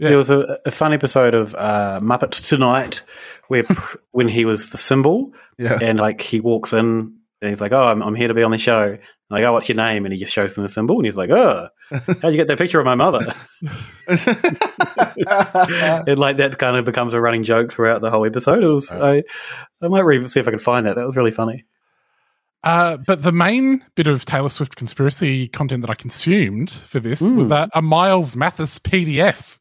There 0.09 0.17
was 0.17 0.31
a, 0.31 0.59
a 0.67 0.71
fun 0.71 0.93
episode 0.93 1.35
of 1.35 1.55
uh, 1.55 2.01
Muppets 2.03 2.47
Tonight 2.49 3.03
where 3.49 3.65
when 4.13 4.29
he 4.29 4.45
was 4.45 4.71
the 4.71 4.79
symbol, 4.79 5.33
Yeah. 5.59 5.79
and 5.81 5.99
like 5.99 6.21
he 6.21 6.41
walks 6.41 6.73
in 6.73 7.15
and 7.43 7.49
he's 7.51 7.61
like, 7.61 7.73
"Oh, 7.73 7.85
I'm, 7.85 8.03
I'm 8.03 8.15
here 8.15 8.29
to 8.29 8.35
be 8.35 8.43
on 8.43 8.51
the 8.51 8.59
show." 8.59 8.97
Like, 9.29 9.45
oh, 9.45 9.53
what's 9.53 9.69
your 9.69 9.77
name? 9.77 10.05
And 10.05 10.13
he 10.13 10.19
just 10.19 10.33
shows 10.33 10.55
them 10.57 10.63
the 10.65 10.69
symbol, 10.69 10.97
and 10.97 11.07
he's 11.07 11.17
like, 11.17 11.31
"Oh, 11.31 11.69
how'd 11.91 12.33
you 12.33 12.37
get 12.37 12.49
that 12.49 12.59
picture 12.59 12.81
of 12.81 12.85
my 12.87 12.95
mother?" 12.97 13.33
and 16.07 16.19
like 16.19 16.37
that 16.39 16.57
kind 16.59 16.77
of 16.77 16.85
becomes 16.85 17.15
a 17.15 17.21
running 17.21 17.45
joke 17.45 17.73
throughout 17.73 18.01
the 18.01 18.11
whole 18.11 18.25
episode. 18.27 18.65
It 18.65 18.69
was 18.69 18.91
I, 18.91 19.23
I 19.83 19.89
might 19.89 20.01
re- 20.05 20.27
see 20.29 20.41
if 20.41 20.49
I 20.49 20.51
can 20.51 20.59
find 20.59 20.87
that. 20.87 20.97
That 20.97 21.07
was 21.07 21.17
really 21.17 21.31
funny. 21.31 21.65
Uh, 22.63 22.99
but 23.07 23.23
the 23.23 23.33
main 23.33 23.83
bit 23.95 24.07
of 24.07 24.25
Taylor 24.27 24.51
Swift 24.51 24.77
conspiracy 24.77 25.49
content 25.49 25.81
that 25.83 25.91
I 25.91 25.95
consumed 25.95 26.71
for 26.71 27.01
this 27.01 27.23
Mm. 27.23 27.37
was 27.37 27.51
uh, 27.51 27.69
a 27.75 27.81
Miles 27.81 28.37
Mathis 28.37 28.79
PDF. 28.79 29.59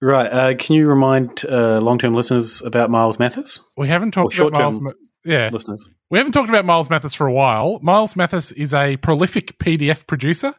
Right? 0.00 0.26
Uh, 0.26 0.54
can 0.58 0.74
you 0.74 0.88
remind 0.88 1.44
uh, 1.44 1.80
long-term 1.80 2.14
listeners 2.14 2.60
about 2.62 2.90
Miles 2.90 3.18
Mathis? 3.18 3.60
We 3.76 3.86
haven't 3.88 4.10
talked 4.12 4.34
about 4.36 4.52
Miles. 4.52 4.74
short-term 4.74 4.84
Ma- 4.84 4.92
yeah, 5.24 5.50
listeners. 5.52 5.88
we 6.10 6.18
haven't 6.18 6.32
talked 6.32 6.48
about 6.48 6.64
Miles 6.64 6.90
Mathis 6.90 7.14
for 7.14 7.28
a 7.28 7.32
while. 7.32 7.78
Miles 7.82 8.16
Mathis 8.16 8.50
is 8.50 8.74
a 8.74 8.96
prolific 8.96 9.58
PDF 9.58 10.06
producer, 10.08 10.54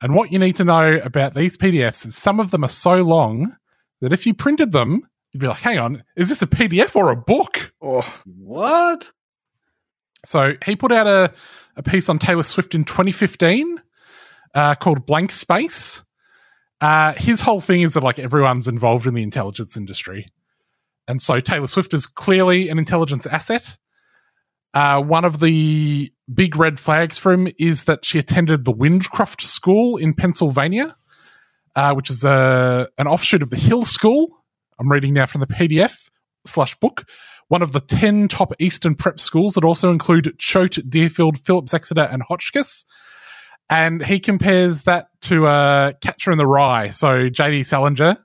and 0.00 0.14
what 0.14 0.32
you 0.32 0.38
need 0.38 0.56
to 0.56 0.64
know 0.64 0.94
about 1.04 1.34
these 1.34 1.58
PDFs 1.58 2.06
is 2.06 2.16
some 2.16 2.40
of 2.40 2.50
them 2.50 2.64
are 2.64 2.68
so 2.68 3.02
long 3.02 3.54
that 4.00 4.12
if 4.14 4.26
you 4.26 4.32
printed 4.32 4.72
them, 4.72 5.06
you'd 5.32 5.40
be 5.40 5.46
like, 5.46 5.58
"Hang 5.58 5.78
on, 5.78 6.04
is 6.16 6.30
this 6.30 6.40
a 6.40 6.46
PDF 6.46 6.96
or 6.96 7.10
a 7.10 7.16
book?" 7.16 7.74
Oh, 7.82 8.00
what? 8.24 9.10
So 10.24 10.54
he 10.64 10.76
put 10.76 10.92
out 10.92 11.06
a, 11.06 11.34
a 11.76 11.82
piece 11.82 12.08
on 12.08 12.18
Taylor 12.18 12.44
Swift 12.44 12.74
in 12.74 12.84
2015 12.84 13.82
uh, 14.54 14.74
called 14.76 15.04
Blank 15.04 15.30
Space. 15.32 16.02
Uh, 16.82 17.12
his 17.16 17.40
whole 17.40 17.60
thing 17.60 17.82
is 17.82 17.94
that 17.94 18.02
like 18.02 18.18
everyone's 18.18 18.66
involved 18.66 19.06
in 19.06 19.14
the 19.14 19.22
intelligence 19.22 19.76
industry. 19.76 20.26
And 21.06 21.22
so 21.22 21.38
Taylor 21.38 21.68
Swift 21.68 21.94
is 21.94 22.06
clearly 22.06 22.68
an 22.68 22.78
intelligence 22.78 23.24
asset. 23.24 23.78
Uh, 24.74 25.00
one 25.00 25.24
of 25.24 25.38
the 25.38 26.12
big 26.34 26.56
red 26.56 26.80
flags 26.80 27.18
for 27.18 27.32
him 27.32 27.46
is 27.56 27.84
that 27.84 28.04
she 28.04 28.18
attended 28.18 28.64
the 28.64 28.72
Wyndcroft 28.72 29.42
School 29.42 29.96
in 29.96 30.12
Pennsylvania, 30.12 30.96
uh, 31.76 31.94
which 31.94 32.10
is 32.10 32.24
a, 32.24 32.88
an 32.98 33.06
offshoot 33.06 33.42
of 33.42 33.50
the 33.50 33.56
Hill 33.56 33.84
School. 33.84 34.42
I'm 34.80 34.90
reading 34.90 35.14
now 35.14 35.26
from 35.26 35.40
the 35.40 35.46
PDF 35.46 36.10
slash 36.46 36.74
book. 36.80 37.04
One 37.46 37.62
of 37.62 37.70
the 37.70 37.80
10 37.80 38.26
top 38.26 38.54
Eastern 38.58 38.96
prep 38.96 39.20
schools 39.20 39.54
that 39.54 39.64
also 39.64 39.92
include 39.92 40.36
Choate, 40.38 40.78
Deerfield, 40.88 41.38
Phillips 41.38 41.74
Exeter, 41.74 42.08
and 42.10 42.24
Hotchkiss. 42.24 42.84
And 43.72 44.04
he 44.04 44.20
compares 44.20 44.82
that 44.82 45.08
to 45.22 45.46
uh, 45.46 45.92
Catcher 46.02 46.30
in 46.30 46.36
the 46.36 46.46
Rye. 46.46 46.90
So 46.90 47.30
JD 47.30 47.64
Salinger 47.64 48.18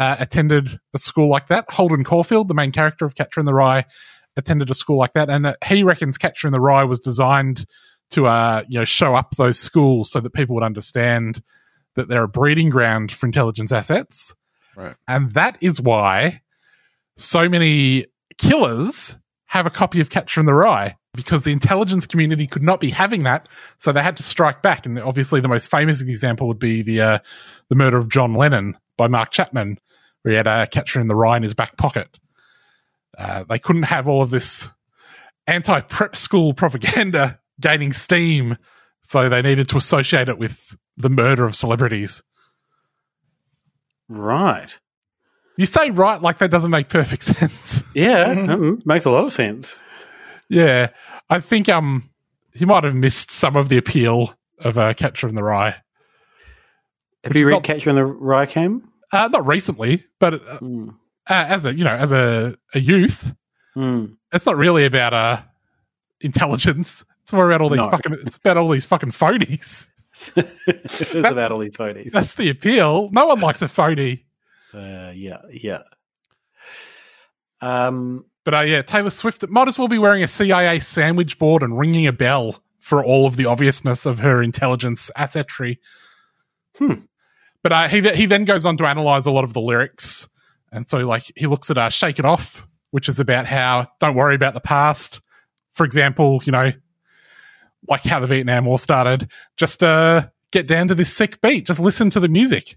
uh, 0.00 0.16
attended 0.18 0.80
a 0.92 0.98
school 0.98 1.28
like 1.28 1.46
that. 1.46 1.66
Holden 1.70 2.02
Caulfield, 2.02 2.48
the 2.48 2.54
main 2.54 2.72
character 2.72 3.04
of 3.04 3.14
Catcher 3.14 3.38
in 3.38 3.46
the 3.46 3.54
Rye, 3.54 3.84
attended 4.36 4.70
a 4.70 4.74
school 4.74 4.98
like 4.98 5.12
that. 5.12 5.30
And 5.30 5.46
uh, 5.46 5.54
he 5.64 5.84
reckons 5.84 6.18
Catcher 6.18 6.48
in 6.48 6.52
the 6.52 6.60
Rye 6.60 6.82
was 6.82 6.98
designed 6.98 7.64
to 8.10 8.26
uh, 8.26 8.64
you 8.68 8.80
know 8.80 8.84
show 8.84 9.14
up 9.14 9.36
those 9.36 9.58
schools 9.58 10.10
so 10.10 10.18
that 10.18 10.34
people 10.34 10.56
would 10.56 10.64
understand 10.64 11.42
that 11.94 12.08
they're 12.08 12.24
a 12.24 12.28
breeding 12.28 12.68
ground 12.68 13.12
for 13.12 13.26
intelligence 13.26 13.70
assets. 13.70 14.34
Right. 14.74 14.96
And 15.06 15.30
that 15.32 15.58
is 15.60 15.80
why 15.80 16.40
so 17.14 17.48
many 17.48 18.06
killers 18.36 19.16
have 19.46 19.64
a 19.64 19.70
copy 19.70 20.00
of 20.00 20.10
Catcher 20.10 20.40
in 20.40 20.46
the 20.46 20.54
Rye 20.54 20.96
because 21.14 21.42
the 21.42 21.52
intelligence 21.52 22.06
community 22.06 22.46
could 22.46 22.62
not 22.62 22.80
be 22.80 22.90
having 22.90 23.22
that, 23.24 23.48
so 23.78 23.92
they 23.92 24.02
had 24.02 24.16
to 24.16 24.22
strike 24.22 24.62
back. 24.62 24.86
And 24.86 24.98
obviously, 24.98 25.40
the 25.40 25.48
most 25.48 25.70
famous 25.70 26.00
example 26.00 26.48
would 26.48 26.58
be 26.58 26.82
the 26.82 27.00
uh, 27.00 27.18
the 27.68 27.74
murder 27.74 27.98
of 27.98 28.08
John 28.08 28.34
Lennon 28.34 28.76
by 28.96 29.08
Mark 29.08 29.30
Chapman, 29.30 29.78
where 30.22 30.32
he 30.32 30.36
had 30.36 30.46
a 30.46 30.66
Catcher 30.66 31.00
in 31.00 31.08
the 31.08 31.16
Rye 31.16 31.36
in 31.36 31.42
his 31.42 31.54
back 31.54 31.76
pocket. 31.76 32.18
Uh, 33.16 33.44
they 33.48 33.58
couldn't 33.58 33.84
have 33.84 34.08
all 34.08 34.22
of 34.22 34.30
this 34.30 34.70
anti 35.46 35.80
prep 35.80 36.16
school 36.16 36.54
propaganda 36.54 37.40
gaining 37.60 37.92
steam, 37.92 38.56
so 39.02 39.28
they 39.28 39.42
needed 39.42 39.68
to 39.68 39.76
associate 39.76 40.28
it 40.28 40.38
with 40.38 40.74
the 40.96 41.10
murder 41.10 41.44
of 41.44 41.54
celebrities. 41.54 42.22
Right. 44.08 44.78
You 45.58 45.66
say 45.66 45.90
right 45.90 46.20
like 46.20 46.38
that 46.38 46.50
doesn't 46.50 46.70
make 46.70 46.88
perfect 46.88 47.22
sense. 47.24 47.84
Yeah, 47.94 48.24
um, 48.48 48.82
makes 48.84 49.04
a 49.04 49.10
lot 49.10 49.24
of 49.24 49.32
sense. 49.32 49.76
Yeah, 50.52 50.90
I 51.30 51.40
think 51.40 51.68
um 51.68 52.10
he 52.54 52.64
might 52.66 52.84
have 52.84 52.94
missed 52.94 53.30
some 53.30 53.56
of 53.56 53.68
the 53.70 53.78
appeal 53.78 54.34
of 54.58 54.76
uh, 54.76 54.92
Catcher 54.94 55.26
in 55.28 55.34
the 55.34 55.42
Rye. 55.42 55.74
Have 57.24 57.34
you 57.34 57.48
read 57.48 57.62
Catcher 57.62 57.90
in 57.90 57.96
the 57.96 58.04
Rye, 58.04 58.46
Cam? 58.46 58.92
Uh, 59.12 59.28
not 59.32 59.46
recently, 59.46 60.04
but 60.18 60.34
uh, 60.34 60.58
uh, 60.60 60.88
as 61.28 61.64
a 61.64 61.74
you 61.74 61.84
know 61.84 61.94
as 61.94 62.12
a, 62.12 62.54
a 62.74 62.80
youth, 62.80 63.34
Mm. 63.74 64.16
it's 64.32 64.44
not 64.44 64.56
really 64.58 64.84
about 64.84 65.14
uh 65.14 65.40
intelligence. 66.20 67.04
It's 67.22 67.32
more 67.32 67.46
about 67.50 67.62
all 67.62 67.70
these 67.70 67.78
No. 67.78 67.88
fucking. 67.90 68.12
It's 68.26 68.36
about 68.36 68.58
all 68.58 68.68
these 68.68 68.84
fucking 68.84 69.12
phonies. 69.12 69.88
it's 70.36 71.14
about 71.14 71.52
all 71.52 71.58
these 71.60 71.76
phonies. 71.76 72.10
That's 72.12 72.34
the 72.34 72.50
appeal. 72.50 73.08
No 73.12 73.26
one 73.28 73.40
likes 73.40 73.62
a 73.62 73.68
phony. 73.68 74.26
Uh, 74.74 75.12
yeah, 75.14 75.38
yeah. 75.50 75.82
Um, 77.62 78.24
But 78.44 78.54
uh, 78.54 78.60
yeah, 78.60 78.82
Taylor 78.82 79.10
Swift 79.10 79.48
might 79.48 79.68
as 79.68 79.78
well 79.78 79.88
be 79.88 79.98
wearing 79.98 80.22
a 80.22 80.28
CIA 80.28 80.80
sandwich 80.80 81.38
board 81.38 81.62
and 81.62 81.78
ringing 81.78 82.06
a 82.06 82.12
bell 82.12 82.62
for 82.80 83.04
all 83.04 83.26
of 83.26 83.36
the 83.36 83.46
obviousness 83.46 84.06
of 84.06 84.18
her 84.18 84.42
intelligence 84.42 85.10
assetry. 85.16 85.78
Hmm. 86.76 86.94
But 87.62 87.72
uh, 87.72 87.88
he 87.88 88.00
he 88.10 88.26
then 88.26 88.44
goes 88.44 88.66
on 88.66 88.76
to 88.78 88.86
analyze 88.86 89.26
a 89.26 89.30
lot 89.30 89.44
of 89.44 89.52
the 89.52 89.60
lyrics, 89.60 90.28
and 90.72 90.88
so 90.88 90.98
like 91.06 91.30
he 91.36 91.46
looks 91.46 91.70
at 91.70 91.78
uh, 91.78 91.88
"Shake 91.88 92.18
It 92.18 92.24
Off," 92.24 92.66
which 92.90 93.08
is 93.08 93.20
about 93.20 93.46
how 93.46 93.86
don't 94.00 94.16
worry 94.16 94.34
about 94.34 94.54
the 94.54 94.60
past. 94.60 95.20
For 95.74 95.86
example, 95.86 96.40
you 96.44 96.50
know, 96.50 96.72
like 97.88 98.02
how 98.02 98.18
the 98.18 98.26
Vietnam 98.26 98.64
War 98.64 98.78
started. 98.78 99.30
Just 99.56 99.84
uh, 99.84 100.26
get 100.50 100.66
down 100.66 100.88
to 100.88 100.94
this 100.96 101.12
sick 101.14 101.40
beat. 101.40 101.66
Just 101.66 101.78
listen 101.78 102.10
to 102.10 102.20
the 102.20 102.28
music. 102.28 102.76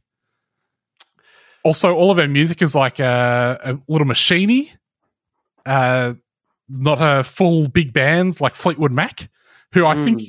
Also, 1.64 1.96
all 1.96 2.12
of 2.12 2.18
her 2.18 2.28
music 2.28 2.62
is 2.62 2.76
like 2.76 3.00
uh, 3.00 3.58
a 3.64 3.80
little 3.88 4.06
machiney, 4.06 4.72
uh, 5.66 6.14
not 6.70 6.98
a 7.02 7.24
full 7.24 7.68
big 7.68 7.94
bands 7.94 8.42
like 8.42 8.56
Fleetwood 8.56 8.92
Mac, 8.92 9.30
who 9.74 9.86
I 9.86 9.94
think 9.96 10.22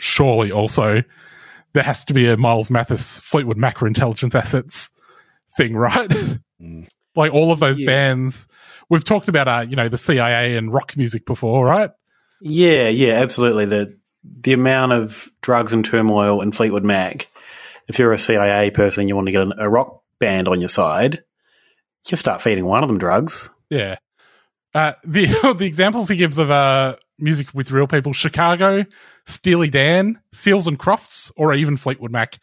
surely 0.00 0.50
also 0.52 1.02
there 1.74 1.82
has 1.82 2.04
to 2.04 2.14
be 2.14 2.26
a 2.28 2.36
Miles 2.36 2.70
Mathis 2.70 3.20
Fleetwood 3.20 3.56
Mac 3.56 3.78
for 3.78 3.86
intelligence 3.86 4.34
assets 4.34 4.90
thing, 5.56 5.74
right? 5.76 6.10
like 7.16 7.32
all 7.32 7.52
of 7.52 7.60
those 7.60 7.80
Yeah. 7.80 7.86
bands. 7.86 8.46
We've 8.90 9.04
talked 9.04 9.28
about 9.28 9.48
uh, 9.48 9.64
you 9.68 9.76
know, 9.76 9.88
the 9.88 9.98
CIA 9.98 10.56
and 10.56 10.72
rock 10.72 10.96
music 10.96 11.24
before, 11.26 11.64
right? 11.64 11.90
yeah, 12.40 12.88
yeah, 12.88 13.14
absolutely. 13.14 13.64
The 13.66 13.98
the 14.24 14.52
amount 14.52 14.92
of 14.92 15.28
drugs 15.40 15.72
and 15.72 15.84
turmoil 15.84 16.42
in 16.42 16.52
Fleetwood 16.52 16.84
Mac. 16.84 17.28
If 17.88 17.98
you're 17.98 18.12
a 18.12 18.18
CIA 18.18 18.70
person, 18.70 19.08
you 19.08 19.16
want 19.16 19.26
to 19.26 19.32
get 19.32 19.40
an, 19.42 19.52
a 19.58 19.68
rock 19.68 20.02
band 20.20 20.46
on 20.48 20.60
your 20.60 20.68
side, 20.68 21.24
you 22.08 22.16
start 22.16 22.40
feeding 22.40 22.64
one 22.64 22.82
of 22.84 22.88
them 22.88 22.98
drugs. 22.98 23.50
Yeah. 23.70 23.96
Uh, 24.74 24.92
the 25.04 25.26
the 25.58 25.66
examples 25.66 26.08
he 26.08 26.16
gives 26.16 26.38
of 26.38 26.50
uh, 26.50 26.96
music 27.18 27.48
with 27.54 27.70
real 27.70 27.86
people: 27.86 28.12
Chicago, 28.12 28.84
Steely 29.26 29.70
Dan, 29.70 30.20
Seals 30.32 30.66
and 30.66 30.78
Crofts, 30.78 31.30
or 31.36 31.52
even 31.54 31.76
Fleetwood 31.76 32.10
Mac. 32.10 32.38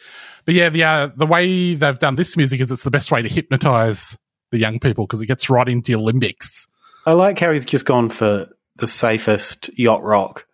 But 0.46 0.54
yeah, 0.54 0.70
the 0.70 0.84
uh, 0.84 1.10
the 1.16 1.26
way 1.26 1.76
they've 1.76 2.00
done 2.00 2.16
this 2.16 2.38
music 2.38 2.62
is 2.62 2.72
it's 2.72 2.84
the 2.84 2.92
best 2.92 3.12
way 3.12 3.22
to 3.22 3.30
hypnotize 3.30 4.18
the 4.52 4.58
young 4.58 4.80
people 4.80 5.06
because 5.06 5.22
it 5.22 5.28
gets 5.28 5.50
right 5.50 5.68
into 5.68 5.92
your 5.92 6.02
limbics. 6.02 6.68
I 7.06 7.14
like 7.14 7.40
how 7.40 7.52
he's 7.52 7.66
just 7.66 7.86
gone 7.86 8.10
for 8.10 8.48
the 8.76 8.88
safest 8.88 9.70
yacht 9.78 10.04
rock 10.04 10.46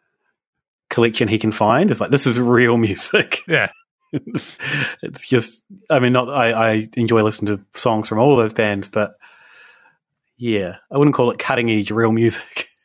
collection 0.89 1.28
he 1.28 1.39
can 1.39 1.51
find. 1.51 1.91
It's 1.91 1.99
like 1.99 2.11
this 2.11 2.26
is 2.28 2.39
real 2.39 2.78
music. 2.78 3.41
Yeah. 3.47 3.71
it's, 4.11 4.51
it's 5.01 5.28
just. 5.28 5.63
I 5.89 5.99
mean, 5.99 6.13
not. 6.13 6.30
I, 6.30 6.51
I 6.51 6.88
enjoy 6.95 7.21
listening 7.21 7.57
to 7.57 7.80
songs 7.80 8.07
from 8.07 8.19
all 8.19 8.32
of 8.32 8.38
those 8.38 8.53
bands, 8.53 8.88
but 8.88 9.15
yeah, 10.38 10.77
I 10.91 10.97
wouldn't 10.97 11.15
call 11.15 11.31
it 11.31 11.39
cutting 11.39 11.69
edge 11.69 11.91
real 11.91 12.11
music. 12.11 12.67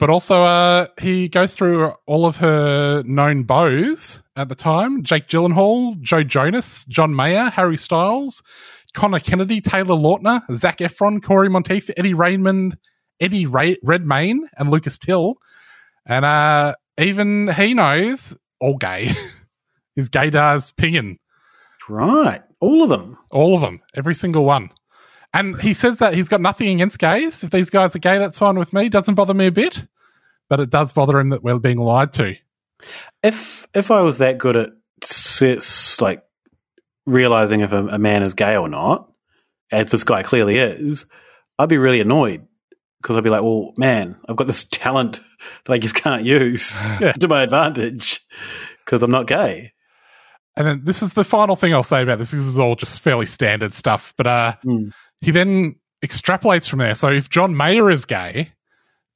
But 0.00 0.10
also, 0.10 0.42
uh, 0.42 0.86
he 1.00 1.28
goes 1.28 1.54
through 1.54 1.92
all 2.06 2.24
of 2.24 2.36
her 2.36 3.02
known 3.04 3.42
bows 3.42 4.22
at 4.36 4.48
the 4.48 4.54
time: 4.54 5.02
Jake 5.02 5.26
Gyllenhaal, 5.26 6.00
Joe 6.00 6.22
Jonas, 6.22 6.84
John 6.86 7.14
Mayer, 7.14 7.50
Harry 7.50 7.76
Styles, 7.76 8.42
Conor 8.94 9.20
Kennedy, 9.20 9.60
Taylor 9.60 9.96
Lautner, 9.96 10.42
Zac 10.56 10.78
Efron, 10.78 11.22
Cory 11.22 11.48
Monteith, 11.48 11.90
Eddie 11.96 12.14
Raymond, 12.14 12.78
Eddie 13.20 13.46
Ray- 13.46 13.78
Redmayne, 13.82 14.48
and 14.56 14.70
Lucas 14.70 14.98
Till. 14.98 15.36
And 16.06 16.24
uh, 16.24 16.74
even 16.98 17.48
he 17.54 17.74
knows 17.74 18.36
all 18.60 18.76
gay. 18.76 19.10
Is 19.96 20.08
Gaydar's 20.08 20.70
Pingen. 20.72 21.18
Right. 21.88 22.42
All 22.60 22.84
of 22.84 22.88
them. 22.88 23.18
All 23.32 23.54
of 23.54 23.60
them. 23.62 23.80
Every 23.94 24.14
single 24.14 24.44
one. 24.44 24.70
And 25.34 25.60
he 25.60 25.74
says 25.74 25.98
that 25.98 26.14
he's 26.14 26.28
got 26.28 26.40
nothing 26.40 26.68
against 26.68 26.98
gays. 26.98 27.44
If 27.44 27.50
these 27.50 27.70
guys 27.70 27.94
are 27.94 28.00
gay, 28.00 28.18
that's 28.18 28.38
fine 28.38 28.58
with 28.58 28.72
me. 28.72 28.88
Doesn't 28.88 29.14
bother 29.14 29.34
me 29.34 29.46
a 29.46 29.52
bit. 29.52 29.86
But 30.48 30.60
it 30.60 30.70
does 30.70 30.92
bother 30.92 31.18
him 31.18 31.28
that 31.30 31.42
we're 31.42 31.58
being 31.58 31.78
lied 31.78 32.12
to. 32.14 32.34
If 33.22 33.66
if 33.74 33.90
I 33.90 34.00
was 34.00 34.18
that 34.18 34.38
good 34.38 34.56
at 34.56 34.70
like 36.00 36.22
realizing 37.06 37.60
if 37.60 37.72
a, 37.72 37.86
a 37.88 37.98
man 37.98 38.22
is 38.22 38.34
gay 38.34 38.56
or 38.56 38.68
not, 38.68 39.10
as 39.70 39.90
this 39.90 40.04
guy 40.04 40.22
clearly 40.22 40.58
is, 40.58 41.06
I'd 41.58 41.68
be 41.68 41.78
really 41.78 42.00
annoyed 42.00 42.46
because 43.02 43.16
I'd 43.16 43.24
be 43.24 43.30
like, 43.30 43.42
well, 43.42 43.72
man, 43.76 44.16
I've 44.28 44.36
got 44.36 44.46
this 44.46 44.64
talent 44.70 45.20
that 45.64 45.72
I 45.72 45.78
just 45.78 45.94
can't 45.94 46.24
use 46.24 46.76
Yeah. 47.00 47.12
to 47.20 47.28
my 47.28 47.42
advantage 47.42 48.20
because 48.84 49.02
I'm 49.02 49.10
not 49.10 49.26
gay. 49.26 49.72
And 50.56 50.66
then 50.66 50.80
this 50.84 51.02
is 51.02 51.12
the 51.12 51.24
final 51.24 51.54
thing 51.54 51.72
I'll 51.72 51.84
say 51.84 52.02
about 52.02 52.18
this. 52.18 52.32
This 52.32 52.40
is 52.40 52.58
all 52.58 52.74
just 52.74 53.00
fairly 53.00 53.26
standard 53.26 53.72
stuff. 53.74 54.12
But 54.16 54.26
uh, 54.26 54.54
he 55.20 55.30
then 55.30 55.76
extrapolates 56.04 56.68
from 56.68 56.78
there. 56.78 56.94
So 56.94 57.08
if 57.08 57.28
John 57.28 57.56
Mayer 57.56 57.90
is 57.90 58.04
gay, 58.04 58.52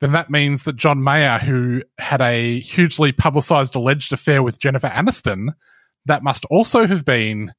then 0.00 0.12
that 0.12 0.30
means 0.30 0.62
that 0.62 0.76
John 0.76 1.02
Mayer, 1.04 1.38
who 1.38 1.82
had 1.98 2.20
a 2.20 2.58
hugely 2.60 3.12
publicized 3.12 3.76
alleged 3.76 4.12
affair 4.12 4.42
with 4.42 4.60
Jennifer 4.60 4.88
Aniston, 4.88 5.54
that 6.06 6.24
must 6.24 6.44
also 6.46 6.86
have 6.86 7.04
been 7.04 7.52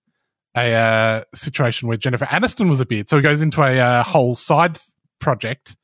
a 0.56 0.74
uh, 0.74 1.24
situation 1.34 1.88
where 1.88 1.98
Jennifer 1.98 2.26
Aniston 2.26 2.70
was 2.70 2.80
a 2.80 2.86
beard. 2.86 3.10
So 3.10 3.16
he 3.16 3.22
goes 3.22 3.42
into 3.42 3.64
a 3.64 3.80
uh, 3.80 4.04
whole 4.04 4.36
side 4.36 4.78
project 5.20 5.78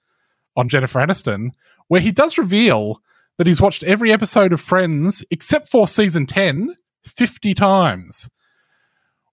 on 0.56 0.68
Jennifer 0.68 1.00
Aniston, 1.00 1.52
where 1.88 2.02
he 2.02 2.12
does 2.12 2.38
reveal 2.38 3.02
that 3.38 3.48
he's 3.48 3.62
watched 3.62 3.84
every 3.84 4.12
episode 4.12 4.52
of 4.52 4.60
Friends 4.60 5.24
except 5.32 5.70
for 5.70 5.88
season 5.88 6.26
10 6.26 6.76
50 7.06 7.54
times, 7.54 8.30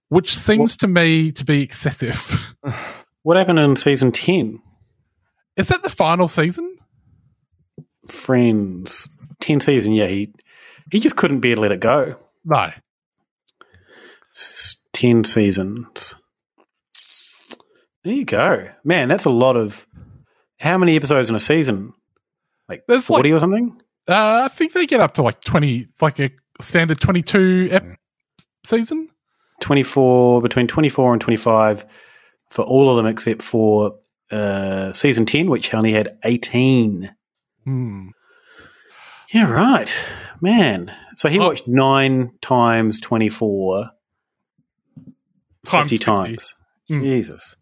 which 0.07 0.35
seems 0.35 0.77
to 0.77 0.87
me 0.87 1.31
to 1.33 1.43
be 1.43 1.61
excessive. 1.61 2.55
What 3.27 3.35
happened 3.35 3.59
in 3.59 3.75
season 3.75 4.13
10? 4.13 4.61
Is 5.57 5.67
that 5.67 5.83
the 5.83 5.89
final 5.89 6.29
season? 6.29 6.77
Friends. 8.07 9.09
10 9.41 9.59
season, 9.59 9.91
yeah. 9.91 10.05
He, 10.07 10.31
he 10.93 11.01
just 11.01 11.17
couldn't 11.17 11.41
bear 11.41 11.55
to 11.55 11.59
let 11.61 11.73
it 11.73 11.81
go. 11.81 12.15
No. 12.45 12.71
S- 14.33 14.77
10 14.93 15.25
seasons. 15.25 16.15
There 18.05 18.13
you 18.13 18.23
go. 18.23 18.69
Man, 18.85 19.09
that's 19.09 19.25
a 19.25 19.29
lot 19.29 19.57
of. 19.57 19.85
How 20.61 20.77
many 20.77 20.95
episodes 20.95 21.29
in 21.29 21.35
a 21.35 21.39
season? 21.41 21.91
Like 22.69 22.85
There's 22.87 23.07
40 23.07 23.29
like- 23.29 23.35
or 23.35 23.39
something? 23.41 23.77
Uh, 24.07 24.43
I 24.45 24.47
think 24.47 24.71
they 24.71 24.85
get 24.85 25.01
up 25.01 25.15
to 25.15 25.21
like 25.21 25.41
20, 25.41 25.87
like 25.99 26.17
a 26.21 26.31
standard 26.61 27.01
22 27.01 27.67
ep- 27.71 27.97
season. 28.65 29.09
24 29.59 30.41
between 30.41 30.67
24 30.67 31.11
and 31.11 31.21
25 31.21 31.85
for 32.49 32.63
all 32.63 32.89
of 32.89 32.97
them 32.97 33.05
except 33.05 33.41
for 33.41 33.95
uh, 34.31 34.91
season 34.93 35.25
10 35.25 35.49
which 35.49 35.73
only 35.73 35.91
had 35.93 36.17
18 36.23 37.13
Hmm. 37.63 38.07
yeah 39.33 39.49
right 39.51 39.93
man 40.41 40.91
so 41.15 41.27
he 41.29 41.37
watched 41.39 41.67
nine 41.67 42.31
times 42.41 42.99
24 42.99 43.89
Times 45.65 45.89
50 45.89 45.97
50. 45.97 45.97
times 46.05 46.55
Hmm. 46.87 47.01
jesus 47.03 47.55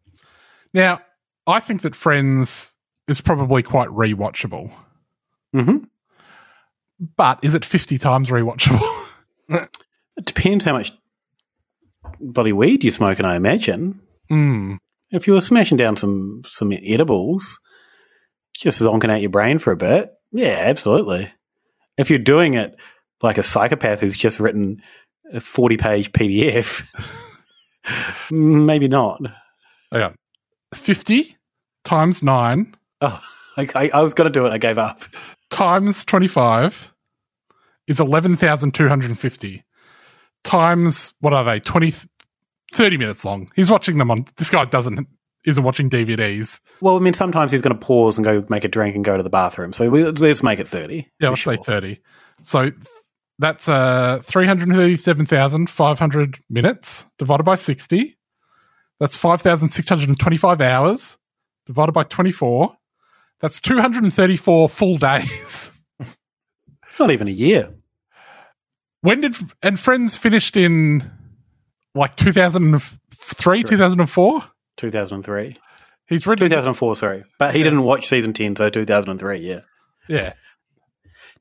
Now, 0.73 0.99
I 1.47 1.59
think 1.59 1.81
that 1.83 1.95
Friends 1.95 2.75
is 3.07 3.21
probably 3.21 3.63
quite 3.63 3.89
rewatchable. 3.89 4.71
mm-hmm. 5.55 5.77
But 7.17 7.39
is 7.43 7.53
it 7.55 7.63
50 7.65 7.97
times 7.97 8.29
rewatchable? 8.29 9.07
it 9.49 10.25
depends 10.25 10.65
how 10.65 10.73
much 10.73 10.91
bloody 12.19 12.51
weed 12.53 12.83
you're 12.83 12.91
smoking 12.91 13.25
i 13.25 13.35
imagine 13.35 13.99
Hmm. 14.29 14.75
if 15.11 15.27
you 15.27 15.33
were 15.33 15.41
smashing 15.41 15.77
down 15.77 15.97
some 15.97 16.43
some 16.47 16.71
edibles 16.71 17.59
just 18.57 18.81
zonking 18.81 19.11
out 19.11 19.21
your 19.21 19.29
brain 19.29 19.59
for 19.59 19.71
a 19.71 19.77
bit 19.77 20.11
yeah 20.31 20.57
absolutely 20.65 21.27
if 21.97 22.09
you're 22.09 22.19
doing 22.19 22.55
it 22.55 22.75
like 23.21 23.37
a 23.37 23.43
psychopath 23.43 23.99
who's 23.99 24.15
just 24.15 24.39
written 24.39 24.81
a 25.33 25.39
40 25.39 25.77
page 25.77 26.11
pdf 26.11 26.85
maybe 28.31 28.87
not 28.87 29.19
on. 29.91 30.15
50 30.73 31.37
times 31.83 32.23
9 32.23 32.75
oh 33.01 33.21
I, 33.57 33.69
I, 33.73 33.89
I 33.93 34.01
was 34.01 34.13
going 34.13 34.31
to 34.31 34.39
do 34.39 34.45
it 34.45 34.51
i 34.51 34.57
gave 34.57 34.77
up 34.77 35.03
times 35.49 36.03
25 36.03 36.93
is 37.87 37.99
11,250. 37.99 39.63
Times, 40.43 41.13
what 41.19 41.33
are 41.33 41.43
they? 41.43 41.59
20, 41.59 41.93
30 42.75 42.97
minutes 42.97 43.25
long. 43.25 43.47
He's 43.55 43.71
watching 43.71 43.97
them 43.97 44.11
on, 44.11 44.25
this 44.37 44.49
guy 44.49 44.65
doesn't, 44.65 45.07
isn't 45.45 45.63
watching 45.63 45.89
DVDs. 45.89 46.59
well 46.81 46.97
i 46.97 46.99
mean 46.99 47.13
sometimes 47.13 47.51
he's 47.51 47.61
going 47.61 47.77
to 47.77 47.85
pause 47.85 48.17
and 48.17 48.25
go 48.25 48.43
make 48.49 48.63
a 48.63 48.67
drink 48.67 48.95
and 48.95 49.05
go 49.05 49.15
to 49.15 49.21
the 49.21 49.29
bathroom 49.29 49.71
so 49.73 49.87
we, 49.89 50.03
let's 50.03 50.41
make 50.41 50.59
it 50.59 50.67
30 50.67 51.07
Yeah, 51.19 51.29
let's 51.29 51.43
say 51.43 51.55
30. 51.55 51.99
So 52.41 52.71
th- 52.71 52.75
that's 53.37 53.69
uh, 53.69 54.21
337,500 54.23 56.39
minutes 56.49 57.05
divided 57.17 57.43
by 57.43 57.55
60. 57.55 58.17
That's 58.99 59.17
5,625 59.17 60.61
hours 60.61 61.17
divided 61.65 61.91
by 61.91 62.03
24. 62.03 62.77
That's 63.41 63.59
234 63.59 64.69
full 64.69 64.97
days. 64.97 65.71
it's 65.99 66.97
not 66.99 67.11
even 67.11 67.27
a 67.27 67.31
year 67.31 67.73
When 69.01 69.19
did, 69.21 69.35
and 69.61 69.79
Friends 69.79 70.15
finished 70.17 70.55
in 70.55 71.11
like 71.95 72.15
2003, 72.15 73.63
2004? 73.63 74.43
2003 74.77 75.55
He's 76.07 76.27
written 76.27 76.45
2004 76.47 76.95
sorry 76.97 77.23
but 77.39 77.55
he 77.55 77.63
didn't 77.63 77.83
watch 77.83 78.07
season 78.07 78.33
10 78.33 78.57
so 78.57 78.69
2003 78.69 79.37
yeah 79.39 79.61
Yeah. 80.07 80.33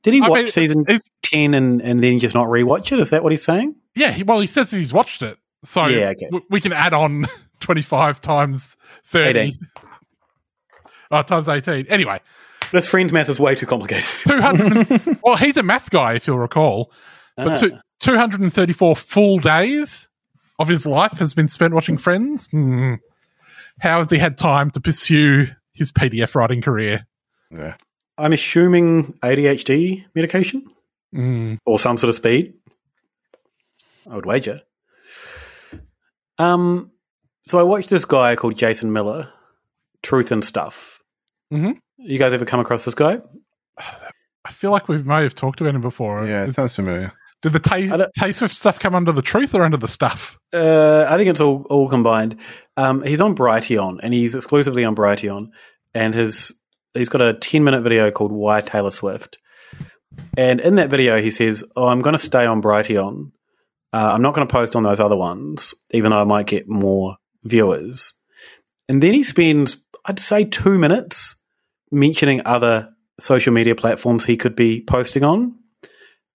Did 0.02 0.14
he 0.14 0.20
I 0.22 0.28
watch 0.28 0.42
mean, 0.42 0.50
season 0.50 0.86
ten 1.22 1.52
and, 1.54 1.82
and 1.82 2.02
then 2.02 2.18
just 2.18 2.34
not 2.34 2.46
rewatch 2.48 2.92
it? 2.92 3.00
Is 3.00 3.10
that 3.10 3.22
what 3.22 3.32
he's 3.32 3.42
saying? 3.42 3.74
Yeah, 3.96 4.10
he, 4.10 4.22
well, 4.22 4.38
he 4.40 4.46
says 4.46 4.70
he's 4.70 4.92
watched 4.92 5.22
it. 5.22 5.38
So 5.64 5.86
Yeah, 5.86 6.10
okay. 6.10 6.26
w- 6.26 6.44
we 6.50 6.60
can 6.60 6.72
add 6.74 6.92
on 6.92 7.26
25 7.60 8.20
times 8.20 8.76
30. 9.04 9.38
18. 9.38 9.52
Oh, 11.10 11.22
times 11.22 11.48
18. 11.48 11.86
Anyway, 11.88 12.20
This 12.72 12.86
friend's 12.86 13.12
math 13.12 13.28
is 13.30 13.40
way 13.40 13.54
too 13.54 13.66
complicated. 13.66 14.04
200. 14.28 15.18
well, 15.22 15.36
he's 15.36 15.56
a 15.56 15.62
math 15.62 15.88
guy, 15.90 16.14
if 16.14 16.26
you'll 16.26 16.38
recall. 16.38 16.92
But 17.36 17.52
Ah. 17.52 17.56
two, 17.56 17.78
234 18.00 18.96
full 18.96 19.38
days 19.38 20.08
of 20.58 20.68
his 20.68 20.86
life 20.86 21.12
has 21.18 21.34
been 21.34 21.48
spent 21.48 21.74
watching 21.74 21.96
Friends. 21.98 22.46
Hmm. 22.46 22.94
How 23.80 23.98
has 23.98 24.10
he 24.10 24.18
had 24.18 24.38
time 24.38 24.70
to 24.72 24.80
pursue 24.80 25.46
his 25.72 25.90
PDF 25.90 26.34
writing 26.34 26.60
career? 26.62 27.06
Yeah. 27.50 27.74
I'm 28.16 28.32
assuming 28.32 29.14
ADHD 29.22 30.04
medication 30.14 30.70
Mm. 31.14 31.58
or 31.66 31.78
some 31.78 31.96
sort 31.96 32.08
of 32.08 32.14
speed. 32.16 32.54
I 34.10 34.14
would 34.16 34.26
wager. 34.26 34.62
Um, 36.38 36.90
so 37.46 37.58
I 37.58 37.62
watched 37.62 37.90
this 37.90 38.04
guy 38.04 38.34
called 38.36 38.56
Jason 38.56 38.92
Miller, 38.92 39.32
Truth 40.02 40.32
and 40.32 40.44
Stuff. 40.44 41.00
Mhm. 41.52 41.78
You 41.98 42.18
guys 42.18 42.32
ever 42.32 42.44
come 42.44 42.60
across 42.60 42.84
this 42.84 42.94
guy? 42.94 43.18
I 43.78 44.50
feel 44.50 44.70
like 44.70 44.88
we 44.88 45.02
may 45.02 45.22
have 45.22 45.34
talked 45.34 45.60
about 45.60 45.74
him 45.74 45.80
before. 45.80 46.26
Yeah, 46.26 46.42
it 46.42 46.48
Is- 46.50 46.54
sounds 46.56 46.74
familiar. 46.74 47.12
Did 47.44 47.52
the 47.52 48.10
taste 48.18 48.40
with 48.40 48.50
stuff 48.50 48.78
come 48.78 48.94
under 48.94 49.12
the 49.12 49.20
truth 49.20 49.54
or 49.54 49.64
under 49.64 49.76
the 49.76 49.86
stuff? 49.86 50.38
Uh, 50.50 51.04
I 51.06 51.18
think 51.18 51.28
it's 51.28 51.42
all 51.42 51.66
all 51.68 51.90
combined. 51.90 52.40
Um, 52.78 53.02
he's 53.02 53.20
on 53.20 53.36
Brighteon, 53.36 54.00
and 54.02 54.14
he's 54.14 54.34
exclusively 54.34 54.82
on 54.82 54.96
Brighteon, 54.96 55.48
and 55.92 56.14
his 56.14 56.54
he's 56.94 57.10
got 57.10 57.20
a 57.20 57.34
ten 57.34 57.62
minute 57.62 57.82
video 57.82 58.10
called 58.10 58.32
"Why 58.32 58.62
Taylor 58.62 58.90
Swift," 58.90 59.36
and 60.38 60.58
in 60.58 60.76
that 60.76 60.88
video 60.88 61.20
he 61.20 61.30
says, 61.30 61.62
"Oh, 61.76 61.88
I'm 61.88 62.00
going 62.00 62.14
to 62.14 62.18
stay 62.18 62.46
on 62.46 62.62
Brighteon. 62.62 63.32
Uh, 63.92 64.10
I'm 64.14 64.22
not 64.22 64.34
going 64.34 64.48
to 64.48 64.52
post 64.52 64.74
on 64.74 64.82
those 64.82 64.98
other 64.98 65.16
ones, 65.16 65.74
even 65.90 66.12
though 66.12 66.22
I 66.22 66.24
might 66.24 66.46
get 66.46 66.66
more 66.66 67.18
viewers." 67.42 68.14
And 68.88 69.02
then 69.02 69.12
he 69.12 69.22
spends, 69.22 69.76
I'd 70.06 70.18
say, 70.18 70.44
two 70.44 70.78
minutes 70.78 71.36
mentioning 71.90 72.40
other 72.46 72.88
social 73.20 73.52
media 73.52 73.74
platforms 73.74 74.24
he 74.24 74.38
could 74.38 74.56
be 74.56 74.82
posting 74.82 75.24
on. 75.24 75.54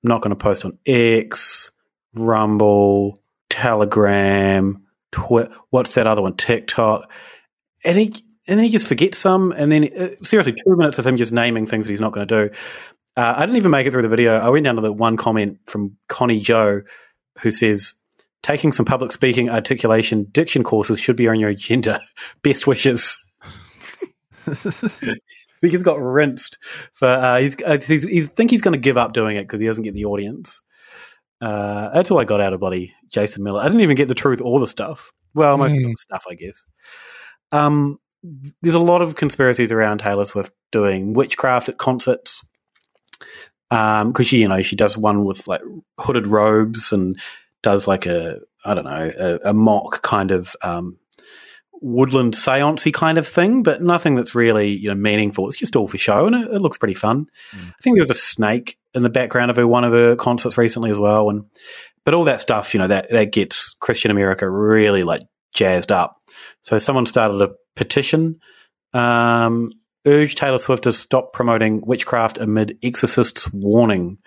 I'm 0.04 0.10
not 0.10 0.22
going 0.22 0.32
to 0.32 0.36
post 0.36 0.66
on 0.66 0.78
X, 0.86 1.72
Rumble, 2.14 3.22
Telegram, 3.50 4.84
Twi- 5.12 5.50
what's 5.72 5.96
that 5.96 6.08
other 6.08 6.22
one? 6.22 6.36
TikTok. 6.36 7.12
And 7.84 7.98
he 7.98 8.24
and 8.48 8.58
then 8.58 8.64
he 8.64 8.70
just 8.70 8.88
forgets 8.88 9.18
some. 9.18 9.52
And 9.52 9.72
then 9.72 9.90
uh, 9.98 10.10
seriously, 10.22 10.54
two 10.54 10.76
minutes 10.76 10.98
of 11.00 11.06
him 11.06 11.18
just 11.18 11.32
naming 11.32 11.66
things 11.66 11.86
that 11.86 11.92
he's 11.92 12.00
not 12.00 12.12
going 12.12 12.28
to 12.28 12.48
do. 12.48 12.56
Uh, 13.18 13.34
I 13.38 13.46
didn't 13.46 13.58
even 13.58 13.72
make 13.72 13.88
it 13.88 13.92
through 13.92 14.04
the 14.04 14.10
video. 14.10 14.38
I 14.38 14.50
went 14.50 14.66
down 14.66 14.76
to 14.76 14.82
the 14.82 14.94
one 14.94 15.18
comment 15.18 15.58
from 15.66 15.98
Connie 16.08 16.40
Joe, 16.40 16.82
who 17.40 17.52
says, 17.52 17.96
"Taking 18.44 18.72
some 18.72 18.86
public 18.86 19.12
speaking, 19.12 19.50
articulation, 19.50 20.26
diction 20.32 20.64
courses 20.64 21.00
should 21.00 21.16
be 21.16 21.28
on 21.28 21.40
your 21.40 21.50
agenda. 21.50 22.02
Best 22.44 22.68
wishes." 22.68 23.18
he 25.70 25.70
just 25.70 25.86
got 25.86 26.00
rinsed 26.02 26.58
for 26.94 27.08
uh, 27.08 27.40
he's, 27.40 27.56
uh, 27.66 27.80
he's 27.80 28.04
he's 28.04 28.28
think 28.28 28.52
he's 28.52 28.62
going 28.62 28.74
to 28.74 28.80
give 28.80 28.98
up 28.98 29.14
doing 29.14 29.38
it 29.38 29.44
because 29.44 29.60
he 29.60 29.68
doesn't 29.68 29.84
get 29.84 29.94
the 29.94 30.06
audience. 30.06 30.62
Uh, 31.42 31.90
that's 31.94 32.12
all 32.12 32.20
I 32.20 32.26
got 32.26 32.42
out 32.42 32.54
of 32.54 32.60
bloody 32.60 32.94
Jason 33.10 33.44
Miller. 33.44 33.62
I 33.62 33.66
didn't 33.66 33.82
even 33.82 33.96
get 33.96 34.08
the 34.08 34.16
truth 34.16 34.42
or 34.42 34.60
the 34.60 34.68
stuff. 34.68 35.12
Well, 35.34 35.58
most 35.58 35.72
of 35.74 35.78
Mm. 35.80 35.92
the 35.92 35.96
stuff, 35.96 36.26
I 36.30 36.34
guess. 36.36 36.66
Um, 37.52 38.00
there's 38.62 38.76
a 38.76 38.80
lot 38.80 39.02
of 39.02 39.16
conspiracies 39.16 39.72
around 39.72 40.00
Taylor 40.00 40.26
Swift 40.26 40.52
doing 40.72 41.14
witchcraft 41.14 41.70
at 41.70 41.78
concerts. 41.78 42.44
Um, 43.72 44.08
because 44.12 44.28
she, 44.28 44.40
you 44.40 44.48
know, 44.48 44.62
she 44.64 44.76
does 44.76 44.98
one 44.98 45.24
with 45.26 45.48
like 45.48 45.62
hooded 46.00 46.28
robes 46.28 46.92
and 46.92 47.18
does 47.62 47.88
like 47.88 48.06
a, 48.08 48.40
I 48.66 48.74
don't 48.74 48.86
know, 48.86 49.12
a, 49.18 49.50
a 49.50 49.54
mock 49.54 50.02
kind 50.02 50.32
of 50.32 50.56
um, 50.64 50.98
woodland 51.82 52.34
seancey 52.34 52.94
kind 52.94 53.18
of 53.18 53.28
thing, 53.28 53.64
but 53.64 53.82
nothing 53.82 54.16
that's 54.16 54.36
really 54.36 54.70
you 54.70 54.90
know 54.90 54.96
meaningful. 54.96 55.48
It's 55.48 55.58
just 55.58 55.76
all 55.76 55.88
for 55.88 55.98
show, 55.98 56.28
and 56.28 56.36
it, 56.36 56.54
it 56.54 56.60
looks 56.60 56.78
pretty 56.78 56.94
fun. 56.94 57.28
Mm. 57.52 57.70
I 57.70 57.82
think 57.82 57.96
there 57.96 58.04
was 58.04 58.10
a 58.10 58.16
snake 58.16 58.78
in 58.94 59.04
the 59.04 59.10
background 59.10 59.52
of 59.52 59.58
her, 59.58 59.68
one 59.68 59.84
of 59.84 59.94
her 59.94 60.16
concerts 60.16 60.58
recently 60.58 60.92
as 60.92 61.00
well, 61.00 61.30
and 61.30 61.46
but 62.06 62.14
all 62.14 62.24
that 62.26 62.42
stuff, 62.42 62.74
you 62.74 62.80
know, 62.80 62.88
that 62.88 63.10
that 63.10 63.32
gets 63.32 63.76
Christian 63.80 64.12
America 64.12 64.50
really 64.50 65.04
like 65.04 65.22
jazzed 65.54 65.92
up. 65.92 66.18
So 66.62 66.78
someone 66.78 67.06
started 67.06 67.42
a 67.42 67.52
petition, 67.76 68.40
um, 68.94 69.72
urged 70.06 70.38
Taylor 70.38 70.60
Swift 70.60 70.84
to 70.84 70.94
stop 70.94 71.34
promoting 71.34 71.82
witchcraft 71.86 72.38
amid 72.38 72.78
exorcist's 72.84 73.52
warning. 73.54 74.18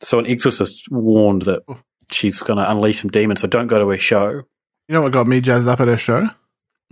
So 0.00 0.18
an 0.18 0.26
exorcist 0.26 0.88
warned 0.90 1.42
that 1.42 1.62
she's 2.10 2.40
going 2.40 2.58
to 2.58 2.70
unleash 2.70 3.00
some 3.00 3.10
demons, 3.10 3.40
so 3.40 3.48
don't 3.48 3.66
go 3.66 3.78
to 3.78 3.88
her 3.88 3.98
show. 3.98 4.42
You 4.88 4.94
know 4.94 5.02
what 5.02 5.12
got 5.12 5.26
me 5.26 5.40
jazzed 5.40 5.68
up 5.68 5.80
at 5.80 5.88
her 5.88 5.96
show? 5.96 6.28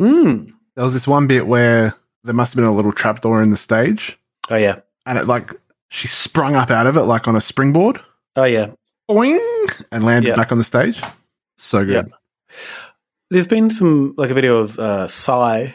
Mm. 0.01 0.53
There 0.74 0.84
was 0.84 0.92
this 0.94 1.09
one 1.09 1.26
bit 1.26 1.46
where 1.46 1.94
there 2.24 2.34
must 2.34 2.53
have 2.53 2.57
been 2.57 2.64
a 2.70 2.74
little 2.74 2.92
trapdoor 2.92 3.42
in 3.42 3.51
the 3.51 3.57
stage. 3.57 4.18
Oh 4.51 4.57
yeah, 4.57 4.76
and 5.07 5.18
it 5.18 5.26
like 5.26 5.53
she 5.88 6.07
sprung 6.09 6.55
up 6.55 6.70
out 6.70 6.86
of 6.86 6.96
it 6.96 7.03
like 7.03 7.26
on 7.28 7.36
a 7.36 7.40
springboard. 7.40 8.01
Oh 8.36 8.44
yeah, 8.44 8.70
boing, 9.11 9.38
and 9.90 10.05
landed 10.05 10.28
Yeah. 10.30 10.36
back 10.36 10.53
on 10.53 10.59
the 10.59 10.64
stage. 10.64 11.01
So 11.57 11.84
good. 11.84 12.11
There's 13.30 13.46
been 13.46 13.70
some 13.70 14.14
like 14.16 14.30
a 14.30 14.34
video 14.34 14.59
of 14.59 14.78
uh, 14.78 15.09
Psy. 15.09 15.68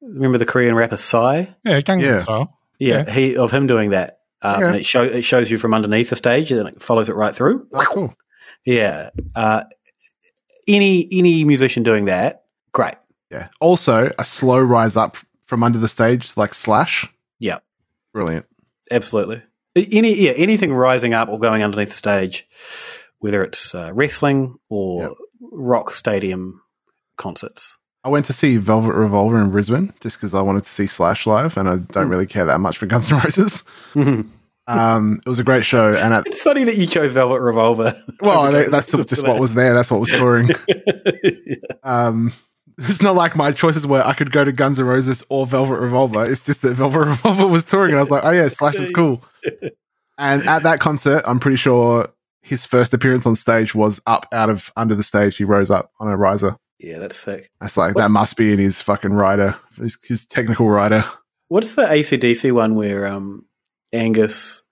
Remember 0.00 0.38
the 0.38 0.46
Korean 0.46 0.74
rapper 0.74 0.96
Psy? 0.96 1.44
Yeah, 1.64 1.80
Gangnam 1.80 2.02
Yeah. 2.02 2.16
Style. 2.18 2.58
Yeah, 2.78 3.04
Yeah. 3.06 3.12
he 3.12 3.36
of 3.36 3.50
him 3.52 3.66
doing 3.66 3.90
that. 3.90 4.18
Um, 4.40 4.54
Okay. 4.56 4.66
and 4.66 4.76
it 4.76 4.86
show 4.86 5.02
it 5.02 5.22
shows 5.22 5.50
you 5.50 5.58
from 5.58 5.74
underneath 5.74 6.10
the 6.10 6.16
stage 6.16 6.50
and 6.50 6.66
it 6.68 6.82
follows 6.82 7.08
it 7.08 7.14
right 7.14 7.34
through. 7.34 7.68
Oh, 7.72 7.84
cool. 7.88 8.14
Yeah. 8.64 9.10
Uh, 9.36 9.64
any 10.66 11.06
any 11.12 11.44
musician 11.44 11.82
doing 11.82 12.06
that, 12.06 12.44
great. 12.72 12.94
Yeah. 13.32 13.48
Also, 13.60 14.12
a 14.18 14.24
slow 14.24 14.58
rise 14.60 14.96
up 14.96 15.16
from 15.46 15.64
under 15.64 15.78
the 15.78 15.88
stage, 15.88 16.36
like 16.36 16.54
Slash. 16.54 17.08
Yeah, 17.38 17.58
Brilliant. 18.12 18.46
absolutely. 18.90 19.42
Any 19.74 20.14
yeah 20.14 20.32
anything 20.32 20.72
rising 20.72 21.14
up 21.14 21.30
or 21.30 21.38
going 21.38 21.62
underneath 21.62 21.88
the 21.88 21.94
stage, 21.96 22.46
whether 23.20 23.42
it's 23.42 23.74
uh, 23.74 23.90
wrestling 23.94 24.56
or 24.68 25.16
rock 25.40 25.94
stadium 25.94 26.60
concerts. 27.16 27.74
I 28.04 28.10
went 28.10 28.26
to 28.26 28.32
see 28.34 28.58
Velvet 28.58 28.92
Revolver 28.94 29.38
in 29.40 29.50
Brisbane 29.50 29.94
just 30.00 30.16
because 30.18 30.34
I 30.34 30.42
wanted 30.42 30.64
to 30.64 30.68
see 30.68 30.86
Slash 30.86 31.26
live, 31.26 31.56
and 31.56 31.68
I 31.68 31.76
don't 31.76 32.08
really 32.08 32.26
care 32.26 32.44
that 32.44 32.60
much 32.60 32.76
for 32.76 32.84
Guns 32.86 33.10
N' 33.10 33.20
Roses. 33.20 33.62
Um, 34.68 35.20
it 35.24 35.28
was 35.28 35.38
a 35.38 35.44
great 35.44 35.64
show, 35.64 35.92
and 35.92 36.14
at, 36.14 36.26
It's 36.26 36.42
funny 36.42 36.64
that 36.64 36.76
you 36.76 36.86
chose 36.86 37.12
Velvet 37.12 37.40
Revolver. 37.40 38.00
well, 38.20 38.52
that's 38.70 38.92
just 38.92 39.22
what 39.26 39.40
was 39.40 39.54
there. 39.54 39.72
That's 39.74 39.90
what 39.90 40.00
was 40.00 40.10
touring. 40.10 40.50
um, 41.82 42.32
it's 42.88 43.02
not 43.02 43.14
like 43.14 43.36
my 43.36 43.52
choices 43.52 43.86
were 43.86 44.02
I 44.06 44.12
could 44.14 44.32
go 44.32 44.44
to 44.44 44.52
Guns 44.52 44.78
N' 44.78 44.86
Roses 44.86 45.22
or 45.28 45.46
Velvet 45.46 45.78
Revolver. 45.78 46.26
It's 46.26 46.44
just 46.44 46.62
that 46.62 46.74
Velvet 46.74 46.98
Revolver 47.06 47.46
was 47.46 47.64
touring, 47.64 47.90
and 47.90 47.98
I 47.98 48.02
was 48.02 48.10
like, 48.10 48.24
oh 48.24 48.30
yeah, 48.30 48.48
Slash 48.48 48.76
is 48.76 48.90
cool. 48.90 49.22
And 50.18 50.46
at 50.46 50.62
that 50.62 50.78
concert, 50.78 51.24
I'm 51.26 51.40
pretty 51.40 51.56
sure 51.56 52.06
his 52.42 52.64
first 52.64 52.92
appearance 52.92 53.26
on 53.26 53.34
stage 53.34 53.74
was 53.74 54.00
up 54.06 54.26
out 54.32 54.50
of 54.50 54.70
under 54.76 54.94
the 54.94 55.02
stage. 55.02 55.36
He 55.36 55.44
rose 55.44 55.70
up 55.70 55.90
on 55.98 56.08
a 56.08 56.16
riser. 56.16 56.56
Yeah, 56.78 56.98
that's 56.98 57.16
sick. 57.16 57.50
That's 57.60 57.76
like 57.76 57.94
that 57.94 58.10
must 58.10 58.36
be 58.36 58.52
in 58.52 58.58
his 58.58 58.80
fucking 58.80 59.12
rider, 59.12 59.56
his, 59.76 59.96
his 60.02 60.24
technical 60.24 60.68
rider. 60.68 61.04
What's 61.48 61.74
the 61.74 61.82
ACDC 61.82 62.52
one 62.52 62.74
where 62.74 63.06
um, 63.06 63.46
Angus 63.92 64.62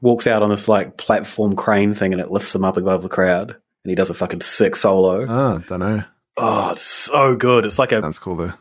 walks 0.00 0.26
out 0.26 0.42
on 0.42 0.50
this 0.50 0.68
like 0.68 0.96
platform 0.96 1.56
crane 1.56 1.94
thing 1.94 2.12
and 2.12 2.20
it 2.20 2.30
lifts 2.30 2.54
him 2.54 2.64
up 2.64 2.76
above 2.76 3.02
the 3.02 3.08
crowd 3.08 3.50
and 3.50 3.90
he 3.90 3.94
does 3.94 4.10
a 4.10 4.14
fucking 4.14 4.40
sick 4.40 4.76
solo? 4.76 5.26
Oh, 5.28 5.58
don't 5.68 5.80
know. 5.80 6.04
Oh, 6.36 6.70
it's 6.70 6.82
so 6.82 7.34
good. 7.34 7.64
It's 7.64 7.78
like 7.78 7.92
a. 7.92 8.00
That's 8.00 8.18
cool 8.18 8.36
though. 8.36 8.52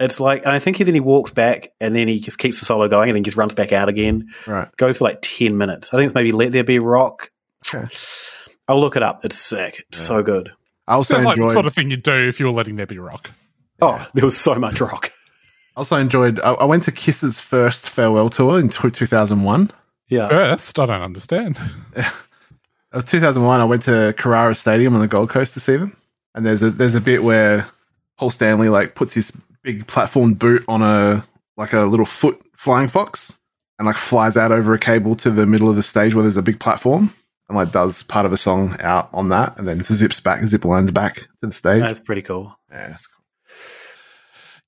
It's 0.00 0.18
like, 0.18 0.42
and 0.44 0.50
I 0.52 0.58
think 0.58 0.78
he, 0.78 0.84
then 0.84 0.94
he 0.94 1.00
walks 1.00 1.30
back 1.30 1.72
and 1.80 1.94
then 1.94 2.08
he 2.08 2.18
just 2.18 2.38
keeps 2.38 2.58
the 2.58 2.64
solo 2.64 2.88
going 2.88 3.10
and 3.10 3.16
then 3.16 3.22
just 3.22 3.36
runs 3.36 3.54
back 3.54 3.72
out 3.72 3.88
again. 3.88 4.28
Right. 4.48 4.68
Goes 4.76 4.98
for 4.98 5.04
like 5.04 5.18
10 5.22 5.56
minutes. 5.56 5.94
I 5.94 5.96
think 5.96 6.06
it's 6.06 6.14
maybe 6.14 6.32
Let 6.32 6.50
There 6.50 6.64
Be 6.64 6.80
Rock. 6.80 7.30
Okay. 7.72 7.86
I'll 8.66 8.80
look 8.80 8.96
it 8.96 9.02
up. 9.04 9.24
It's 9.24 9.38
sick. 9.38 9.84
It's 9.88 9.98
so 9.98 10.22
good. 10.22 10.50
I 10.88 10.94
also 10.94 11.14
Sounds 11.14 11.26
like 11.26 11.36
the 11.38 11.46
sort 11.46 11.66
of 11.66 11.74
thing 11.74 11.90
you'd 11.90 12.02
do 12.02 12.28
if 12.28 12.40
you 12.40 12.46
were 12.46 12.52
letting 12.52 12.76
there 12.76 12.86
be 12.86 12.98
rock. 12.98 13.30
Oh, 13.80 14.04
there 14.14 14.24
was 14.24 14.36
so 14.36 14.56
much 14.56 14.80
rock. 14.80 15.12
I 15.76 15.80
also 15.80 15.96
enjoyed. 15.96 16.40
I, 16.40 16.52
I 16.54 16.64
went 16.64 16.82
to 16.84 16.92
Kiss's 16.92 17.38
first 17.38 17.88
farewell 17.88 18.28
tour 18.28 18.58
in 18.58 18.68
tw 18.68 18.92
2001. 18.92 19.70
Yeah. 20.08 20.28
First, 20.28 20.78
I 20.78 20.86
don't 20.86 21.02
understand. 21.02 21.58
It 22.92 22.96
was 22.96 23.04
2001. 23.06 23.58
I 23.58 23.64
went 23.64 23.82
to 23.84 24.14
Carrara 24.18 24.54
Stadium 24.54 24.94
on 24.94 25.00
the 25.00 25.08
Gold 25.08 25.30
Coast 25.30 25.54
to 25.54 25.60
see 25.60 25.78
them, 25.78 25.96
and 26.34 26.44
there's 26.46 26.62
a 26.62 26.70
there's 26.70 26.94
a 26.94 27.00
bit 27.00 27.22
where 27.22 27.66
Paul 28.18 28.30
Stanley 28.30 28.68
like 28.68 28.94
puts 28.94 29.12
his 29.14 29.32
big 29.62 29.86
platform 29.86 30.34
boot 30.34 30.64
on 30.68 30.82
a 30.82 31.24
like 31.56 31.72
a 31.72 31.80
little 31.82 32.06
foot 32.06 32.40
flying 32.56 32.88
fox, 32.88 33.36
and 33.78 33.86
like 33.86 33.96
flies 33.96 34.36
out 34.36 34.52
over 34.52 34.74
a 34.74 34.78
cable 34.78 35.14
to 35.16 35.30
the 35.30 35.46
middle 35.46 35.68
of 35.68 35.76
the 35.76 35.82
stage 35.82 36.14
where 36.14 36.22
there's 36.22 36.36
a 36.36 36.42
big 36.42 36.60
platform, 36.60 37.14
and 37.48 37.56
like 37.56 37.72
does 37.72 38.02
part 38.02 38.26
of 38.26 38.32
a 38.32 38.36
song 38.36 38.76
out 38.80 39.08
on 39.12 39.28
that, 39.30 39.56
and 39.58 39.66
then 39.68 39.82
zips 39.82 40.20
back, 40.20 40.44
zip 40.44 40.64
lines 40.64 40.90
back 40.90 41.16
to 41.40 41.46
the 41.46 41.52
stage. 41.52 41.82
That's 41.82 41.98
pretty 41.98 42.22
cool. 42.22 42.54
Yeah, 42.70 42.88
that's 42.88 43.06
cool. 43.06 43.22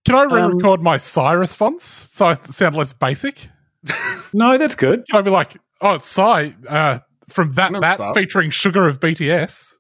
Can 0.05 0.15
I 0.17 0.25
Um, 0.25 0.51
re-record 0.51 0.83
my 0.83 0.99
Psy 0.99 1.33
response 1.33 2.09
so 2.13 2.27
I 2.27 2.35
sound 2.51 2.77
less 2.77 2.93
basic? 2.93 3.49
No, 4.33 4.59
that's 4.59 4.75
good. 4.75 5.05
Can 5.09 5.19
I 5.21 5.23
be 5.23 5.31
like, 5.31 5.57
oh, 5.81 5.95
it's 5.95 6.09
Psy 6.09 6.51
uh, 6.69 6.99
from 7.29 7.53
that 7.53 7.71
Not 7.71 7.83
that 7.83 7.99
that. 7.99 8.15
featuring 8.15 8.51
Suga 8.51 8.89
of 8.89 8.99
BTS? 8.99 9.74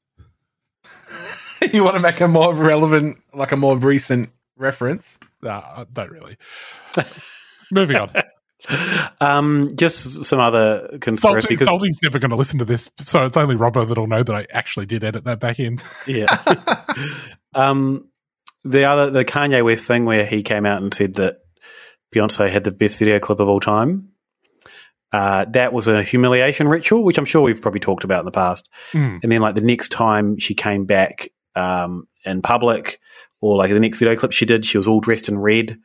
you 1.72 1.84
want 1.84 1.94
to 1.94 2.00
make 2.00 2.20
a 2.20 2.28
more 2.28 2.54
relevant, 2.54 3.18
like 3.32 3.52
a 3.52 3.56
more 3.56 3.76
recent 3.76 4.30
reference? 4.56 5.18
No, 5.42 5.50
I 5.50 5.84
don't 5.92 6.10
really. 6.10 6.36
Moving 7.70 7.96
on. 7.96 8.10
Um, 9.20 9.68
just 9.76 10.24
some 10.24 10.40
other 10.40 10.96
conspiracy. 11.02 11.48
Salty, 11.48 11.56
'cause- 11.56 11.66
Salty's 11.66 11.98
never 12.02 12.18
going 12.18 12.30
to 12.30 12.36
listen 12.36 12.58
to 12.60 12.64
this, 12.64 12.90
so 12.98 13.22
it's 13.26 13.36
only 13.36 13.56
Robbo 13.56 13.86
that'll 13.86 14.06
know 14.06 14.22
that 14.22 14.34
I 14.34 14.46
actually 14.50 14.86
did 14.86 15.04
edit 15.04 15.24
that 15.24 15.38
back 15.38 15.60
in. 15.60 15.80
Yeah. 16.06 16.34
um, 17.54 18.08
the 18.64 18.84
other, 18.86 19.10
the 19.10 19.22
Kanye 19.22 19.62
West 19.62 19.86
thing 19.86 20.06
where 20.06 20.24
he 20.24 20.42
came 20.42 20.64
out 20.64 20.80
and 20.80 20.94
said 20.94 21.16
that 21.16 21.40
Beyonce 22.14 22.48
had 22.48 22.64
the 22.64 22.70
best 22.70 22.98
video 22.98 23.18
clip 23.20 23.38
of 23.38 23.50
all 23.50 23.60
time. 23.60 24.08
Uh, 25.12 25.44
that 25.50 25.74
was 25.74 25.86
a 25.86 26.02
humiliation 26.02 26.66
ritual, 26.66 27.04
which 27.04 27.18
I'm 27.18 27.26
sure 27.26 27.42
we've 27.42 27.60
probably 27.60 27.80
talked 27.80 28.04
about 28.04 28.20
in 28.20 28.24
the 28.24 28.30
past. 28.32 28.66
Mm. 28.92 29.20
And 29.22 29.30
then, 29.30 29.40
like 29.42 29.56
the 29.56 29.60
next 29.60 29.90
time 29.90 30.38
she 30.38 30.54
came 30.54 30.86
back 30.86 31.28
um, 31.56 32.08
in 32.24 32.42
public, 32.42 33.00
or 33.40 33.56
like 33.56 33.70
the 33.70 33.80
next 33.80 33.98
video 33.98 34.16
clip 34.16 34.32
she 34.32 34.46
did, 34.46 34.64
she 34.64 34.78
was 34.78 34.86
all 34.86 35.00
dressed 35.00 35.28
in 35.28 35.38
red, 35.38 35.78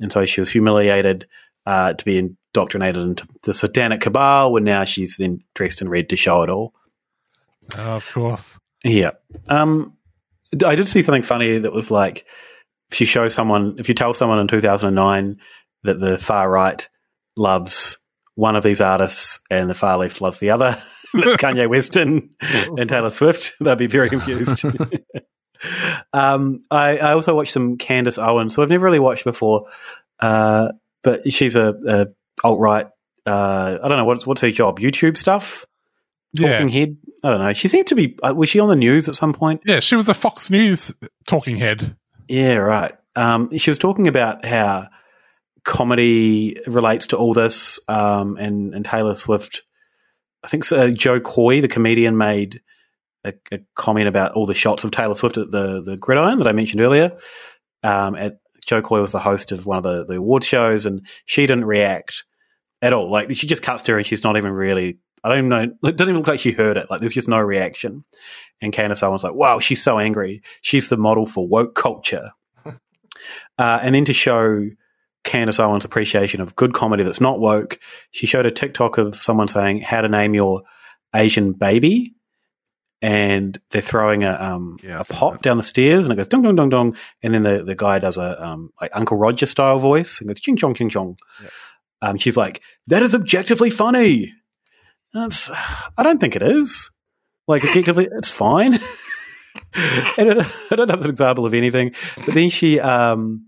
and 0.00 0.12
so 0.12 0.24
she 0.26 0.40
was 0.40 0.50
humiliated 0.50 1.26
uh, 1.66 1.92
to 1.94 2.04
be 2.04 2.18
indoctrinated 2.18 3.02
into 3.02 3.26
the 3.44 3.54
satanic 3.54 4.00
cabal. 4.00 4.56
And 4.56 4.64
now 4.64 4.84
she's 4.84 5.16
then 5.16 5.42
dressed 5.54 5.80
in 5.80 5.88
red 5.88 6.08
to 6.10 6.16
show 6.16 6.42
it 6.42 6.50
all. 6.50 6.74
Oh, 7.76 7.96
of 7.96 8.10
course. 8.10 8.58
Yeah. 8.82 9.12
Um, 9.48 9.96
I 10.64 10.74
did 10.74 10.88
see 10.88 11.02
something 11.02 11.22
funny 11.22 11.58
that 11.58 11.72
was 11.72 11.90
like, 11.90 12.26
if 12.92 13.00
you 13.00 13.06
show 13.06 13.28
someone, 13.28 13.76
if 13.78 13.88
you 13.88 13.94
tell 13.94 14.14
someone 14.14 14.38
in 14.38 14.46
2009 14.46 15.38
that 15.84 16.00
the 16.00 16.18
far 16.18 16.48
right 16.50 16.86
loves 17.36 17.98
one 18.34 18.56
of 18.56 18.62
these 18.62 18.80
artists 18.80 19.40
and 19.50 19.70
the 19.70 19.74
far 19.74 19.96
left 19.98 20.20
loves 20.20 20.38
the 20.38 20.50
other, 20.50 20.80
Kanye 21.14 21.68
West 21.68 21.96
and, 21.96 22.30
and 22.40 22.88
Taylor 22.88 23.10
Swift, 23.10 23.52
they'd 23.60 23.78
be 23.78 23.86
very 23.86 24.08
confused. 24.08 24.64
um, 26.12 26.62
I, 26.70 26.98
I 26.98 27.12
also 27.12 27.34
watched 27.34 27.52
some 27.52 27.76
Candace 27.76 28.18
Owens, 28.18 28.54
who 28.54 28.62
I've 28.62 28.68
never 28.68 28.84
really 28.84 28.98
watched 28.98 29.24
before, 29.24 29.66
uh, 30.20 30.68
but 31.02 31.30
she's 31.32 31.56
a, 31.56 31.74
a 31.86 32.06
alt 32.42 32.58
right. 32.60 32.86
Uh, 33.26 33.78
I 33.82 33.88
don't 33.88 33.96
know 33.96 34.04
what's 34.04 34.26
what's 34.26 34.40
her 34.42 34.50
job. 34.50 34.80
YouTube 34.80 35.16
stuff, 35.16 35.64
Yeah. 36.34 36.52
talking 36.52 36.68
head. 36.68 36.96
I 37.22 37.30
don't 37.30 37.40
know. 37.40 37.52
She 37.54 37.68
seemed 37.68 37.86
to 37.86 37.94
be. 37.94 38.18
Uh, 38.22 38.34
was 38.34 38.50
she 38.50 38.60
on 38.60 38.68
the 38.68 38.76
news 38.76 39.08
at 39.08 39.16
some 39.16 39.32
point? 39.32 39.62
Yeah, 39.64 39.80
she 39.80 39.96
was 39.96 40.08
a 40.10 40.14
Fox 40.14 40.50
News 40.50 40.92
talking 41.26 41.56
head. 41.56 41.96
Yeah, 42.28 42.56
right. 42.56 42.92
Um, 43.16 43.56
she 43.56 43.70
was 43.70 43.78
talking 43.78 44.08
about 44.08 44.44
how 44.44 44.88
comedy 45.64 46.58
relates 46.66 47.06
to 47.08 47.16
all 47.16 47.32
this, 47.32 47.80
um, 47.88 48.36
and 48.36 48.74
and 48.74 48.84
Taylor 48.84 49.14
Swift. 49.14 49.62
I 50.44 50.48
think 50.48 50.70
uh, 50.70 50.90
Jo 50.90 51.20
Koy, 51.20 51.62
the 51.62 51.68
comedian, 51.68 52.18
made 52.18 52.60
a, 53.24 53.32
a 53.50 53.60
comment 53.74 54.08
about 54.08 54.32
all 54.32 54.44
the 54.44 54.54
shots 54.54 54.84
of 54.84 54.90
Taylor 54.90 55.14
Swift 55.14 55.38
at 55.38 55.50
the 55.50 55.82
the 55.82 55.96
Gridiron 55.96 56.38
that 56.38 56.46
I 56.46 56.52
mentioned 56.52 56.82
earlier. 56.82 57.12
Um, 57.82 58.14
at 58.14 58.38
Jo 58.66 58.82
Koy 58.82 59.00
was 59.00 59.12
the 59.12 59.18
host 59.18 59.52
of 59.52 59.66
one 59.66 59.78
of 59.78 59.84
the 59.84 60.04
the 60.04 60.16
award 60.16 60.44
shows, 60.44 60.84
and 60.84 61.06
she 61.24 61.46
didn't 61.46 61.64
react 61.64 62.24
at 62.82 62.92
all. 62.92 63.10
Like 63.10 63.34
she 63.34 63.46
just 63.46 63.62
cuts 63.62 63.82
to 63.84 63.92
her, 63.92 63.98
and 63.98 64.06
she's 64.06 64.22
not 64.22 64.36
even 64.36 64.52
really. 64.52 64.98
I 65.24 65.30
don't 65.30 65.48
know. 65.48 65.62
It 65.62 65.96
doesn't 65.96 66.10
even 66.10 66.16
look 66.16 66.28
like 66.28 66.40
she 66.40 66.52
heard 66.52 66.76
it. 66.76 66.90
Like 66.90 67.00
there's 67.00 67.14
just 67.14 67.28
no 67.28 67.38
reaction. 67.38 68.04
And 68.60 68.74
Candace 68.74 69.02
Owens 69.02 69.24
like, 69.24 69.32
wow, 69.32 69.58
she's 69.58 69.82
so 69.82 69.98
angry. 69.98 70.42
She's 70.60 70.90
the 70.90 70.98
model 70.98 71.24
for 71.24 71.48
woke 71.48 71.74
culture. 71.74 72.32
uh, 72.66 72.74
and 73.58 73.94
then 73.94 74.04
to 74.04 74.12
show 74.12 74.68
Candace 75.24 75.58
Owens' 75.58 75.84
appreciation 75.84 76.40
of 76.40 76.54
good 76.54 76.74
comedy 76.74 77.02
that's 77.02 77.20
not 77.20 77.40
woke, 77.40 77.80
she 78.10 78.26
showed 78.26 78.46
a 78.46 78.50
TikTok 78.50 78.98
of 78.98 79.14
someone 79.14 79.48
saying 79.48 79.80
how 79.80 80.00
to 80.02 80.08
name 80.08 80.34
your 80.34 80.62
Asian 81.14 81.52
baby. 81.52 82.14
and 83.02 83.60
they're 83.70 83.82
throwing 83.82 84.24
a 84.24 84.32
um, 84.32 84.78
a 84.88 85.04
pop 85.04 85.42
down 85.42 85.58
the 85.58 85.62
stairs, 85.62 86.06
and 86.06 86.12
it 86.12 86.16
goes 86.16 86.26
dong 86.28 86.42
dong 86.42 86.56
dong 86.56 86.70
dong, 86.70 86.96
and 87.22 87.34
then 87.34 87.42
the, 87.42 87.62
the 87.62 87.74
guy 87.74 87.98
does 87.98 88.16
a 88.16 88.42
um, 88.42 88.70
like 88.80 88.90
Uncle 88.94 89.18
Roger 89.18 89.44
style 89.46 89.78
voice 89.78 90.20
and 90.20 90.28
goes 90.28 90.40
ching 90.40 90.56
chong 90.56 90.74
ching 90.74 90.88
chong. 90.88 91.18
Um, 92.00 92.16
she's 92.16 92.36
like, 92.36 92.62
"That 92.86 93.02
is 93.02 93.14
objectively 93.14 93.68
funny." 93.70 94.32
That's, 95.12 95.50
I 95.96 96.02
don't 96.02 96.18
think 96.18 96.34
it 96.34 96.42
is. 96.42 96.90
Like 97.46 97.62
objectively, 97.64 98.08
it's 98.10 98.30
fine. 98.30 98.74
and 100.18 100.40
I, 100.40 100.50
I 100.70 100.76
don't 100.76 100.90
have 100.90 101.04
an 101.04 101.10
example 101.10 101.44
of 101.46 101.54
anything. 101.54 101.94
But 102.24 102.34
then 102.34 102.48
she 102.48 102.80
um, 102.80 103.46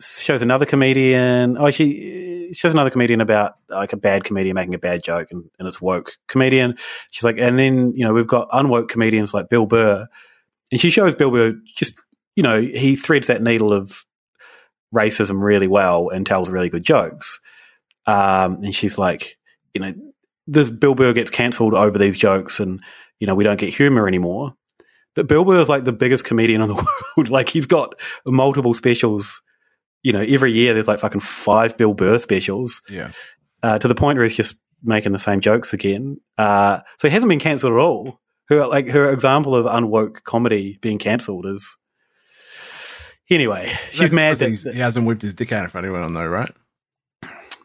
shows 0.00 0.42
another 0.42 0.66
comedian. 0.66 1.56
Oh, 1.58 1.70
she 1.70 2.52
shows 2.52 2.72
another 2.72 2.90
comedian 2.90 3.20
about 3.20 3.54
like 3.68 3.92
a 3.92 3.96
bad 3.96 4.24
comedian 4.24 4.54
making 4.54 4.74
a 4.74 4.78
bad 4.78 5.02
joke, 5.02 5.28
and, 5.30 5.50
and 5.58 5.66
it's 5.66 5.80
woke 5.80 6.12
comedian. 6.26 6.76
She's 7.10 7.24
like, 7.24 7.38
and 7.38 7.58
then 7.58 7.92
you 7.94 8.04
know 8.04 8.12
we've 8.12 8.26
got 8.26 8.50
unwoke 8.50 8.88
comedians 8.88 9.34
like 9.34 9.48
Bill 9.48 9.66
Burr, 9.66 10.06
and 10.70 10.80
she 10.80 10.90
shows 10.90 11.14
Bill 11.14 11.30
Burr 11.30 11.54
just 11.74 11.94
you 12.36 12.42
know 12.42 12.60
he 12.60 12.96
threads 12.96 13.26
that 13.26 13.42
needle 13.42 13.72
of 13.72 14.04
racism 14.94 15.42
really 15.42 15.68
well 15.68 16.08
and 16.08 16.26
tells 16.26 16.48
really 16.48 16.68
good 16.68 16.84
jokes. 16.84 17.40
Um, 18.06 18.64
and 18.64 18.74
she's 18.74 18.96
like, 18.96 19.36
you 19.74 19.80
know, 19.80 19.94
this 20.46 20.70
Bill 20.70 20.94
Burr 20.94 21.12
gets 21.12 21.30
cancelled 21.30 21.74
over 21.74 21.98
these 21.98 22.16
jokes, 22.16 22.60
and 22.60 22.80
you 23.18 23.26
know 23.26 23.34
we 23.34 23.44
don't 23.44 23.60
get 23.60 23.74
humor 23.74 24.06
anymore. 24.06 24.54
But 25.14 25.26
Bill 25.26 25.44
Burr 25.44 25.60
is 25.60 25.68
like 25.68 25.84
the 25.84 25.92
biggest 25.92 26.24
comedian 26.24 26.62
in 26.62 26.68
the 26.68 26.74
world. 27.16 27.28
like 27.28 27.48
he's 27.48 27.66
got 27.66 27.94
multiple 28.26 28.74
specials. 28.74 29.42
You 30.02 30.12
know, 30.12 30.20
every 30.20 30.52
year 30.52 30.74
there's 30.74 30.88
like 30.88 31.00
fucking 31.00 31.20
five 31.20 31.76
Bill 31.76 31.94
Burr 31.94 32.18
specials. 32.18 32.82
Yeah. 32.88 33.12
Uh, 33.62 33.78
to 33.78 33.88
the 33.88 33.94
point 33.94 34.16
where 34.16 34.24
he's 34.24 34.36
just 34.36 34.56
making 34.82 35.12
the 35.12 35.18
same 35.18 35.40
jokes 35.40 35.72
again. 35.72 36.18
Uh, 36.36 36.80
so 36.98 37.08
he 37.08 37.12
hasn't 37.12 37.28
been 37.28 37.40
cancelled 37.40 37.72
at 37.72 37.78
all. 37.78 38.20
Her 38.48 38.66
like 38.66 38.88
her 38.88 39.12
example 39.12 39.54
of 39.54 39.66
unwoke 39.66 40.22
comedy 40.24 40.78
being 40.80 40.98
cancelled 40.98 41.46
is. 41.46 41.76
Anyway, 43.30 43.70
she's 43.90 43.98
That's 43.98 44.12
mad 44.12 44.38
because 44.38 44.62
that 44.62 44.74
he 44.74 44.80
hasn't 44.80 45.06
whipped 45.06 45.20
his 45.20 45.34
dick 45.34 45.52
out 45.52 45.64
in 45.64 45.68
front 45.68 45.86
of 45.86 45.92
anyone, 45.92 46.14
though, 46.14 46.26
right? 46.26 46.50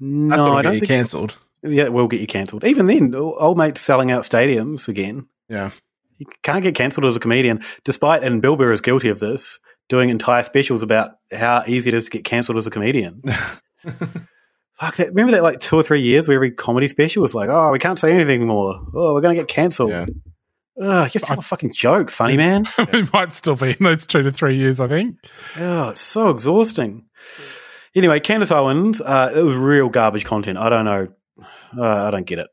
no, 0.02 0.58
I 0.58 0.58
get 0.58 0.64
don't 0.64 0.74
you 0.74 0.80
think 0.82 0.90
cancelled. 0.90 1.36
Yeah, 1.64 1.86
it 1.86 1.94
will 1.94 2.08
get 2.08 2.20
you 2.20 2.28
cancelled. 2.28 2.66
Even 2.66 2.88
then, 2.88 3.16
old 3.16 3.58
mate 3.58 3.78
selling 3.78 4.12
out 4.12 4.24
stadiums 4.24 4.90
again. 4.90 5.28
Yeah. 5.48 5.72
You 6.18 6.26
can't 6.44 6.64
get 6.64 6.76
cancelled 6.76 7.06
as 7.06 7.16
a 7.16 7.20
comedian, 7.20 7.64
despite, 7.86 8.24
and 8.24 8.42
Bill 8.42 8.58
Burr 8.58 8.74
is 8.74 8.82
guilty 8.82 9.10
of 9.10 9.20
this, 9.20 9.60
doing 9.94 10.10
entire 10.10 10.42
specials 10.42 10.82
about 10.82 11.12
how 11.32 11.64
easy 11.68 11.90
it 11.90 11.94
is 11.94 12.06
to 12.06 12.10
get 12.10 12.24
cancelled 12.24 12.58
as 12.58 12.66
a 12.66 12.72
comedian. 12.72 13.22
Fuck 13.84 14.96
that. 14.96 15.10
Remember 15.10 15.34
that 15.34 15.44
like 15.44 15.60
two 15.60 15.76
or 15.76 15.84
three 15.84 16.02
years 16.02 16.28
where 16.28 16.34
every 16.34 16.50
comedy 16.50 16.88
special 16.88 17.22
was 17.22 17.36
like, 17.36 17.48
oh, 17.48 17.70
we 17.72 17.78
can't 17.78 18.00
say 18.00 18.12
anything 18.12 18.42
anymore. 18.42 18.88
Oh, 18.96 19.14
we're 19.14 19.22
going 19.22 19.36
to 19.36 19.40
get 19.40 19.48
cancelled. 19.48 19.92
Ugh, 19.92 21.12
just 21.12 21.28
tell 21.28 21.38
a 21.38 21.44
fucking 21.44 21.74
joke, 21.74 22.10
funny 22.10 22.38
man. 22.38 22.66
we 22.92 23.08
might 23.14 23.36
still 23.36 23.56
be 23.56 23.70
in 23.70 23.78
those 23.82 24.04
two 24.04 24.24
to 24.24 24.32
three 24.32 24.58
years, 24.58 24.80
I 24.80 24.88
think. 24.88 25.18
Oh, 25.60 25.90
it's 25.90 26.02
so 26.02 26.32
exhausting. 26.32 27.06
Anyway, 27.94 28.20
Candace 28.20 28.50
Owens, 28.50 29.00
uh, 29.00 29.32
it 29.36 29.44
was 29.44 29.54
real 29.54 29.90
garbage 29.90 30.26
content. 30.26 30.58
I 30.58 30.70
don't 30.70 30.86
know. 30.86 31.08
Uh, 31.78 32.08
I 32.08 32.10
don't 32.10 32.26
get 32.26 32.40
it. 32.40 32.48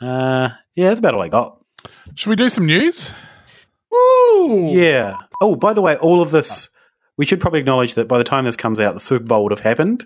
Uh, 0.00 0.48
yeah, 0.74 0.88
that's 0.88 1.00
about 1.00 1.16
all 1.16 1.22
I 1.22 1.28
got. 1.28 1.62
Should 2.14 2.30
we 2.30 2.36
do 2.36 2.48
some 2.48 2.64
news? 2.64 3.12
Woo! 3.92 4.70
Yeah. 4.70 5.18
Oh, 5.40 5.54
by 5.56 5.72
the 5.72 5.82
way, 5.82 5.96
all 5.96 6.22
of 6.22 6.30
this, 6.30 6.70
we 7.16 7.26
should 7.26 7.40
probably 7.40 7.60
acknowledge 7.60 7.94
that 7.94 8.08
by 8.08 8.18
the 8.18 8.24
time 8.24 8.44
this 8.44 8.56
comes 8.56 8.80
out, 8.80 8.94
the 8.94 9.00
Super 9.00 9.24
Bowl 9.24 9.44
would 9.44 9.52
have 9.52 9.60
happened, 9.60 10.04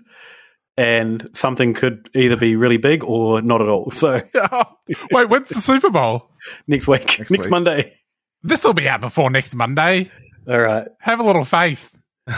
and 0.76 1.28
something 1.36 1.72
could 1.74 2.08
either 2.14 2.36
be 2.36 2.56
really 2.56 2.76
big 2.76 3.04
or 3.04 3.40
not 3.42 3.62
at 3.62 3.68
all. 3.68 3.90
So 3.90 4.20
Wait, 5.12 5.28
when's 5.28 5.48
the 5.48 5.60
Super 5.60 5.90
Bowl? 5.90 6.30
next 6.66 6.88
week, 6.88 7.18
next, 7.18 7.30
week. 7.30 7.48
Monday. 7.48 7.94
This 8.42 8.64
will 8.64 8.74
be 8.74 8.88
out 8.88 9.00
before 9.00 9.30
next 9.30 9.54
Monday. 9.54 10.10
All 10.48 10.60
right. 10.60 10.86
Have 11.00 11.20
a 11.20 11.24
little 11.24 11.44
faith. 11.44 11.96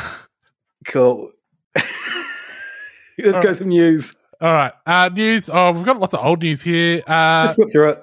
Cool. 0.87 1.31
Let's 3.19 3.39
go 3.45 3.53
some 3.53 3.69
news. 3.69 4.15
All 4.41 4.53
right. 4.53 4.73
Uh, 4.87 5.11
news. 5.13 5.51
Oh, 5.53 5.73
we've 5.73 5.85
got 5.85 5.99
lots 5.99 6.15
of 6.15 6.25
old 6.25 6.43
news 6.43 6.63
here. 6.63 7.03
Uh, 7.07 7.47
Just 7.47 7.59
whip 7.59 7.69
through 7.73 7.91
it. 7.91 7.99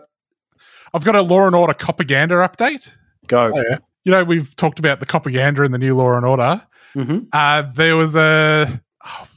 I've 0.93 1.03
got 1.03 1.15
a 1.15 1.21
Law 1.21 1.47
and 1.47 1.55
Order 1.55 1.73
propaganda 1.73 2.35
update. 2.35 2.87
Go. 3.27 3.51
Oh, 3.55 3.63
yeah. 3.69 3.77
You 4.03 4.11
know, 4.11 4.23
we've 4.23 4.55
talked 4.55 4.79
about 4.79 4.99
the 4.99 5.05
propaganda 5.05 5.63
in 5.63 5.71
the 5.71 5.77
new 5.77 5.95
Law 5.95 6.15
and 6.15 6.25
Order. 6.25 6.65
Mm-hmm. 6.95 7.19
Uh, 7.33 7.63
there 7.73 7.95
was 7.95 8.15
a 8.15 8.81
oh, 9.05 9.27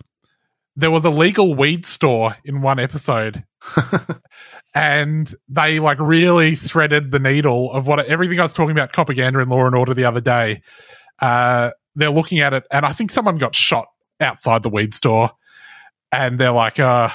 there 0.77 0.91
was 0.91 1.05
a 1.05 1.11
legal 1.11 1.55
weed 1.55 1.87
store 1.87 2.37
in 2.45 2.61
one 2.61 2.79
episode, 2.79 3.45
and 4.75 5.35
they 5.49 5.81
like 5.81 5.99
really 5.99 6.55
threaded 6.55 7.11
the 7.11 7.19
needle 7.19 7.73
of 7.73 7.87
what 7.87 8.05
everything 8.07 8.39
I 8.39 8.45
was 8.45 8.55
talking 8.55 8.71
about 8.71 8.93
propaganda 8.93 9.41
in 9.41 9.49
Law 9.49 9.67
and 9.67 9.75
Order 9.75 9.95
the 9.95 10.05
other 10.05 10.21
day. 10.21 10.63
Uh, 11.21 11.71
they're 11.97 12.11
looking 12.11 12.41
at 12.41 12.53
it, 12.53 12.65
and 12.71 12.87
I 12.87 12.93
think 12.93 13.11
someone 13.11 13.39
got 13.39 13.57
shot 13.57 13.89
outside 14.21 14.63
the 14.63 14.69
weed 14.69 14.95
store, 14.95 15.31
and 16.13 16.39
they're 16.39 16.53
like, 16.53 16.79
uh, 16.79 17.09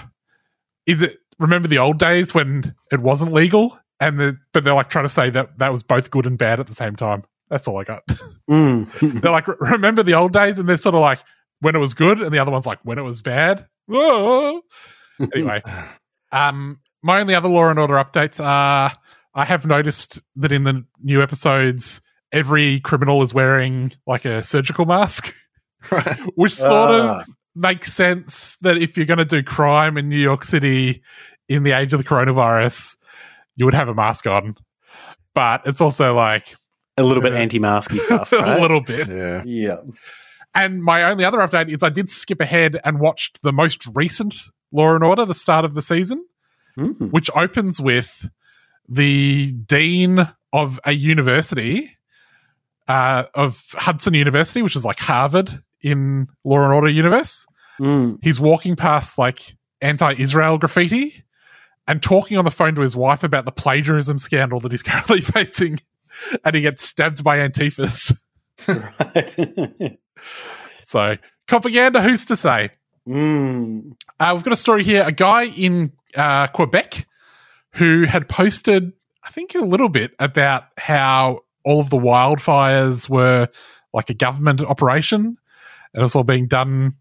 "Is 0.86 1.02
it?" 1.02 1.20
Remember 1.40 1.68
the 1.68 1.80
old 1.80 2.00
days 2.00 2.34
when 2.34 2.76
it 2.92 3.00
wasn't 3.00 3.34
legal, 3.34 3.78
and 4.08 4.20
the, 4.20 4.38
but 4.54 4.64
they're 4.64 4.74
like 4.74 4.90
trying 4.90 5.06
to 5.06 5.10
say 5.10 5.30
that 5.32 5.58
that 5.60 5.72
was 5.72 5.84
both 5.84 6.12
good 6.12 6.26
and 6.26 6.38
bad 6.38 6.60
at 6.60 6.68
the 6.68 6.76
same 6.76 6.96
time. 6.96 7.24
That's 7.50 7.68
all 7.68 7.80
I 7.80 7.84
got. 7.84 8.04
Mm. 8.50 9.22
they're 9.22 9.32
like, 9.32 9.48
remember 9.62 10.04
the 10.04 10.16
old 10.16 10.34
days, 10.34 10.60
and 10.60 10.68
they're 10.68 10.76
sort 10.76 10.96
of 10.96 11.02
like 11.02 11.20
when 11.62 11.76
it 11.78 11.80
was 11.80 11.94
good, 11.94 12.22
and 12.22 12.34
the 12.34 12.40
other 12.40 12.52
one's 12.52 12.66
like 12.66 12.80
when 12.84 12.98
it 12.98 13.04
was 13.04 13.22
bad. 13.22 13.66
Whoa. 13.86 14.60
anyway, 15.34 15.62
um, 16.34 16.82
my 17.02 17.22
only 17.22 17.36
other 17.36 17.48
Law 17.48 17.70
and 17.70 17.80
Order 17.80 17.94
updates 17.96 18.44
are 18.44 18.92
I 19.34 19.46
have 19.46 19.66
noticed 19.66 20.22
that 20.36 20.52
in 20.52 20.66
the 20.66 20.84
new 21.02 21.24
episodes, 21.24 22.02
every 22.34 22.82
criminal 22.82 23.22
is 23.24 23.34
wearing 23.34 23.94
like 24.06 24.26
a 24.26 24.44
surgical 24.44 24.86
mask, 24.86 25.34
which 26.36 26.54
sort 26.56 26.72
Ah. 26.92 27.20
of 27.22 27.28
makes 27.56 27.94
sense 27.94 28.58
that 28.60 28.78
if 28.78 28.98
you're 28.98 29.06
going 29.06 29.20
to 29.20 29.26
do 29.26 29.42
crime 29.42 29.98
in 29.98 30.10
New 30.10 30.18
York 30.20 30.44
City 30.44 31.02
in 31.48 31.64
the 31.64 31.72
age 31.72 31.94
of 31.94 32.04
the 32.04 32.08
coronavirus, 32.08 32.98
you 33.56 33.66
would 33.66 33.74
have 33.74 33.90
a 33.90 33.94
mask 33.94 34.28
on. 34.28 34.56
But 35.34 35.64
it's 35.66 35.82
also 35.82 36.16
like 36.16 36.56
a 36.98 37.04
little 37.04 37.24
bit 37.24 37.34
anti-masky 37.34 38.00
stuff. 38.06 38.32
a 38.32 38.60
little 38.62 38.82
bit. 38.82 39.08
Yeah. 39.08 39.42
Yeah. 39.46 39.78
And 40.56 40.84
my 40.84 41.04
only 41.04 41.26
other 41.26 41.40
update 41.40 41.70
is 41.74 41.82
I 41.82 41.90
did 41.90 42.10
skip 42.12 42.40
ahead 42.40 42.80
and 42.86 43.00
watched 43.00 43.42
the 43.42 43.52
most 43.52 43.88
recent 43.96 44.36
Law 44.72 44.94
and 44.94 45.04
Order, 45.04 45.26
the 45.26 45.34
start 45.36 45.66
of 45.66 45.74
the 45.74 45.82
season, 45.82 46.24
Mm. 46.78 47.12
which 47.12 47.30
opens 47.36 47.80
with 47.80 48.28
the 48.90 49.52
dean 49.52 50.28
of 50.52 50.80
a 50.86 50.92
university, 50.92 51.96
uh, 52.88 53.26
of 53.36 53.64
Hudson 53.74 54.16
University, 54.16 54.64
which 54.64 54.76
is 54.76 54.84
like 54.84 54.98
Harvard 54.98 55.52
in 55.82 56.28
Law 56.44 56.64
and 56.64 56.74
Order 56.74 56.90
universe. 56.90 57.46
Mm. 57.80 58.18
He's 58.24 58.40
walking 58.40 58.76
past 58.76 59.18
like 59.20 59.56
anti-Israel 59.82 60.58
graffiti 60.58 61.24
and 61.88 62.02
talking 62.02 62.38
on 62.38 62.46
the 62.46 62.52
phone 62.52 62.76
to 62.76 62.82
his 62.82 62.96
wife 62.96 63.24
about 63.24 63.46
the 63.46 63.52
plagiarism 63.52 64.18
scandal 64.18 64.60
that 64.62 64.72
he's 64.72 64.84
currently 64.84 65.22
facing, 65.22 65.80
and 66.46 66.56
he 66.56 66.62
gets 66.62 66.84
stabbed 66.84 67.24
by 67.24 67.38
Antifas. 67.40 68.16
right. 68.68 69.98
So, 70.86 71.16
propaganda, 71.48 72.02
who's 72.02 72.26
to 72.26 72.36
say? 72.36 72.72
Mm. 73.08 73.94
Uh, 74.20 74.32
we've 74.36 74.44
got 74.44 74.52
a 74.54 74.58
story 74.58 74.84
here. 74.84 75.04
A 75.06 75.12
guy 75.14 75.46
in 75.46 75.94
uh, 76.16 76.48
Quebec 76.48 77.08
who 77.72 78.04
had 78.04 78.28
posted, 78.28 78.92
I 79.24 79.30
think, 79.32 79.56
a 79.56 79.60
little 79.62 79.90
bit 79.90 80.14
about 80.20 80.66
how 80.78 81.40
all 81.64 81.80
of 81.80 81.90
the 81.90 81.98
wildfires 81.98 83.10
were 83.10 83.48
like 83.94 84.10
a 84.10 84.14
government 84.14 84.62
operation 84.62 85.38
and 85.94 86.04
it's 86.04 86.16
all 86.16 86.24
being 86.26 86.48
done. 86.48 86.96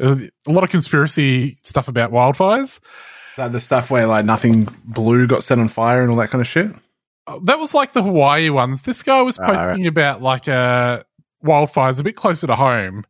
uh, 0.00 0.16
A 0.46 0.50
lot 0.52 0.62
of 0.64 0.70
conspiracy 0.70 1.56
stuff 1.62 1.88
about 1.88 2.12
wildfires. 2.12 2.78
That 3.36 3.52
the 3.52 3.60
stuff 3.60 3.90
where 3.90 4.06
like 4.06 4.24
nothing 4.24 4.68
blue 4.84 5.26
got 5.26 5.42
set 5.44 5.58
on 5.58 5.68
fire 5.68 6.02
and 6.02 6.10
all 6.10 6.16
that 6.18 6.30
kind 6.30 6.40
of 6.42 6.46
shit. 6.48 6.70
Uh, 7.26 7.38
That 7.44 7.58
was 7.58 7.74
like 7.74 7.92
the 7.92 8.02
Hawaii 8.02 8.50
ones. 8.50 8.82
This 8.82 9.02
guy 9.02 9.22
was 9.22 9.38
Ah, 9.38 9.46
posting 9.46 9.82
right. 9.82 9.86
about 9.86 10.22
like 10.22 10.48
uh, 10.48 11.02
wildfires 11.44 11.98
a 11.98 12.04
bit 12.04 12.16
closer 12.16 12.46
to 12.46 12.54
home. 12.54 13.04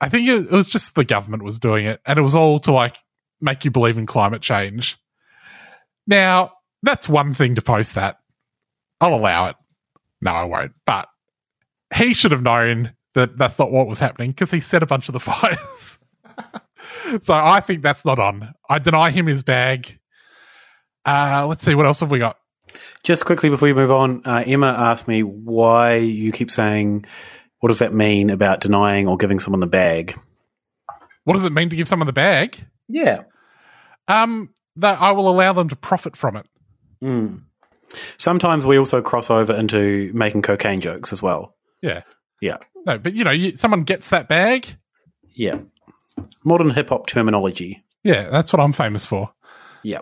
I 0.00 0.08
think 0.08 0.28
it, 0.28 0.44
it 0.46 0.50
was 0.52 0.68
just 0.68 0.94
the 0.94 1.04
government 1.04 1.42
was 1.42 1.58
doing 1.58 1.84
it, 1.86 2.00
and 2.06 2.18
it 2.18 2.22
was 2.22 2.34
all 2.34 2.58
to 2.60 2.72
like 2.72 2.96
make 3.40 3.64
you 3.64 3.70
believe 3.70 3.98
in 3.98 4.06
climate 4.06 4.42
change. 4.42 4.96
Now, 6.06 6.52
that's 6.82 7.08
one 7.08 7.34
thing 7.34 7.56
to 7.56 7.62
post 7.62 7.96
that. 7.96 8.18
I'll 9.00 9.14
allow 9.14 9.48
it. 9.48 9.56
No, 10.22 10.30
I 10.32 10.44
won't. 10.44 10.72
But 10.86 11.08
he 11.94 12.14
should 12.14 12.32
have 12.32 12.42
known 12.42 12.92
that 13.14 13.36
that's 13.36 13.58
not 13.58 13.70
what 13.72 13.86
was 13.88 13.98
happening 13.98 14.30
because 14.30 14.50
he 14.50 14.60
set 14.60 14.82
a 14.82 14.86
bunch 14.86 15.08
of 15.08 15.12
the 15.12 15.20
fires. 15.20 15.98
So 17.22 17.34
I 17.34 17.60
think 17.60 17.82
that's 17.82 18.04
not 18.04 18.18
on. 18.18 18.52
I 18.68 18.78
deny 18.78 19.10
him 19.10 19.26
his 19.26 19.42
bag. 19.42 19.98
Uh, 21.04 21.46
let's 21.48 21.62
see 21.62 21.74
what 21.74 21.86
else 21.86 22.00
have 22.00 22.10
we 22.10 22.18
got. 22.18 22.38
Just 23.02 23.24
quickly 23.24 23.48
before 23.48 23.68
you 23.68 23.74
move 23.74 23.90
on, 23.90 24.22
uh, 24.24 24.44
Emma 24.46 24.68
asked 24.68 25.08
me 25.08 25.22
why 25.22 25.96
you 25.96 26.32
keep 26.32 26.50
saying, 26.50 27.06
what 27.60 27.70
does 27.70 27.78
that 27.78 27.94
mean 27.94 28.30
about 28.30 28.60
denying 28.60 29.08
or 29.08 29.16
giving 29.16 29.40
someone 29.40 29.60
the 29.60 29.66
bag? 29.66 30.18
What 31.24 31.34
does 31.34 31.44
it 31.44 31.52
mean 31.52 31.70
to 31.70 31.76
give 31.76 31.88
someone 31.88 32.06
the 32.06 32.12
bag? 32.12 32.58
Yeah. 32.88 33.22
Um, 34.06 34.50
that 34.76 35.00
I 35.00 35.12
will 35.12 35.28
allow 35.28 35.52
them 35.52 35.68
to 35.68 35.76
profit 35.76 36.16
from 36.16 36.36
it. 36.36 36.46
Mm. 37.02 37.42
Sometimes 38.18 38.66
we 38.66 38.78
also 38.78 39.02
cross 39.02 39.30
over 39.30 39.54
into 39.54 40.10
making 40.14 40.42
cocaine 40.42 40.80
jokes 40.80 41.12
as 41.12 41.22
well. 41.22 41.56
Yeah. 41.82 42.02
Yeah. 42.40 42.58
No, 42.86 42.98
but 42.98 43.14
you 43.14 43.24
know, 43.24 43.30
you, 43.30 43.56
someone 43.56 43.82
gets 43.82 44.10
that 44.10 44.28
bag. 44.28 44.76
Yeah. 45.34 45.60
Modern 46.44 46.70
hip 46.70 46.88
hop 46.90 47.06
terminology. 47.06 47.84
Yeah, 48.04 48.28
that's 48.30 48.52
what 48.52 48.60
I'm 48.60 48.72
famous 48.72 49.06
for. 49.06 49.32
Yeah. 49.82 50.00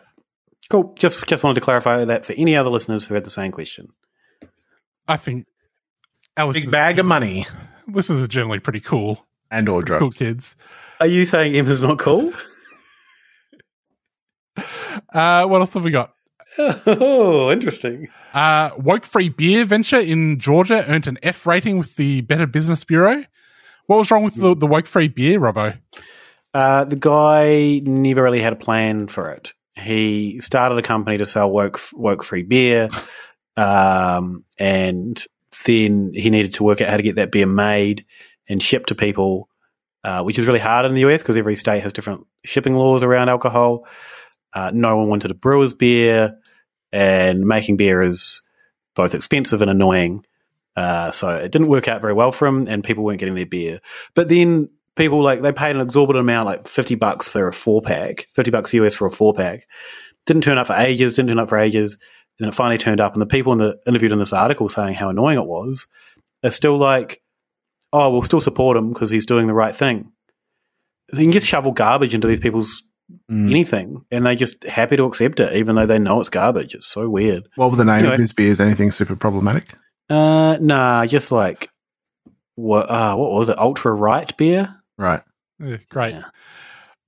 Cool. 0.70 0.94
Just 0.98 1.26
just 1.26 1.44
wanted 1.44 1.54
to 1.56 1.60
clarify 1.60 2.04
that 2.04 2.24
for 2.26 2.32
any 2.34 2.56
other 2.56 2.70
listeners 2.70 3.06
who 3.06 3.14
had 3.14 3.24
the 3.24 3.30
same 3.30 3.52
question. 3.52 3.88
I 5.08 5.16
think 5.16 5.46
our 6.36 6.52
Big 6.52 6.70
bag 6.70 6.98
of 6.98 7.06
money. 7.06 7.46
listeners 7.86 8.22
are 8.22 8.26
generally 8.28 8.58
pretty 8.58 8.80
cool. 8.80 9.24
And 9.50 9.68
or 9.68 9.80
drugs. 9.80 10.00
Cool 10.00 10.10
kids. 10.10 10.56
Are 11.00 11.06
you 11.06 11.24
saying 11.24 11.54
Emma's 11.54 11.80
not 11.80 11.98
cool? 11.98 12.32
Uh, 15.12 15.46
what 15.46 15.60
else 15.60 15.74
have 15.74 15.84
we 15.84 15.90
got? 15.90 16.12
oh, 16.58 17.50
interesting. 17.52 18.08
Uh, 18.32 18.70
woke 18.78 19.04
free 19.04 19.28
beer 19.28 19.64
venture 19.64 19.98
in 19.98 20.38
Georgia 20.38 20.84
earned 20.90 21.06
an 21.06 21.18
F 21.22 21.46
rating 21.46 21.78
with 21.78 21.96
the 21.96 22.22
Better 22.22 22.46
Business 22.46 22.82
Bureau. 22.84 23.22
What 23.87 23.99
was 23.99 24.11
wrong 24.11 24.24
with 24.24 24.34
the, 24.34 24.55
the 24.55 24.66
woke 24.66 24.87
free 24.87 25.09
beer, 25.09 25.39
Robbo? 25.39 25.78
Uh, 26.53 26.84
the 26.84 26.97
guy 26.97 27.80
never 27.84 28.22
really 28.22 28.41
had 28.41 28.53
a 28.53 28.57
plan 28.57 29.09
for 29.09 29.30
it. 29.30 29.53
He 29.74 30.41
started 30.41 30.78
a 30.78 30.82
company 30.82 31.18
to 31.18 31.26
sell 31.26 31.51
woke 31.51 31.78
woke 31.93 32.24
free 32.24 32.43
beer, 32.43 32.89
um, 33.57 34.45
and 34.59 35.22
then 35.66 36.12
he 36.14 36.30
needed 36.30 36.55
to 36.55 36.64
work 36.64 36.80
out 36.80 36.89
how 36.89 36.97
to 36.97 37.03
get 37.03 37.16
that 37.16 37.30
beer 37.30 37.47
made 37.47 38.07
and 38.49 38.62
shipped 38.62 38.89
to 38.89 38.95
people, 38.95 39.49
uh, 40.03 40.22
which 40.22 40.39
is 40.39 40.47
really 40.47 40.61
hard 40.61 40.87
in 40.87 40.95
the 40.95 41.03
US 41.03 41.22
because 41.22 41.37
every 41.37 41.57
state 41.57 41.82
has 41.82 41.93
different 41.93 42.26
shipping 42.45 42.74
laws 42.74 43.03
around 43.03 43.28
alcohol. 43.28 43.87
Uh, 44.55 44.70
no 44.72 44.97
one 44.97 45.09
wanted 45.09 45.30
a 45.30 45.34
brewer's 45.34 45.74
beer, 45.74 46.39
and 46.91 47.41
making 47.41 47.76
beer 47.76 48.01
is 48.01 48.43
both 48.95 49.14
expensive 49.14 49.61
and 49.61 49.70
annoying. 49.70 50.24
Uh, 50.76 51.10
so 51.10 51.30
it 51.30 51.50
didn't 51.52 51.68
work 51.68 51.88
out 51.88 52.00
very 52.00 52.12
well 52.12 52.32
for 52.32 52.46
him, 52.46 52.66
and 52.68 52.84
people 52.84 53.02
weren't 53.04 53.18
getting 53.18 53.34
their 53.34 53.46
beer. 53.46 53.80
But 54.14 54.28
then 54.28 54.68
people 54.94 55.22
like 55.22 55.40
they 55.42 55.52
paid 55.52 55.74
an 55.74 55.80
exorbitant 55.82 56.20
amount, 56.20 56.46
like 56.46 56.68
fifty 56.68 56.94
bucks 56.94 57.28
for 57.28 57.48
a 57.48 57.52
four 57.52 57.80
pack, 57.82 58.28
fifty 58.34 58.50
bucks 58.50 58.74
US 58.74 58.94
for 58.94 59.06
a 59.06 59.10
four 59.10 59.32
pack. 59.34 59.66
Didn't 60.26 60.42
turn 60.42 60.58
up 60.58 60.66
for 60.66 60.74
ages. 60.74 61.14
Didn't 61.14 61.28
turn 61.28 61.38
up 61.38 61.48
for 61.48 61.58
ages. 61.58 61.94
And 62.38 62.44
then 62.44 62.48
it 62.50 62.54
finally 62.54 62.76
turned 62.78 63.00
up, 63.00 63.14
and 63.14 63.22
the 63.22 63.26
people 63.26 63.52
in 63.52 63.58
the 63.58 63.78
interviewed 63.86 64.12
in 64.12 64.18
this 64.18 64.32
article 64.34 64.68
saying 64.68 64.94
how 64.94 65.08
annoying 65.08 65.38
it 65.38 65.46
was 65.46 65.86
are 66.44 66.50
still 66.50 66.76
like, 66.76 67.22
"Oh, 67.94 68.10
we'll 68.10 68.22
still 68.22 68.40
support 68.42 68.76
him 68.76 68.92
because 68.92 69.08
he's 69.08 69.24
doing 69.24 69.46
the 69.46 69.54
right 69.54 69.74
thing." 69.74 70.12
You 71.12 71.20
can 71.22 71.32
just 71.32 71.46
shovel 71.46 71.72
garbage 71.72 72.14
into 72.14 72.26
these 72.26 72.40
people's 72.40 72.82
anything, 73.30 74.04
and 74.10 74.26
they 74.26 74.34
just 74.36 74.64
happy 74.64 74.96
to 74.96 75.04
accept 75.04 75.38
it, 75.40 75.54
even 75.54 75.76
though 75.76 75.86
they 75.86 75.98
know 75.98 76.20
it's 76.20 76.28
garbage. 76.28 76.74
It's 76.74 76.88
so 76.88 77.08
weird. 77.08 77.48
What 77.54 77.70
were 77.70 77.76
the 77.76 77.84
name 77.84 78.00
Anyway. 78.00 78.14
of 78.14 78.18
his 78.20 78.32
beers? 78.32 78.60
Anything 78.60 78.90
super 78.90 79.16
problematic? 79.16 79.74
Uh, 80.09 80.57
nah, 80.61 81.04
just 81.07 81.32
like 81.32 81.70
what? 82.54 82.90
Uh, 82.90 83.14
what 83.16 83.32
was 83.32 83.48
it? 83.48 83.59
Ultra 83.59 83.92
right 83.92 84.34
beer. 84.36 84.74
Right. 84.98 85.22
Yeah, 85.59 85.78
great. 85.90 86.16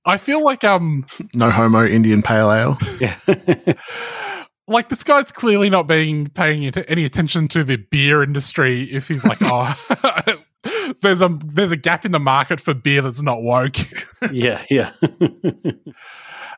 I 0.05 0.17
feel 0.17 0.43
like 0.43 0.63
um 0.63 1.05
No 1.33 1.49
homo 1.51 1.85
Indian 1.85 2.21
pale 2.21 2.51
ale. 2.51 2.77
Yeah. 2.99 3.15
like 4.67 4.89
this 4.89 5.03
guy's 5.03 5.31
clearly 5.31 5.69
not 5.69 5.87
being 5.87 6.27
paying 6.29 6.63
it- 6.63 6.89
any 6.89 7.05
attention 7.05 7.47
to 7.49 7.63
the 7.63 7.77
beer 7.77 8.23
industry 8.23 8.83
if 8.83 9.07
he's 9.07 9.25
like, 9.25 9.37
oh 9.41 9.75
there's 11.01 11.21
a 11.21 11.39
there's 11.45 11.71
a 11.71 11.77
gap 11.77 12.05
in 12.05 12.11
the 12.11 12.19
market 12.19 12.59
for 12.59 12.73
beer 12.73 13.01
that's 13.01 13.21
not 13.21 13.41
woke. 13.41 13.77
yeah, 14.31 14.63
yeah. 14.69 14.91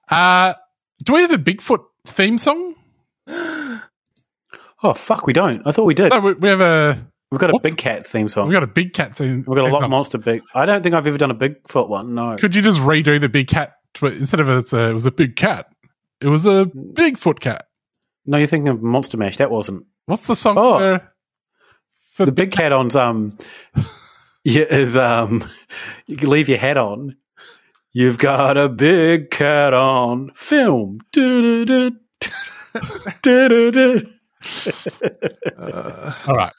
uh 0.09 0.53
do 1.03 1.13
we 1.13 1.21
have 1.21 1.31
a 1.31 1.37
Bigfoot 1.37 1.83
theme 2.05 2.37
song? 2.37 2.75
oh 4.83 4.93
fuck, 4.93 5.25
we 5.27 5.33
don't. 5.33 5.65
I 5.65 5.71
thought 5.71 5.85
we 5.85 5.93
did. 5.93 6.11
No, 6.11 6.19
we, 6.19 6.33
we 6.33 6.49
have 6.49 6.61
a 6.61 7.07
We've 7.31 7.39
got 7.39 7.49
a 7.49 7.53
What's- 7.53 7.63
big 7.63 7.77
cat 7.77 8.05
theme 8.05 8.27
song. 8.27 8.47
We've 8.47 8.53
got 8.53 8.63
a 8.63 8.67
big 8.67 8.91
cat 8.93 9.15
theme. 9.15 9.45
We've 9.47 9.55
got 9.55 9.65
a 9.65 9.71
lot 9.71 9.79
song. 9.81 9.89
monster 9.91 10.17
big. 10.17 10.41
I 10.53 10.65
don't 10.65 10.83
think 10.83 10.93
I've 10.95 11.07
ever 11.07 11.17
done 11.17 11.31
a 11.31 11.35
Bigfoot 11.35 11.87
one. 11.87 12.13
No. 12.13 12.35
Could 12.35 12.53
you 12.55 12.61
just 12.61 12.81
redo 12.81 13.21
the 13.21 13.29
big 13.29 13.47
cat 13.47 13.73
to, 13.95 14.07
instead 14.07 14.41
of 14.41 14.49
it's 14.49 14.73
a, 14.73 14.89
it 14.89 14.93
was 14.93 15.05
a 15.05 15.11
big 15.11 15.37
cat? 15.37 15.67
It 16.19 16.27
was 16.27 16.45
a 16.45 16.65
Bigfoot 16.65 17.39
cat. 17.39 17.67
no, 18.25 18.37
you're 18.37 18.47
thinking 18.47 18.67
of 18.67 18.81
Monster 18.83 19.15
Mash. 19.17 19.37
That 19.37 19.49
wasn't. 19.49 19.85
What's 20.07 20.25
the 20.27 20.35
song? 20.35 20.57
Oh. 20.57 20.79
for- 20.79 21.07
for 22.13 22.25
the 22.25 22.31
big 22.33 22.51
cat 22.51 22.73
on's 22.73 22.93
um 22.97 23.37
yeah, 24.43 24.65
is 24.65 24.97
um 24.97 25.49
you 26.07 26.17
can 26.17 26.29
leave 26.29 26.49
your 26.49 26.57
hat 26.57 26.75
on. 26.75 27.15
You've 27.93 28.17
got 28.17 28.57
a 28.57 28.67
big 28.67 29.31
cat 29.31 29.73
on 29.73 30.31
film. 30.33 30.99
Do 31.13 31.65
do 31.65 31.91
do 31.91 31.97
Do-do-do. 33.23 33.99
Do-do-do. 34.41 36.13
All 36.27 36.35
right. 36.35 36.53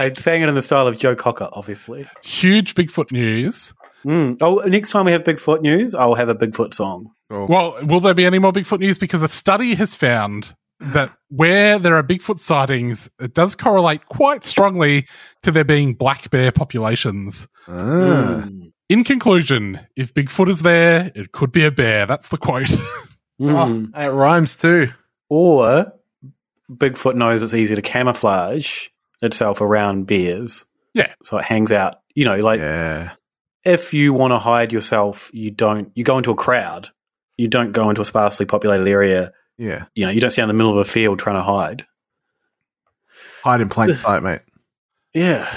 I 0.00 0.12
sang 0.14 0.42
it 0.42 0.48
in 0.48 0.54
the 0.54 0.62
style 0.62 0.86
of 0.86 0.98
Joe 0.98 1.14
Cocker, 1.14 1.48
obviously. 1.52 2.08
Huge 2.22 2.74
Bigfoot 2.74 3.12
news. 3.12 3.74
Mm. 4.04 4.38
Oh, 4.40 4.56
next 4.66 4.90
time 4.90 5.06
we 5.06 5.12
have 5.12 5.24
Bigfoot 5.24 5.60
news, 5.60 5.94
I'll 5.94 6.14
have 6.14 6.28
a 6.28 6.34
Bigfoot 6.34 6.74
song. 6.74 7.10
Well, 7.30 7.76
will 7.82 8.00
there 8.00 8.14
be 8.14 8.24
any 8.24 8.38
more 8.38 8.52
Bigfoot 8.52 8.80
news? 8.80 8.98
Because 8.98 9.22
a 9.22 9.28
study 9.28 9.74
has 9.74 9.94
found 9.94 10.54
that 10.80 11.10
where 11.28 11.78
there 11.78 11.96
are 11.96 12.02
Bigfoot 12.02 12.38
sightings, 12.38 13.10
it 13.20 13.34
does 13.34 13.54
correlate 13.54 14.06
quite 14.06 14.44
strongly 14.44 15.06
to 15.42 15.50
there 15.50 15.64
being 15.64 15.94
black 15.94 16.30
bear 16.30 16.52
populations. 16.52 17.48
Ah. 17.66 18.46
In 18.88 19.04
conclusion, 19.04 19.80
if 19.96 20.14
Bigfoot 20.14 20.48
is 20.48 20.62
there, 20.62 21.12
it 21.14 21.32
could 21.32 21.52
be 21.52 21.64
a 21.64 21.70
bear. 21.70 22.06
That's 22.06 22.28
the 22.28 22.38
quote. 22.38 22.74
Mm. 23.40 23.90
Oh, 23.94 24.00
it 24.00 24.06
rhymes 24.06 24.56
too. 24.56 24.88
Or 25.28 25.92
Bigfoot 26.70 27.14
knows 27.14 27.42
it's 27.42 27.54
easy 27.54 27.74
to 27.74 27.82
camouflage 27.82 28.88
itself 29.22 29.60
around 29.60 30.06
bears. 30.06 30.64
Yeah. 30.94 31.12
So 31.24 31.38
it 31.38 31.44
hangs 31.44 31.72
out. 31.72 31.96
You 32.14 32.24
know, 32.24 32.36
like 32.36 32.60
Yeah. 32.60 33.12
if 33.64 33.94
you 33.94 34.12
want 34.12 34.32
to 34.32 34.38
hide 34.38 34.72
yourself, 34.72 35.30
you 35.32 35.50
don't. 35.50 35.90
You 35.94 36.04
go 36.04 36.18
into 36.18 36.30
a 36.30 36.36
crowd. 36.36 36.90
You 37.36 37.48
don't 37.48 37.72
go 37.72 37.88
into 37.88 38.00
a 38.02 38.04
sparsely 38.04 38.46
populated 38.46 38.88
area. 38.88 39.32
Yeah. 39.56 39.84
You 39.94 40.06
know, 40.06 40.10
you 40.12 40.20
don't 40.20 40.30
stand 40.30 40.50
in 40.50 40.56
the 40.56 40.58
middle 40.62 40.72
of 40.78 40.86
a 40.86 40.90
field 40.90 41.18
trying 41.18 41.36
to 41.36 41.42
hide. 41.42 41.84
Hide 43.42 43.60
in 43.60 43.68
plain 43.68 43.94
sight, 43.94 44.22
mate. 44.22 44.40
Yeah. 45.14 45.48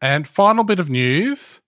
and 0.00 0.26
final 0.26 0.64
bit 0.64 0.78
of 0.78 0.88
news. 0.88 1.60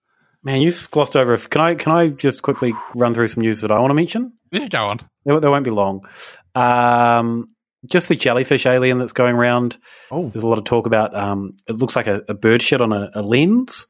Man, 0.43 0.63
you've 0.63 0.91
glossed 0.91 1.17
over. 1.17 1.37
Can 1.37 1.61
I? 1.61 1.75
Can 1.75 1.93
I 1.93 2.09
just 2.09 2.43
quickly 2.43 2.73
run 2.95 3.13
through 3.13 3.27
some 3.29 3.43
news 3.43 3.61
that 3.61 3.71
I 3.71 3.79
want 3.79 3.91
to 3.91 3.95
mention? 3.95 4.33
Yeah, 4.51 4.69
go 4.69 4.87
on. 4.87 5.01
They, 5.27 5.39
they 5.39 5.49
won't 5.49 5.65
be 5.65 5.71
long. 5.71 6.07
Um, 6.55 7.51
just 7.87 8.09
the 8.09 8.17
jellyfish 8.17 8.67
alien 8.67 8.99
that's 8.99 9.13
going 9.13 9.35
around. 9.35 9.79
Oh. 10.11 10.29
There's 10.29 10.43
a 10.43 10.49
lot 10.49 10.59
of 10.59 10.65
talk 10.65 10.87
about. 10.87 11.15
Um, 11.15 11.57
it 11.67 11.77
looks 11.77 11.97
like 11.97 12.07
a, 12.07 12.23
a 12.29 12.35
bird 12.35 12.63
shit 12.63 12.81
on 12.81 12.93
a, 12.93 13.11
a 13.15 13.23
lens, 13.23 13.87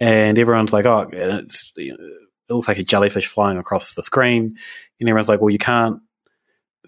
and 0.00 0.38
everyone's 0.38 0.72
like, 0.72 0.84
"Oh, 0.84 1.08
it's 1.12 1.72
you 1.76 1.96
know, 1.96 2.04
it 2.48 2.52
looks 2.52 2.68
like 2.68 2.78
a 2.78 2.82
jellyfish 2.84 3.26
flying 3.26 3.58
across 3.58 3.94
the 3.94 4.02
screen," 4.02 4.56
and 5.00 5.08
everyone's 5.08 5.28
like, 5.28 5.40
"Well, 5.40 5.50
you 5.50 5.58
can't 5.58 6.00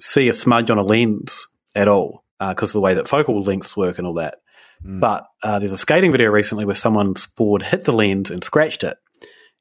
see 0.01 0.29
a 0.29 0.35
smudge 0.35 0.71
on 0.71 0.79
a 0.79 0.83
lens 0.83 1.47
at 1.75 1.89
all 1.89 2.25
because 2.41 2.71
of 2.71 2.75
the 2.75 2.81
way 2.81 2.95
that 2.95 3.09
focal 3.09 3.43
lengths 3.43 3.77
work 3.77 3.99
and 3.99 4.07
all 4.07 4.15
that." 4.15 4.37
But 4.81 5.27
uh, 5.43 5.59
there's 5.59 5.73
a 5.73 5.79
skating 5.79 6.13
video 6.13 6.31
recently 6.31 6.65
where 6.65 6.77
someone's 6.77 7.27
board 7.27 7.63
hit 7.63 7.85
the 7.85 7.93
lens 7.93 8.31
and 8.31 8.45
scratched 8.45 8.85
it, 8.85 8.97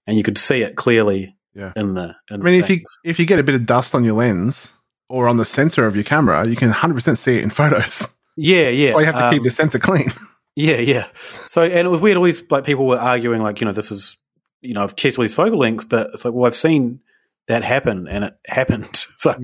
and 0.05 0.15
you 0.15 0.21
could 0.21 0.37
see 0.37 0.61
it 0.61 0.75
clearly 0.75 1.35
Yeah. 1.55 1.73
in 1.75 1.95
the. 1.95 2.15
In 2.29 2.41
I 2.41 2.43
mean, 2.43 2.59
the 2.59 2.59
if 2.59 2.69
you 2.69 2.81
if 3.03 3.19
you 3.19 3.25
get 3.25 3.39
a 3.39 3.43
bit 3.43 3.55
of 3.55 3.65
dust 3.65 3.95
on 3.95 4.03
your 4.03 4.13
lens 4.15 4.73
or 5.09 5.27
on 5.27 5.37
the 5.37 5.45
sensor 5.45 5.85
of 5.85 5.95
your 5.95 6.03
camera, 6.03 6.47
you 6.47 6.55
can 6.55 6.71
100% 6.71 7.17
see 7.17 7.37
it 7.37 7.43
in 7.43 7.49
photos. 7.61 8.07
yeah, 8.35 8.69
yeah. 8.69 8.93
Why 8.93 9.01
you 9.01 9.05
have 9.05 9.15
to 9.15 9.29
keep 9.31 9.39
um, 9.41 9.43
the 9.43 9.51
sensor 9.51 9.79
clean. 9.79 10.11
Yeah, 10.59 10.77
yeah. 10.77 11.05
So, 11.49 11.61
and 11.61 11.85
it 11.85 11.89
was 11.91 12.01
weird. 12.01 12.17
All 12.17 12.23
these 12.23 12.43
like 12.49 12.63
people 12.63 12.87
were 12.87 12.97
arguing, 12.97 13.43
like, 13.43 13.61
you 13.61 13.65
know, 13.65 13.73
this 13.73 13.91
is, 13.91 14.17
you 14.61 14.73
know, 14.73 14.81
I've 14.81 14.95
checked 14.95 15.15
all 15.19 15.21
these 15.21 15.35
focal 15.35 15.59
lengths, 15.59 15.85
but 15.85 16.09
it's 16.15 16.25
like, 16.25 16.33
well, 16.33 16.47
I've 16.47 16.55
seen 16.55 16.99
that 17.45 17.63
happen, 17.63 18.07
and 18.07 18.23
it 18.23 18.33
happened. 18.47 19.05
So, 19.17 19.35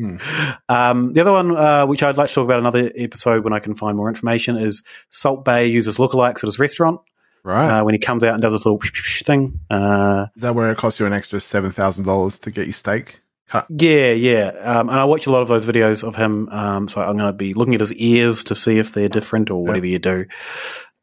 um, 0.70 1.14
the 1.14 1.22
other 1.22 1.32
one, 1.32 1.55
uh, 1.55 1.86
which 1.86 2.01
I'd 2.01 2.18
like 2.18 2.30
to 2.30 2.34
talk 2.34 2.45
about 2.45 2.57
another 2.57 2.91
episode 2.97 3.43
when 3.43 3.53
I 3.53 3.59
can 3.59 3.76
find 3.76 3.95
more 3.95 4.09
information, 4.09 4.57
is 4.57 4.82
Salt 5.11 5.45
Bae 5.45 5.59
uses 5.61 5.97
lookalikes 5.97 6.38
at 6.38 6.45
his 6.45 6.57
restaurant. 6.57 6.99
Right. 7.43 7.70
Uh, 7.80 7.84
when 7.84 7.93
he 7.93 7.99
comes 7.99 8.24
out 8.24 8.34
and 8.34 8.41
does 8.41 8.53
this 8.53 8.66
little 8.66 8.82
thing. 9.24 9.59
Uh, 9.70 10.26
Is 10.36 10.41
that 10.41 10.55
where 10.55 10.72
it 10.72 10.78
costs 10.78 10.99
you 10.99 11.05
an 11.05 11.14
extra 11.14 11.38
$7,000 11.38 12.39
to 12.39 12.51
get 12.51 12.66
your 12.66 12.74
steak 12.74 13.20
cut? 13.53 13.67
yeah, 13.69 14.11
yeah. 14.11 14.47
Um, 14.61 14.89
and 14.89 14.99
I 14.99 15.05
watch 15.05 15.27
a 15.27 15.31
lot 15.31 15.41
of 15.41 15.47
those 15.47 15.65
videos 15.65 16.03
of 16.03 16.15
him. 16.15 16.49
Um, 16.49 16.87
so 16.89 17.01
I'm 17.01 17.17
going 17.17 17.29
to 17.29 17.33
be 17.33 17.53
looking 17.53 17.75
at 17.75 17.79
his 17.79 17.93
ears 17.93 18.43
to 18.45 18.55
see 18.55 18.79
if 18.79 18.93
they're 18.93 19.09
different 19.09 19.49
or 19.49 19.63
whatever 19.63 19.85
you 19.85 19.99
do. 19.99 20.25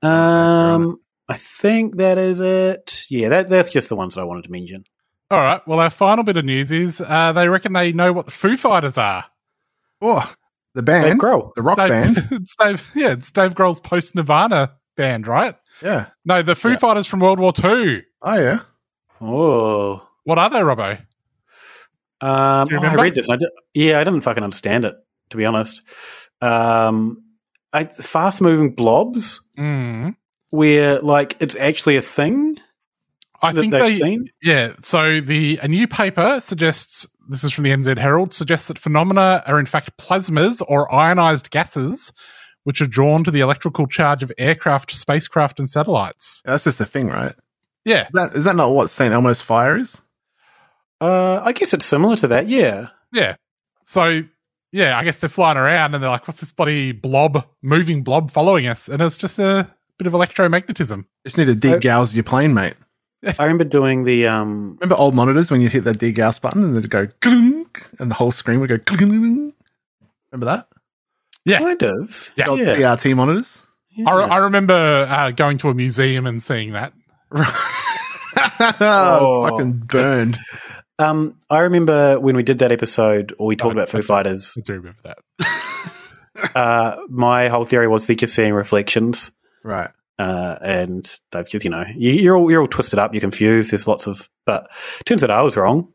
Um, 0.02 1.00
I 1.28 1.36
think 1.36 1.96
that 1.98 2.18
is 2.18 2.40
it. 2.40 3.06
Yeah, 3.08 3.28
that, 3.30 3.48
that's 3.48 3.70
just 3.70 3.88
the 3.88 3.96
ones 3.96 4.14
that 4.14 4.20
I 4.20 4.24
wanted 4.24 4.44
to 4.44 4.50
mention. 4.50 4.84
All 5.30 5.38
right. 5.38 5.66
Well, 5.66 5.78
our 5.78 5.90
final 5.90 6.24
bit 6.24 6.36
of 6.36 6.44
news 6.44 6.72
is 6.72 7.00
uh, 7.00 7.32
they 7.32 7.48
reckon 7.48 7.72
they 7.72 7.92
know 7.92 8.12
what 8.12 8.26
the 8.26 8.32
Foo 8.32 8.56
Fighters 8.56 8.98
are. 8.98 9.24
Oh, 10.02 10.28
the 10.74 10.82
band, 10.82 11.04
Dave 11.04 11.18
Grohl. 11.18 11.52
the 11.54 11.62
rock 11.62 11.78
Dave, 11.78 11.90
band. 11.90 12.28
it's 12.32 12.56
Dave, 12.56 12.90
yeah, 12.94 13.12
it's 13.12 13.30
Dave 13.30 13.54
Grohl's 13.54 13.80
post 13.80 14.14
Nirvana 14.14 14.72
band, 14.96 15.26
right? 15.28 15.54
Yeah. 15.82 16.06
No, 16.24 16.42
the 16.42 16.56
Foo 16.56 16.76
Fighters 16.76 17.06
from 17.06 17.20
World 17.20 17.38
War 17.38 17.52
Two. 17.52 18.02
Oh, 18.22 18.34
yeah. 18.34 18.60
Oh. 19.20 20.06
What 20.24 20.38
are 20.38 20.50
they, 20.50 20.58
Robbo? 20.58 21.00
Um, 22.20 22.68
Do 22.68 22.74
you 22.74 22.80
oh, 22.80 22.84
I 22.86 22.94
read 22.94 23.14
this. 23.14 23.26
And 23.26 23.34
I 23.34 23.36
did, 23.36 23.48
yeah, 23.74 23.98
I 24.00 24.04
didn't 24.04 24.20
fucking 24.22 24.42
understand 24.44 24.84
it, 24.84 24.94
to 25.30 25.36
be 25.36 25.46
honest. 25.46 25.82
um, 26.42 27.22
fast 28.00 28.40
moving 28.42 28.74
blobs 28.74 29.40
Mm. 29.58 30.16
where 30.50 31.00
like 31.00 31.36
it's 31.40 31.54
actually 31.56 31.96
a 31.96 32.02
thing. 32.02 32.58
I 33.42 33.52
that 33.52 33.60
think 33.60 33.72
they've 33.72 33.82
they, 33.82 33.94
seen? 33.94 34.26
yeah. 34.42 34.72
So 34.82 35.20
the 35.20 35.58
a 35.62 35.68
new 35.68 35.86
paper 35.88 36.40
suggests 36.40 37.06
this 37.28 37.42
is 37.44 37.52
from 37.52 37.64
the 37.64 37.70
NZ 37.70 37.96
Herald 37.98 38.34
suggests 38.34 38.66
that 38.68 38.78
phenomena 38.78 39.42
are 39.46 39.58
in 39.58 39.66
fact 39.66 39.96
plasmas 39.98 40.60
or 40.68 40.92
ionized 40.92 41.50
gases, 41.50 42.12
which 42.64 42.82
are 42.82 42.86
drawn 42.86 43.24
to 43.24 43.30
the 43.30 43.40
electrical 43.40 43.86
charge 43.86 44.22
of 44.22 44.30
aircraft, 44.36 44.90
spacecraft, 44.90 45.58
and 45.58 45.70
satellites. 45.70 46.42
That's 46.44 46.64
just 46.64 46.80
a 46.80 46.84
thing, 46.86 47.06
right? 47.06 47.34
Yeah. 47.86 48.02
Is 48.02 48.08
that 48.12 48.30
is 48.34 48.44
that 48.44 48.56
not 48.56 48.72
what 48.72 48.90
St. 48.90 49.12
Elmo's 49.14 49.40
fire 49.40 49.76
is? 49.76 50.02
Uh, 51.00 51.40
I 51.42 51.52
guess 51.52 51.72
it's 51.72 51.86
similar 51.86 52.16
to 52.16 52.26
that. 52.28 52.48
Yeah. 52.48 52.88
Yeah. 53.12 53.36
So 53.84 54.22
yeah, 54.72 54.98
I 54.98 55.04
guess 55.04 55.16
they're 55.16 55.28
flying 55.28 55.58
around 55.58 55.94
and 55.94 56.02
they're 56.02 56.10
like, 56.10 56.28
"What's 56.28 56.40
this 56.40 56.52
bloody 56.52 56.92
blob, 56.92 57.44
moving 57.62 58.02
blob 58.02 58.30
following 58.30 58.66
us?" 58.66 58.88
And 58.88 59.02
it's 59.02 59.16
just 59.18 59.38
a 59.38 59.68
bit 59.98 60.06
of 60.06 60.12
electromagnetism. 60.12 61.04
Just 61.26 61.38
need 61.38 61.46
to 61.46 61.54
degauss 61.56 62.14
your 62.14 62.24
plane, 62.24 62.54
mate. 62.54 62.74
I 63.38 63.42
remember 63.44 63.64
doing 63.64 64.04
the 64.04 64.26
um. 64.28 64.76
Remember 64.80 64.94
old 64.96 65.14
monitors 65.14 65.50
when 65.50 65.60
you 65.60 65.68
hit 65.68 65.84
that 65.84 65.98
degauss 65.98 66.40
button 66.40 66.62
and 66.62 66.76
it'd 66.76 66.90
go 66.90 67.08
clink, 67.20 67.84
and 67.98 68.10
the 68.10 68.14
whole 68.14 68.30
screen 68.32 68.60
would 68.60 68.68
go 68.70 68.78
clink. 68.78 69.00
Remember 69.00 69.54
that? 70.46 70.68
Yeah. 71.44 71.58
Kind 71.58 71.82
of. 71.82 72.30
Yeah. 72.36 72.48
Old 72.48 72.60
Yeah. 72.60 72.76
CRT 72.76 73.16
monitors. 73.16 73.58
I, 74.06 74.12
I 74.12 74.36
remember 74.36 75.06
uh, 75.10 75.32
going 75.32 75.58
to 75.58 75.68
a 75.68 75.74
museum 75.74 76.26
and 76.26 76.40
seeing 76.42 76.72
that. 76.72 76.92
oh, 78.80 79.46
fucking 79.48 79.72
burned. 79.86 80.38
Um, 81.00 81.36
I 81.48 81.58
remember 81.60 82.20
when 82.20 82.36
we 82.36 82.42
did 82.42 82.58
that 82.58 82.72
episode, 82.72 83.34
or 83.38 83.46
we 83.46 83.56
talked 83.56 83.72
about 83.72 83.88
Foo 83.88 84.02
Fighters. 84.02 84.54
I 84.56 84.60
do 84.60 84.74
remember 84.74 84.98
that. 85.04 85.18
uh, 86.54 86.96
my 87.08 87.48
whole 87.48 87.64
theory 87.64 87.88
was 87.88 88.06
they're 88.06 88.16
just 88.16 88.34
seeing 88.34 88.54
reflections, 88.54 89.30
Right. 89.64 89.90
uh, 90.18 90.56
and 90.62 91.10
they've 91.32 91.48
just 91.48 91.64
you 91.64 91.70
know 91.70 91.84
you, 91.96 92.10
you're 92.12 92.36
all 92.36 92.50
you're 92.50 92.60
all 92.60 92.68
twisted 92.68 92.98
up, 92.98 93.12
you're 93.14 93.20
confused. 93.20 93.72
There's 93.72 93.88
lots 93.88 94.06
of, 94.06 94.28
but 94.46 94.68
turns 95.04 95.24
out 95.24 95.30
I 95.30 95.42
was 95.42 95.56
wrong. 95.56 95.92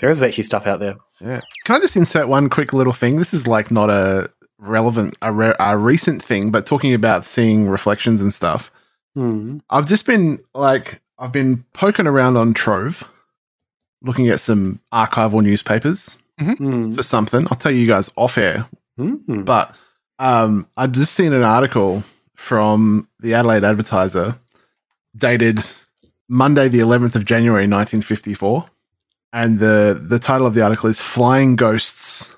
There 0.00 0.10
is 0.10 0.22
actually 0.22 0.44
stuff 0.44 0.66
out 0.66 0.78
there. 0.80 0.94
Yeah. 1.20 1.40
Can 1.64 1.76
I 1.76 1.80
just 1.80 1.96
insert 1.96 2.28
one 2.28 2.48
quick 2.48 2.72
little 2.72 2.92
thing? 2.92 3.16
This 3.16 3.34
is 3.34 3.46
like 3.48 3.70
not 3.72 3.90
a 3.90 4.30
relevant, 4.58 5.16
a, 5.22 5.32
re- 5.32 5.54
a 5.58 5.76
recent 5.76 6.22
thing, 6.22 6.50
but 6.52 6.66
talking 6.66 6.94
about 6.94 7.24
seeing 7.24 7.68
reflections 7.68 8.20
and 8.20 8.32
stuff. 8.32 8.70
Hmm. 9.14 9.58
I've 9.70 9.86
just 9.86 10.06
been 10.06 10.38
like, 10.54 11.00
I've 11.18 11.32
been 11.32 11.64
poking 11.74 12.06
around 12.06 12.36
on 12.36 12.54
Trove, 12.54 13.02
looking 14.02 14.28
at 14.28 14.40
some 14.40 14.80
archival 14.92 15.42
newspapers 15.42 16.16
Hmm. 16.38 16.94
for 16.94 17.02
something. 17.02 17.46
I'll 17.50 17.58
tell 17.58 17.72
you 17.72 17.86
guys 17.88 18.10
off 18.16 18.38
air. 18.38 18.66
Hmm. 18.96 19.42
But 19.42 19.74
um, 20.20 20.68
I've 20.76 20.92
just 20.92 21.14
seen 21.14 21.32
an 21.32 21.42
article 21.42 22.04
from 22.36 23.08
the 23.20 23.34
Adelaide 23.34 23.64
Advertiser 23.64 24.36
dated 25.16 25.64
Monday, 26.28 26.68
the 26.68 26.78
11th 26.78 27.16
of 27.16 27.24
January, 27.24 27.64
1954. 27.64 28.68
And 29.32 29.58
the, 29.58 30.00
the 30.00 30.18
title 30.18 30.46
of 30.46 30.54
the 30.54 30.62
article 30.62 30.88
is 30.88 31.00
Flying 31.00 31.56
Ghosts. 31.56 32.34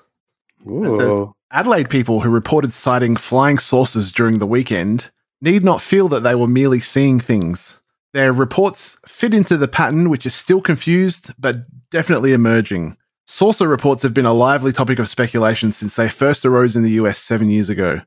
Says, 0.67 1.27
Adelaide 1.51 1.89
people 1.89 2.21
who 2.21 2.29
reported 2.29 2.71
sighting 2.71 3.15
flying 3.15 3.57
saucers 3.57 4.11
during 4.11 4.39
the 4.39 4.47
weekend 4.47 5.11
need 5.41 5.63
not 5.63 5.81
feel 5.81 6.07
that 6.09 6.21
they 6.21 6.35
were 6.35 6.47
merely 6.47 6.79
seeing 6.79 7.19
things. 7.19 7.79
Their 8.13 8.33
reports 8.33 8.97
fit 9.07 9.33
into 9.33 9.57
the 9.57 9.67
pattern, 9.67 10.09
which 10.09 10.25
is 10.25 10.33
still 10.33 10.61
confused 10.61 11.33
but 11.39 11.57
definitely 11.89 12.33
emerging. 12.33 12.97
Saucer 13.27 13.67
reports 13.67 14.03
have 14.03 14.13
been 14.13 14.25
a 14.25 14.33
lively 14.33 14.73
topic 14.73 14.99
of 14.99 15.07
speculation 15.07 15.71
since 15.71 15.95
they 15.95 16.09
first 16.09 16.45
arose 16.45 16.75
in 16.75 16.83
the 16.83 16.91
US 16.91 17.17
seven 17.19 17.49
years 17.49 17.69
ago. 17.69 18.01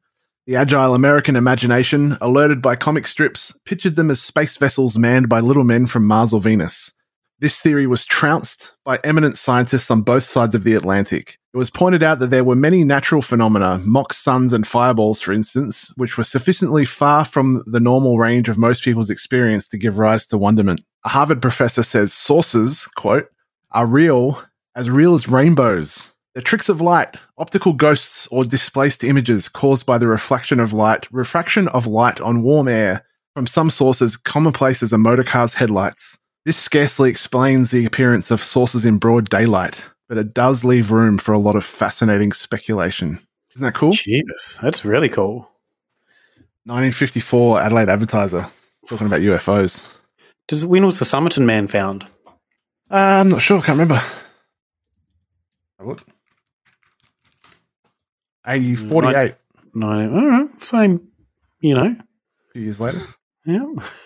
The 0.46 0.56
agile 0.56 0.94
American 0.94 1.36
imagination, 1.36 2.18
alerted 2.20 2.60
by 2.60 2.76
comic 2.76 3.06
strips, 3.06 3.56
pictured 3.64 3.96
them 3.96 4.10
as 4.10 4.20
space 4.20 4.58
vessels 4.58 4.98
manned 4.98 5.30
by 5.30 5.40
little 5.40 5.64
men 5.64 5.86
from 5.86 6.04
Mars 6.04 6.34
or 6.34 6.40
Venus. 6.40 6.92
This 7.40 7.60
theory 7.60 7.86
was 7.86 8.06
trounced 8.06 8.76
by 8.84 9.00
eminent 9.02 9.36
scientists 9.36 9.90
on 9.90 10.02
both 10.02 10.24
sides 10.24 10.54
of 10.54 10.62
the 10.62 10.74
Atlantic. 10.74 11.38
It 11.52 11.58
was 11.58 11.68
pointed 11.68 12.02
out 12.02 12.20
that 12.20 12.30
there 12.30 12.44
were 12.44 12.54
many 12.54 12.84
natural 12.84 13.22
phenomena, 13.22 13.78
mock 13.84 14.12
suns 14.12 14.52
and 14.52 14.66
fireballs, 14.66 15.20
for 15.20 15.32
instance, 15.32 15.92
which 15.96 16.16
were 16.16 16.24
sufficiently 16.24 16.84
far 16.84 17.24
from 17.24 17.62
the 17.66 17.80
normal 17.80 18.18
range 18.18 18.48
of 18.48 18.56
most 18.56 18.84
people's 18.84 19.10
experience 19.10 19.68
to 19.68 19.78
give 19.78 19.98
rise 19.98 20.26
to 20.28 20.38
wonderment. 20.38 20.80
A 21.04 21.08
Harvard 21.08 21.42
professor 21.42 21.82
says 21.82 22.12
saucers, 22.12 22.86
quote, 22.96 23.28
are 23.72 23.86
real, 23.86 24.40
as 24.76 24.88
real 24.88 25.14
as 25.14 25.28
rainbows. 25.28 26.12
The 26.34 26.42
tricks 26.42 26.68
of 26.68 26.80
light, 26.80 27.16
optical 27.38 27.72
ghosts, 27.72 28.26
or 28.28 28.44
displaced 28.44 29.04
images 29.04 29.48
caused 29.48 29.86
by 29.86 29.98
the 29.98 30.08
reflection 30.08 30.60
of 30.60 30.72
light, 30.72 31.06
refraction 31.12 31.68
of 31.68 31.86
light 31.86 32.20
on 32.20 32.42
warm 32.42 32.68
air, 32.68 33.04
from 33.34 33.46
some 33.46 33.70
sources 33.70 34.16
commonplace 34.16 34.82
as 34.82 34.92
a 34.92 34.98
motor 34.98 35.24
car's 35.24 35.54
headlights. 35.54 36.18
This 36.44 36.58
scarcely 36.58 37.08
explains 37.08 37.70
the 37.70 37.86
appearance 37.86 38.30
of 38.30 38.44
saucers 38.44 38.84
in 38.84 38.98
broad 38.98 39.30
daylight, 39.30 39.84
but 40.08 40.18
it 40.18 40.34
does 40.34 40.62
leave 40.62 40.90
room 40.90 41.16
for 41.16 41.32
a 41.32 41.38
lot 41.38 41.56
of 41.56 41.64
fascinating 41.64 42.32
speculation. 42.32 43.18
Isn't 43.54 43.64
that 43.64 43.74
cool? 43.74 43.92
Jesus, 43.92 44.58
that's 44.60 44.84
really 44.84 45.08
cool. 45.08 45.50
1954 46.66 47.62
Adelaide 47.62 47.88
Advertiser 47.88 48.46
talking 48.86 49.06
about 49.06 49.20
UFOs. 49.20 49.84
Does 50.46 50.66
when 50.66 50.84
was 50.84 50.98
the 50.98 51.04
Somerton 51.06 51.46
man 51.46 51.66
found? 51.66 52.04
Uh, 52.90 52.96
I'm 53.20 53.30
not 53.30 53.40
sure. 53.40 53.58
I 53.58 53.62
Can't 53.62 53.78
remember. 53.78 53.96
Have 53.96 55.80
a 55.80 55.84
look. 55.84 56.02
80, 58.46 58.76
48. 58.76 59.34
Nine. 59.74 60.14
All 60.14 60.28
right, 60.28 60.62
same. 60.62 61.08
You 61.60 61.74
know. 61.74 61.86
A 61.86 62.52
few 62.52 62.62
years 62.62 62.80
later. 62.80 63.00
Yeah. 63.46 63.64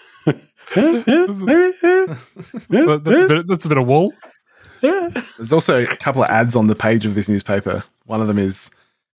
That- 0.75 1.05
that's, 3.05 3.21
a 3.25 3.29
bit, 3.29 3.47
that's 3.47 3.65
a 3.65 3.69
bit 3.69 3.79
of 3.79 3.87
wool. 3.87 4.13
There's 4.81 5.53
also 5.53 5.83
a 5.83 5.87
couple 5.87 6.23
of 6.23 6.31
ads 6.31 6.55
on 6.55 6.67
the 6.69 6.75
page 6.77 7.05
of 7.07 7.15
this 7.15 7.29
newspaper. 7.29 7.83
One 8.07 8.21
of 8.21 8.29
them 8.29 8.39
is 8.39 8.71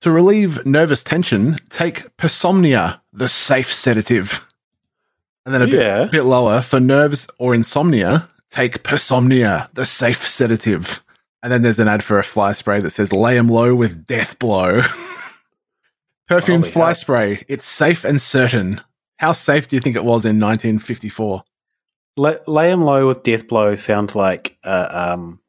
to 0.02 0.12
relieve 0.12 0.66
nervous 0.66 1.04
tension, 1.04 1.58
take 1.70 2.16
Persomnia, 2.18 3.02
the 3.12 3.28
safe 3.28 3.74
sedative. 3.74 4.45
And 5.45 5.54
then 5.54 5.62
a 5.62 5.68
bit, 5.68 5.80
Yeah. 5.82 6.06
bit 6.06 6.24
lower 6.24 6.62
for 6.62 6.80
nerves 6.80 7.28
or 7.39 7.54
insomnia, 7.54 8.30
take 8.50 8.84
Persomnia, 8.84 9.70
the 9.74 9.86
safe 9.86 10.26
sedative. 10.26 11.02
And 11.43 11.52
then 11.52 11.62
there's 11.62 11.80
an 11.80 11.88
ad 11.88 12.04
for 12.04 12.20
a 12.20 12.24
fly 12.24 12.54
spray 12.54 12.80
that 12.82 12.91
says 12.91 13.12
lay 13.12 13.38
'em 13.38 13.47
low 13.47 13.74
with 13.76 14.06
death 14.06 14.38
blow. 14.39 14.82
Perfumed 16.28 16.66
Holy 16.66 16.72
fly 16.72 16.93
spray. 16.93 17.43
It's 17.47 17.66
safe 17.66 18.04
and 18.04 18.22
certain. 18.22 18.80
How 19.20 19.34
safe 19.34 19.67
do 19.67 19.76
you 19.76 19.82
think 19.82 19.95
it 19.95 20.03
was 20.03 20.24
in 20.26 20.39
1954? 20.39 21.43
Lay, 22.17 22.38
lay 22.47 22.72
'em 22.72 22.82
low 22.84 23.07
with 23.07 23.24
death 23.24 23.47
blow 23.47 23.76
sounds 23.76 24.15
like 24.15 24.57
a, 24.63 25.11
um, 25.13 25.39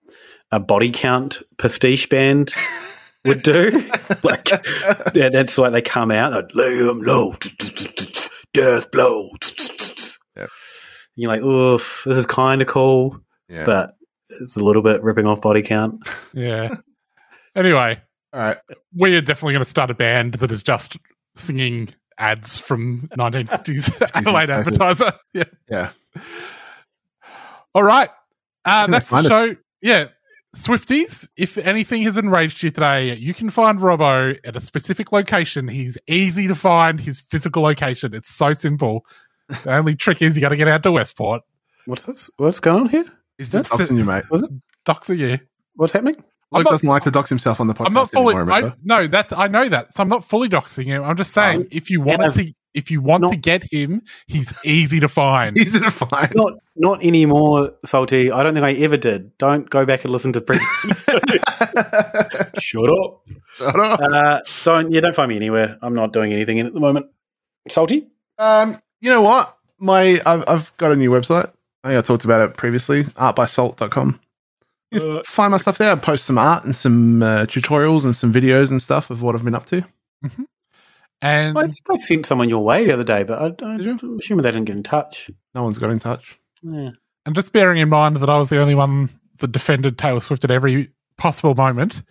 a 0.51 0.59
body 0.61 0.91
count 0.91 1.41
pastiche 1.59 2.09
band 2.09 2.53
would 3.25 3.43
do. 3.43 3.71
like 4.23 4.49
yeah, 5.15 5.29
that's 5.31 5.57
why 5.57 5.71
they 5.71 5.83
come 5.83 6.11
out. 6.11 6.33
Like, 6.33 6.55
lay 6.55 6.89
'em 6.89 7.01
low, 7.03 7.35
death 8.53 8.91
blow. 8.91 9.31
You're 11.17 11.29
like, 11.31 11.43
oof, 11.43 12.03
this 12.07 12.19
is 12.19 12.27
kind 12.27 12.63
of 12.63 12.69
cool, 12.69 13.19
Yeah. 13.49 13.65
but 13.67 13.95
it's 14.41 14.57
a 14.57 14.61
little 14.65 14.83
bit 14.83 15.03
ripping 15.03 15.27
off 15.27 15.41
body 15.41 15.61
count. 15.63 16.01
Yeah. 16.33 16.77
Anyway, 17.55 18.01
All 18.33 18.41
right. 18.41 18.59
we 18.97 19.17
are 19.17 19.21
definitely 19.21 19.53
going 19.55 19.65
to 19.65 19.69
start 19.71 19.91
a 19.91 19.95
band 19.95 20.35
that 20.35 20.51
is 20.53 20.63
just 20.63 20.97
singing 21.37 21.89
ads 22.19 22.59
from 22.61 23.09
1950s 23.19 24.11
Adelaide. 24.15 24.51
Advertiser. 24.51 25.13
Yeah. 25.35 25.45
Yeah. 25.69 25.91
All 27.75 27.83
right. 27.85 28.11
Uh, 28.65 28.87
that's 28.89 29.09
the 29.09 29.17
find 29.17 29.27
it. 29.27 29.29
show. 29.29 29.57
Yeah. 29.81 30.07
Swifties, 30.57 31.29
if 31.37 31.57
anything 31.59 32.03
has 32.03 32.17
enraged 32.17 32.63
you 32.65 32.71
today, 32.71 33.15
you 33.15 33.33
can 33.33 33.51
find 33.51 33.79
Robbo 33.79 34.37
at 34.45 34.57
a 34.57 34.61
specific 34.61 35.13
location. 35.13 35.69
He's 35.69 35.97
easy 36.09 36.49
to 36.49 36.57
find, 36.57 37.01
his 37.01 37.21
physical 37.21 37.63
location. 37.63 38.13
It's 38.15 38.35
so 38.35 38.53
simple. 38.53 39.05
The 39.49 39.75
only 39.77 39.95
trick 39.95 40.21
is 40.23 40.37
you 40.37 40.41
got 40.41 40.49
to 40.49 40.57
get 40.57 40.67
out 40.67 40.83
to 40.83 40.91
Westport. 40.93 41.43
What's 41.87 42.05
this? 42.07 42.29
What's 42.37 42.59
going 42.59 42.83
on 42.83 42.89
here? 42.89 43.05
Is 43.39 43.47
He's 43.47 43.49
just 43.51 43.71
doxing 43.73 43.97
you, 43.97 44.05
mate. 44.05 44.25
Was 44.31 44.43
it? 44.43 44.51
Doxer 44.85 45.17
you. 45.17 45.39
What's 45.77 45.93
happening? 45.93 46.17
Luke 46.53 46.65
not- 46.65 46.71
doesn't 46.71 46.89
like 46.89 47.03
to 47.05 47.11
dox 47.11 47.29
himself 47.29 47.61
on 47.61 47.67
the 47.69 47.75
podcast 47.75 47.87
I'm 47.87 47.93
not 47.93 48.11
fully. 48.11 48.35
anymore, 48.35 48.53
I, 48.55 48.73
no, 48.83 49.07
that 49.07 49.33
I 49.37 49.47
know 49.49 49.69
that. 49.69 49.95
So 49.95 50.03
I'm 50.03 50.09
not 50.09 50.25
fully 50.25 50.49
doxing 50.49 50.85
him. 50.87 51.05
I'm 51.05 51.17
just 51.17 51.33
saying, 51.33 51.61
Um, 51.61 51.69
if 51.71 51.91
you 51.91 52.01
wanted 52.01 52.35
to, 52.35 52.53
if 52.75 52.91
you 52.91 53.01
want 53.01 53.29
to 53.29 53.37
get 53.37 53.65
him, 53.73 54.03
he's 54.27 54.53
easy 54.65 55.01
to 55.01 55.09
find. 55.09 55.57
Easy 55.59 55.79
to 55.81 55.91
find. 55.91 56.33
Not 56.35 56.53
not 56.77 57.05
anymore, 57.05 57.73
Salty. 57.85 58.31
I 58.33 58.43
don't 58.43 58.55
think 58.55 58.65
I 58.65 58.73
ever 58.75 58.97
did. 58.97 59.37
Don't 59.39 59.69
go 59.69 59.85
back 59.85 60.05
and 60.05 60.13
listen 60.13 60.33
to 60.35 60.41
previous 60.41 60.69
episodes. 61.09 61.43
Shut 62.59 62.89
up. 62.89 63.23
Shut 63.57 63.79
up. 63.81 64.01
Uh, 64.01 64.41
don't 64.65 64.91
yeah, 64.93 65.01
don't 65.01 65.15
find 65.15 65.29
me 65.29 65.37
anywhere. 65.37 65.79
I'm 65.83 65.95
not 65.95 66.13
doing 66.13 66.33
anything 66.33 66.61
at 66.61 66.73
the 66.73 66.81
moment. 66.81 67.07
Salty? 67.69 68.09
Um, 68.39 68.81
you 69.01 69.11
know 69.11 69.23
what? 69.23 69.57
My 69.79 70.21
I've, 70.27 70.45
I've 70.47 70.77
got 70.79 70.93
a 70.93 70.97
new 70.97 71.11
website. 71.11 71.51
I 71.85 71.89
think 71.89 71.99
I 71.99 72.03
talked 72.03 72.25
about 72.25 72.41
it 72.43 72.57
previously. 72.57 73.05
Artbysalt.com. 73.05 74.21
You 74.91 75.01
can 75.01 75.17
Uh, 75.19 75.23
find 75.25 75.51
my 75.53 75.59
stuff 75.59 75.79
there. 75.79 75.93
I 75.93 75.95
post 75.97 76.25
some 76.25 76.39
art 76.39 76.65
and 76.65 76.75
some 76.75 77.23
uh, 77.23 77.45
tutorials 77.47 78.05
and 78.05 78.15
some 78.15 78.33
videos 78.33 78.71
and 78.71 78.81
stuff 78.83 79.11
of 79.11 79.23
what 79.23 79.35
I've 79.35 79.45
been 79.45 79.55
up 79.55 79.67
to. 79.67 79.83
Mhm. 80.25 80.45
And 81.23 81.59
I 81.59 81.63
think 81.65 81.77
I 81.93 81.97
sent 81.97 82.27
someone 82.27 82.49
your 82.49 82.65
way 82.65 82.87
the 82.87 82.95
other 82.95 83.05
day, 83.05 83.23
but 83.25 83.39
I, 83.63 83.65
I, 83.67 83.73
I'm 83.75 84.19
assuming 84.19 84.43
they 84.43 84.51
didn't 84.51 84.65
get 84.65 84.77
in 84.77 84.83
touch. 84.83 85.31
No 85.55 85.63
one's 85.63 85.77
got 85.79 85.91
in 85.91 85.99
touch. 85.99 86.39
Yeah. 86.63 86.91
And 87.27 87.35
just 87.35 87.53
bearing 87.53 87.79
in 87.79 87.91
mind 87.91 88.17
that 88.17 88.31
I 88.31 88.39
was 88.39 88.49
the 88.49 88.59
only 88.61 88.75
one 88.75 89.11
that 89.39 89.53
defended 89.53 89.99
Taylor 89.99 90.21
Swift 90.21 90.45
at 90.45 90.51
every 90.51 90.91
possible 91.19 91.55
moment. 91.55 92.03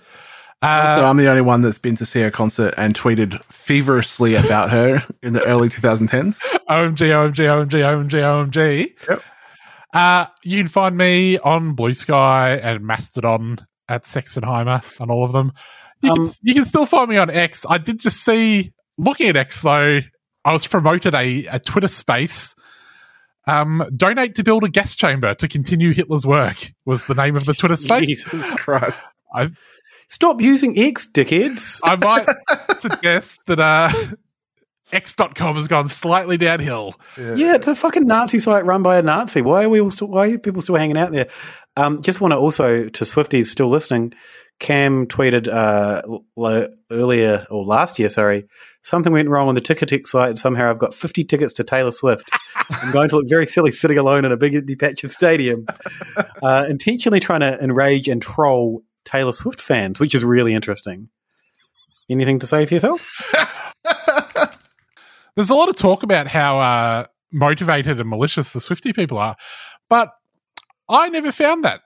Uh, 0.61 0.97
so 0.97 1.05
I'm 1.05 1.17
the 1.17 1.27
only 1.29 1.41
one 1.41 1.61
that's 1.61 1.79
been 1.79 1.95
to 1.95 2.05
see 2.05 2.19
her 2.21 2.29
concert 2.29 2.73
and 2.77 2.93
tweeted 2.93 3.41
feverishly 3.45 4.35
about 4.35 4.69
her 4.69 5.03
in 5.23 5.33
the 5.33 5.43
early 5.45 5.69
2010s. 5.69 6.39
OMG, 6.69 7.07
OMG, 7.07 7.67
OMG, 7.67 7.69
OMG, 7.69 8.51
OMG. 8.51 9.09
Yep. 9.09 9.23
Uh, 9.93 10.27
you 10.43 10.59
can 10.59 10.67
find 10.67 10.95
me 10.95 11.37
on 11.39 11.75
Bluesky 11.75 12.61
and 12.63 12.85
Mastodon 12.85 13.57
at 13.87 14.03
Sexenheimer 14.03 14.83
on 15.01 15.09
all 15.09 15.23
of 15.23 15.31
them. 15.31 15.51
You, 16.01 16.11
Um, 16.11 16.17
can, 16.17 16.31
you 16.43 16.53
can 16.53 16.65
still 16.65 16.85
find 16.85 17.09
me 17.09 17.17
on 17.17 17.29
X. 17.29 17.65
I 17.67 17.77
did 17.79 17.99
just 17.99 18.23
see, 18.23 18.71
looking 18.97 19.27
at 19.29 19.35
X 19.35 19.61
though, 19.61 19.99
I 20.45 20.53
was 20.53 20.67
promoted 20.67 21.15
a, 21.15 21.45
a 21.45 21.59
Twitter 21.59 21.87
space. 21.87 22.55
Um, 23.47 23.83
donate 23.95 24.35
to 24.35 24.43
build 24.43 24.63
a 24.63 24.69
gas 24.69 24.95
chamber 24.95 25.33
to 25.33 25.47
continue 25.47 25.91
Hitler's 25.91 26.25
work 26.25 26.71
was 26.85 27.07
the 27.07 27.15
name 27.15 27.35
of 27.35 27.45
the 27.45 27.53
Twitter 27.53 27.75
space. 27.77 28.23
Jesus 28.23 28.49
Christ. 28.55 29.01
I, 29.33 29.49
Stop 30.07 30.41
using 30.41 30.77
X, 30.77 31.07
dickheads. 31.11 31.79
I 31.83 31.95
might 31.95 32.27
suggest 32.79 33.41
that 33.45 33.59
uh, 33.59 33.91
X.com 34.91 35.55
has 35.55 35.67
gone 35.67 35.87
slightly 35.87 36.37
downhill. 36.37 36.95
Yeah, 37.17 37.55
it's 37.55 37.67
a 37.67 37.75
fucking 37.75 38.05
Nazi 38.05 38.39
site 38.39 38.65
run 38.65 38.83
by 38.83 38.97
a 38.97 39.01
Nazi. 39.01 39.41
Why 39.41 39.63
are 39.63 39.69
we 39.69 39.81
all 39.81 39.91
still, 39.91 40.07
why 40.07 40.29
are 40.29 40.37
people 40.39 40.61
still 40.61 40.75
hanging 40.75 40.97
out 40.97 41.11
there? 41.11 41.29
Um, 41.77 42.01
just 42.01 42.21
want 42.21 42.31
to 42.31 42.37
also 42.37 42.89
to 42.89 43.03
Swifties 43.03 43.45
still 43.45 43.69
listening. 43.69 44.13
Cam 44.59 45.07
tweeted 45.07 45.47
uh, 45.47 46.01
l- 46.37 46.67
earlier 46.91 47.47
or 47.49 47.63
last 47.63 47.97
year, 47.97 48.09
sorry, 48.09 48.45
something 48.81 49.13
went 49.13 49.29
wrong 49.29 49.47
on 49.47 49.55
the 49.55 49.61
Ticketek 49.61 50.05
site, 50.05 50.31
and 50.31 50.39
somehow 50.39 50.69
I've 50.69 50.79
got 50.79 50.93
fifty 50.93 51.23
tickets 51.23 51.53
to 51.53 51.63
Taylor 51.63 51.91
Swift. 51.91 52.29
I'm 52.69 52.91
going 52.91 53.07
to 53.09 53.15
look 53.17 53.29
very 53.29 53.45
silly 53.45 53.71
sitting 53.71 53.97
alone 53.97 54.25
in 54.25 54.33
a 54.33 54.37
big 54.37 54.55
empty 54.55 54.75
patch 54.75 55.05
of 55.05 55.13
stadium, 55.13 55.65
uh, 56.43 56.65
intentionally 56.69 57.21
trying 57.21 57.39
to 57.39 57.57
enrage 57.63 58.09
and 58.09 58.21
troll 58.21 58.83
Taylor 59.05 59.31
Swift 59.31 59.61
fans, 59.61 59.99
which 59.99 60.13
is 60.13 60.25
really 60.25 60.53
interesting. 60.53 61.07
Anything 62.09 62.39
to 62.39 62.47
say 62.47 62.65
for 62.65 62.73
yourself? 62.73 63.31
There's 65.35 65.49
a 65.49 65.55
lot 65.55 65.69
of 65.69 65.75
talk 65.75 66.03
about 66.03 66.27
how 66.27 66.59
uh, 66.59 67.05
motivated 67.31 67.99
and 67.99 68.09
malicious 68.09 68.53
the 68.53 68.61
Swifty 68.61 68.93
people 68.93 69.17
are, 69.17 69.35
but 69.89 70.11
I 70.87 71.09
never 71.09 71.31
found 71.31 71.65
that. 71.65 71.81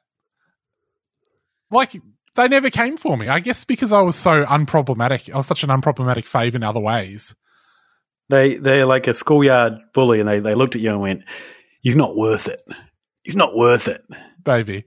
Like, 1.69 1.95
they 2.35 2.47
never 2.47 2.69
came 2.69 2.97
for 2.97 3.17
me. 3.17 3.27
I 3.27 3.39
guess 3.39 3.63
because 3.63 3.91
I 3.91 4.01
was 4.01 4.15
so 4.15 4.45
unproblematic. 4.45 5.31
I 5.31 5.37
was 5.37 5.47
such 5.47 5.63
an 5.63 5.69
unproblematic 5.69 6.25
fave 6.25 6.55
in 6.55 6.63
other 6.63 6.79
ways. 6.79 7.35
They 8.29 8.55
they're 8.55 8.85
like 8.85 9.07
a 9.07 9.13
schoolyard 9.13 9.73
bully, 9.93 10.19
and 10.19 10.27
they 10.27 10.39
they 10.39 10.55
looked 10.55 10.75
at 10.75 10.81
you 10.81 10.89
and 10.89 11.01
went, 11.01 11.23
"He's 11.81 11.95
not 11.95 12.15
worth 12.15 12.47
it. 12.47 12.61
He's 13.23 13.35
not 13.35 13.55
worth 13.55 13.87
it." 13.87 14.03
Baby. 14.43 14.85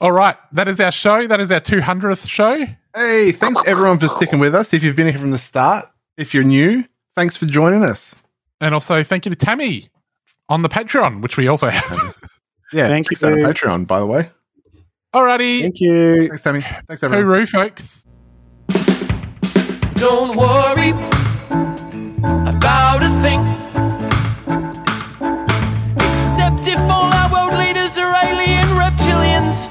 All 0.00 0.12
right, 0.12 0.36
that 0.52 0.66
is 0.68 0.80
our 0.80 0.90
show. 0.92 1.26
That 1.26 1.40
is 1.40 1.52
our 1.52 1.60
200th 1.60 2.28
show. 2.28 2.66
Hey, 2.94 3.32
thanks 3.32 3.62
everyone 3.66 3.98
for 3.98 4.08
sticking 4.08 4.38
with 4.38 4.54
us. 4.54 4.74
If 4.74 4.82
you've 4.82 4.96
been 4.96 5.06
here 5.06 5.18
from 5.18 5.30
the 5.30 5.38
start, 5.38 5.86
if 6.16 6.34
you're 6.34 6.42
new, 6.42 6.84
thanks 7.16 7.36
for 7.36 7.46
joining 7.46 7.84
us. 7.84 8.14
And 8.60 8.74
also, 8.74 9.02
thank 9.02 9.26
you 9.26 9.30
to 9.30 9.36
Tammy 9.36 9.88
on 10.48 10.62
the 10.62 10.68
Patreon, 10.68 11.20
which 11.22 11.36
we 11.36 11.48
also 11.48 11.68
have. 11.68 12.14
Yeah, 12.72 12.88
Thank 12.88 13.08
you. 13.10 13.16
out 13.22 13.32
our 13.34 13.38
Patreon, 13.38 13.86
by 13.86 14.00
the 14.00 14.06
way. 14.06 14.30
Alrighty. 15.14 15.60
Thank 15.60 15.80
you. 15.80 16.26
Thanks, 16.26 16.42
Tammy. 16.42 16.60
Thanks, 16.60 17.04
everyone. 17.04 17.26
Hooroo, 17.26 17.48
folks. 17.48 18.04
Don't 19.94 20.36
worry 20.36 20.90
about 22.48 23.00
a 23.04 23.10
thing. 23.22 23.40
Except 26.14 26.66
if 26.66 26.80
all 26.90 27.12
our 27.12 27.30
world 27.30 27.60
leaders 27.60 27.96
are 27.96 28.12
alien 28.24 28.66
reptilians. 28.70 29.68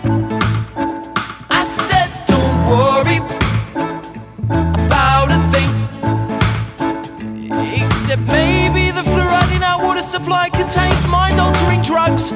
Maybe 8.28 8.92
the 8.92 9.02
fluoride 9.02 9.56
in 9.56 9.64
our 9.64 9.84
water 9.84 10.02
supply 10.02 10.50
contains 10.50 11.06
mind 11.08 11.40
altering 11.40 11.82
drugs. 11.82 12.32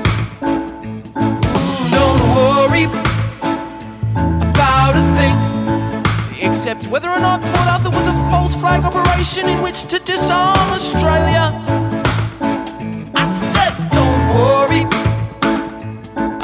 Don't 1.97 2.23
worry 2.35 2.85
about 4.51 4.95
a 4.95 5.03
thing. 5.17 5.35
Except 6.49 6.87
whether 6.87 7.09
or 7.09 7.19
not 7.19 7.41
Port 7.41 7.67
Arthur 7.67 7.89
was 7.89 8.07
a 8.07 8.13
false 8.29 8.55
flag 8.55 8.83
operation 8.83 9.47
in 9.47 9.61
which 9.61 9.85
to 9.85 9.99
disarm 9.99 10.71
Australia. 10.71 11.51
I 13.15 13.25
said, 13.51 13.73
don't 13.91 14.23
worry 14.39 14.83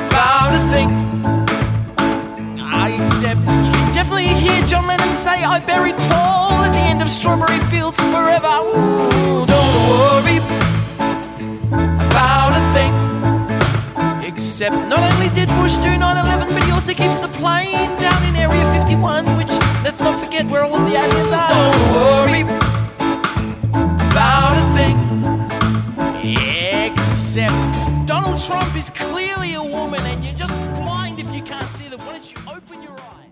about 0.10 0.52
a 0.60 0.62
thing. 0.72 0.89
I 2.60 2.89
accept. 3.00 3.41
You 3.41 3.72
can 3.80 3.94
definitely 3.94 4.34
hear 4.34 4.66
John 4.66 4.88
Lennon 4.88 5.14
say, 5.14 5.44
I 5.44 5.60
buried 5.60 5.96
Paul 6.10 6.43
of 7.04 7.10
strawberry 7.10 7.60
fields 7.70 7.99
forever. 7.99 8.47
Ooh, 8.47 9.45
don't 9.45 9.74
worry 9.89 10.38
about 12.08 12.54
a 12.56 12.64
thing. 12.74 12.93
Except 14.24 14.74
not 14.88 15.04
only 15.12 15.28
did 15.30 15.49
Bush 15.49 15.76
do 15.78 15.89
9-11, 15.89 16.54
but 16.54 16.64
he 16.64 16.72
also 16.72 16.93
keeps 16.93 17.20
the 17.20 17.28
planes 17.28 18.01
out 18.01 18.24
in 18.24 18.38
Area 18.38 18.64
51, 18.80 19.36
which, 19.36 19.51
let's 19.84 19.99
not 19.99 20.18
forget 20.24 20.45
where 20.47 20.64
all 20.64 20.80
the 20.80 20.95
aliens 20.95 21.34
are. 21.34 21.49
Don't 21.49 21.91
worry 21.91 22.43
about 24.10 24.56
a 24.56 24.66
thing. 24.78 24.97
Except 26.86 28.08
Donald 28.08 28.41
Trump 28.41 28.74
is 28.78 28.89
clearly 28.89 29.56
a 29.56 29.64
woman 29.64 29.99
and 30.06 30.24
you're 30.24 30.36
just 30.36 30.56
blind 30.76 31.20
if 31.20 31.30
you 31.36 31.41
can't 31.41 31.70
see 31.70 31.89
that. 31.89 31.99
Why 31.99 32.14
don't 32.14 32.32
you 32.32 32.39
open 32.47 32.82
your 32.82 32.93
eyes? 32.93 33.22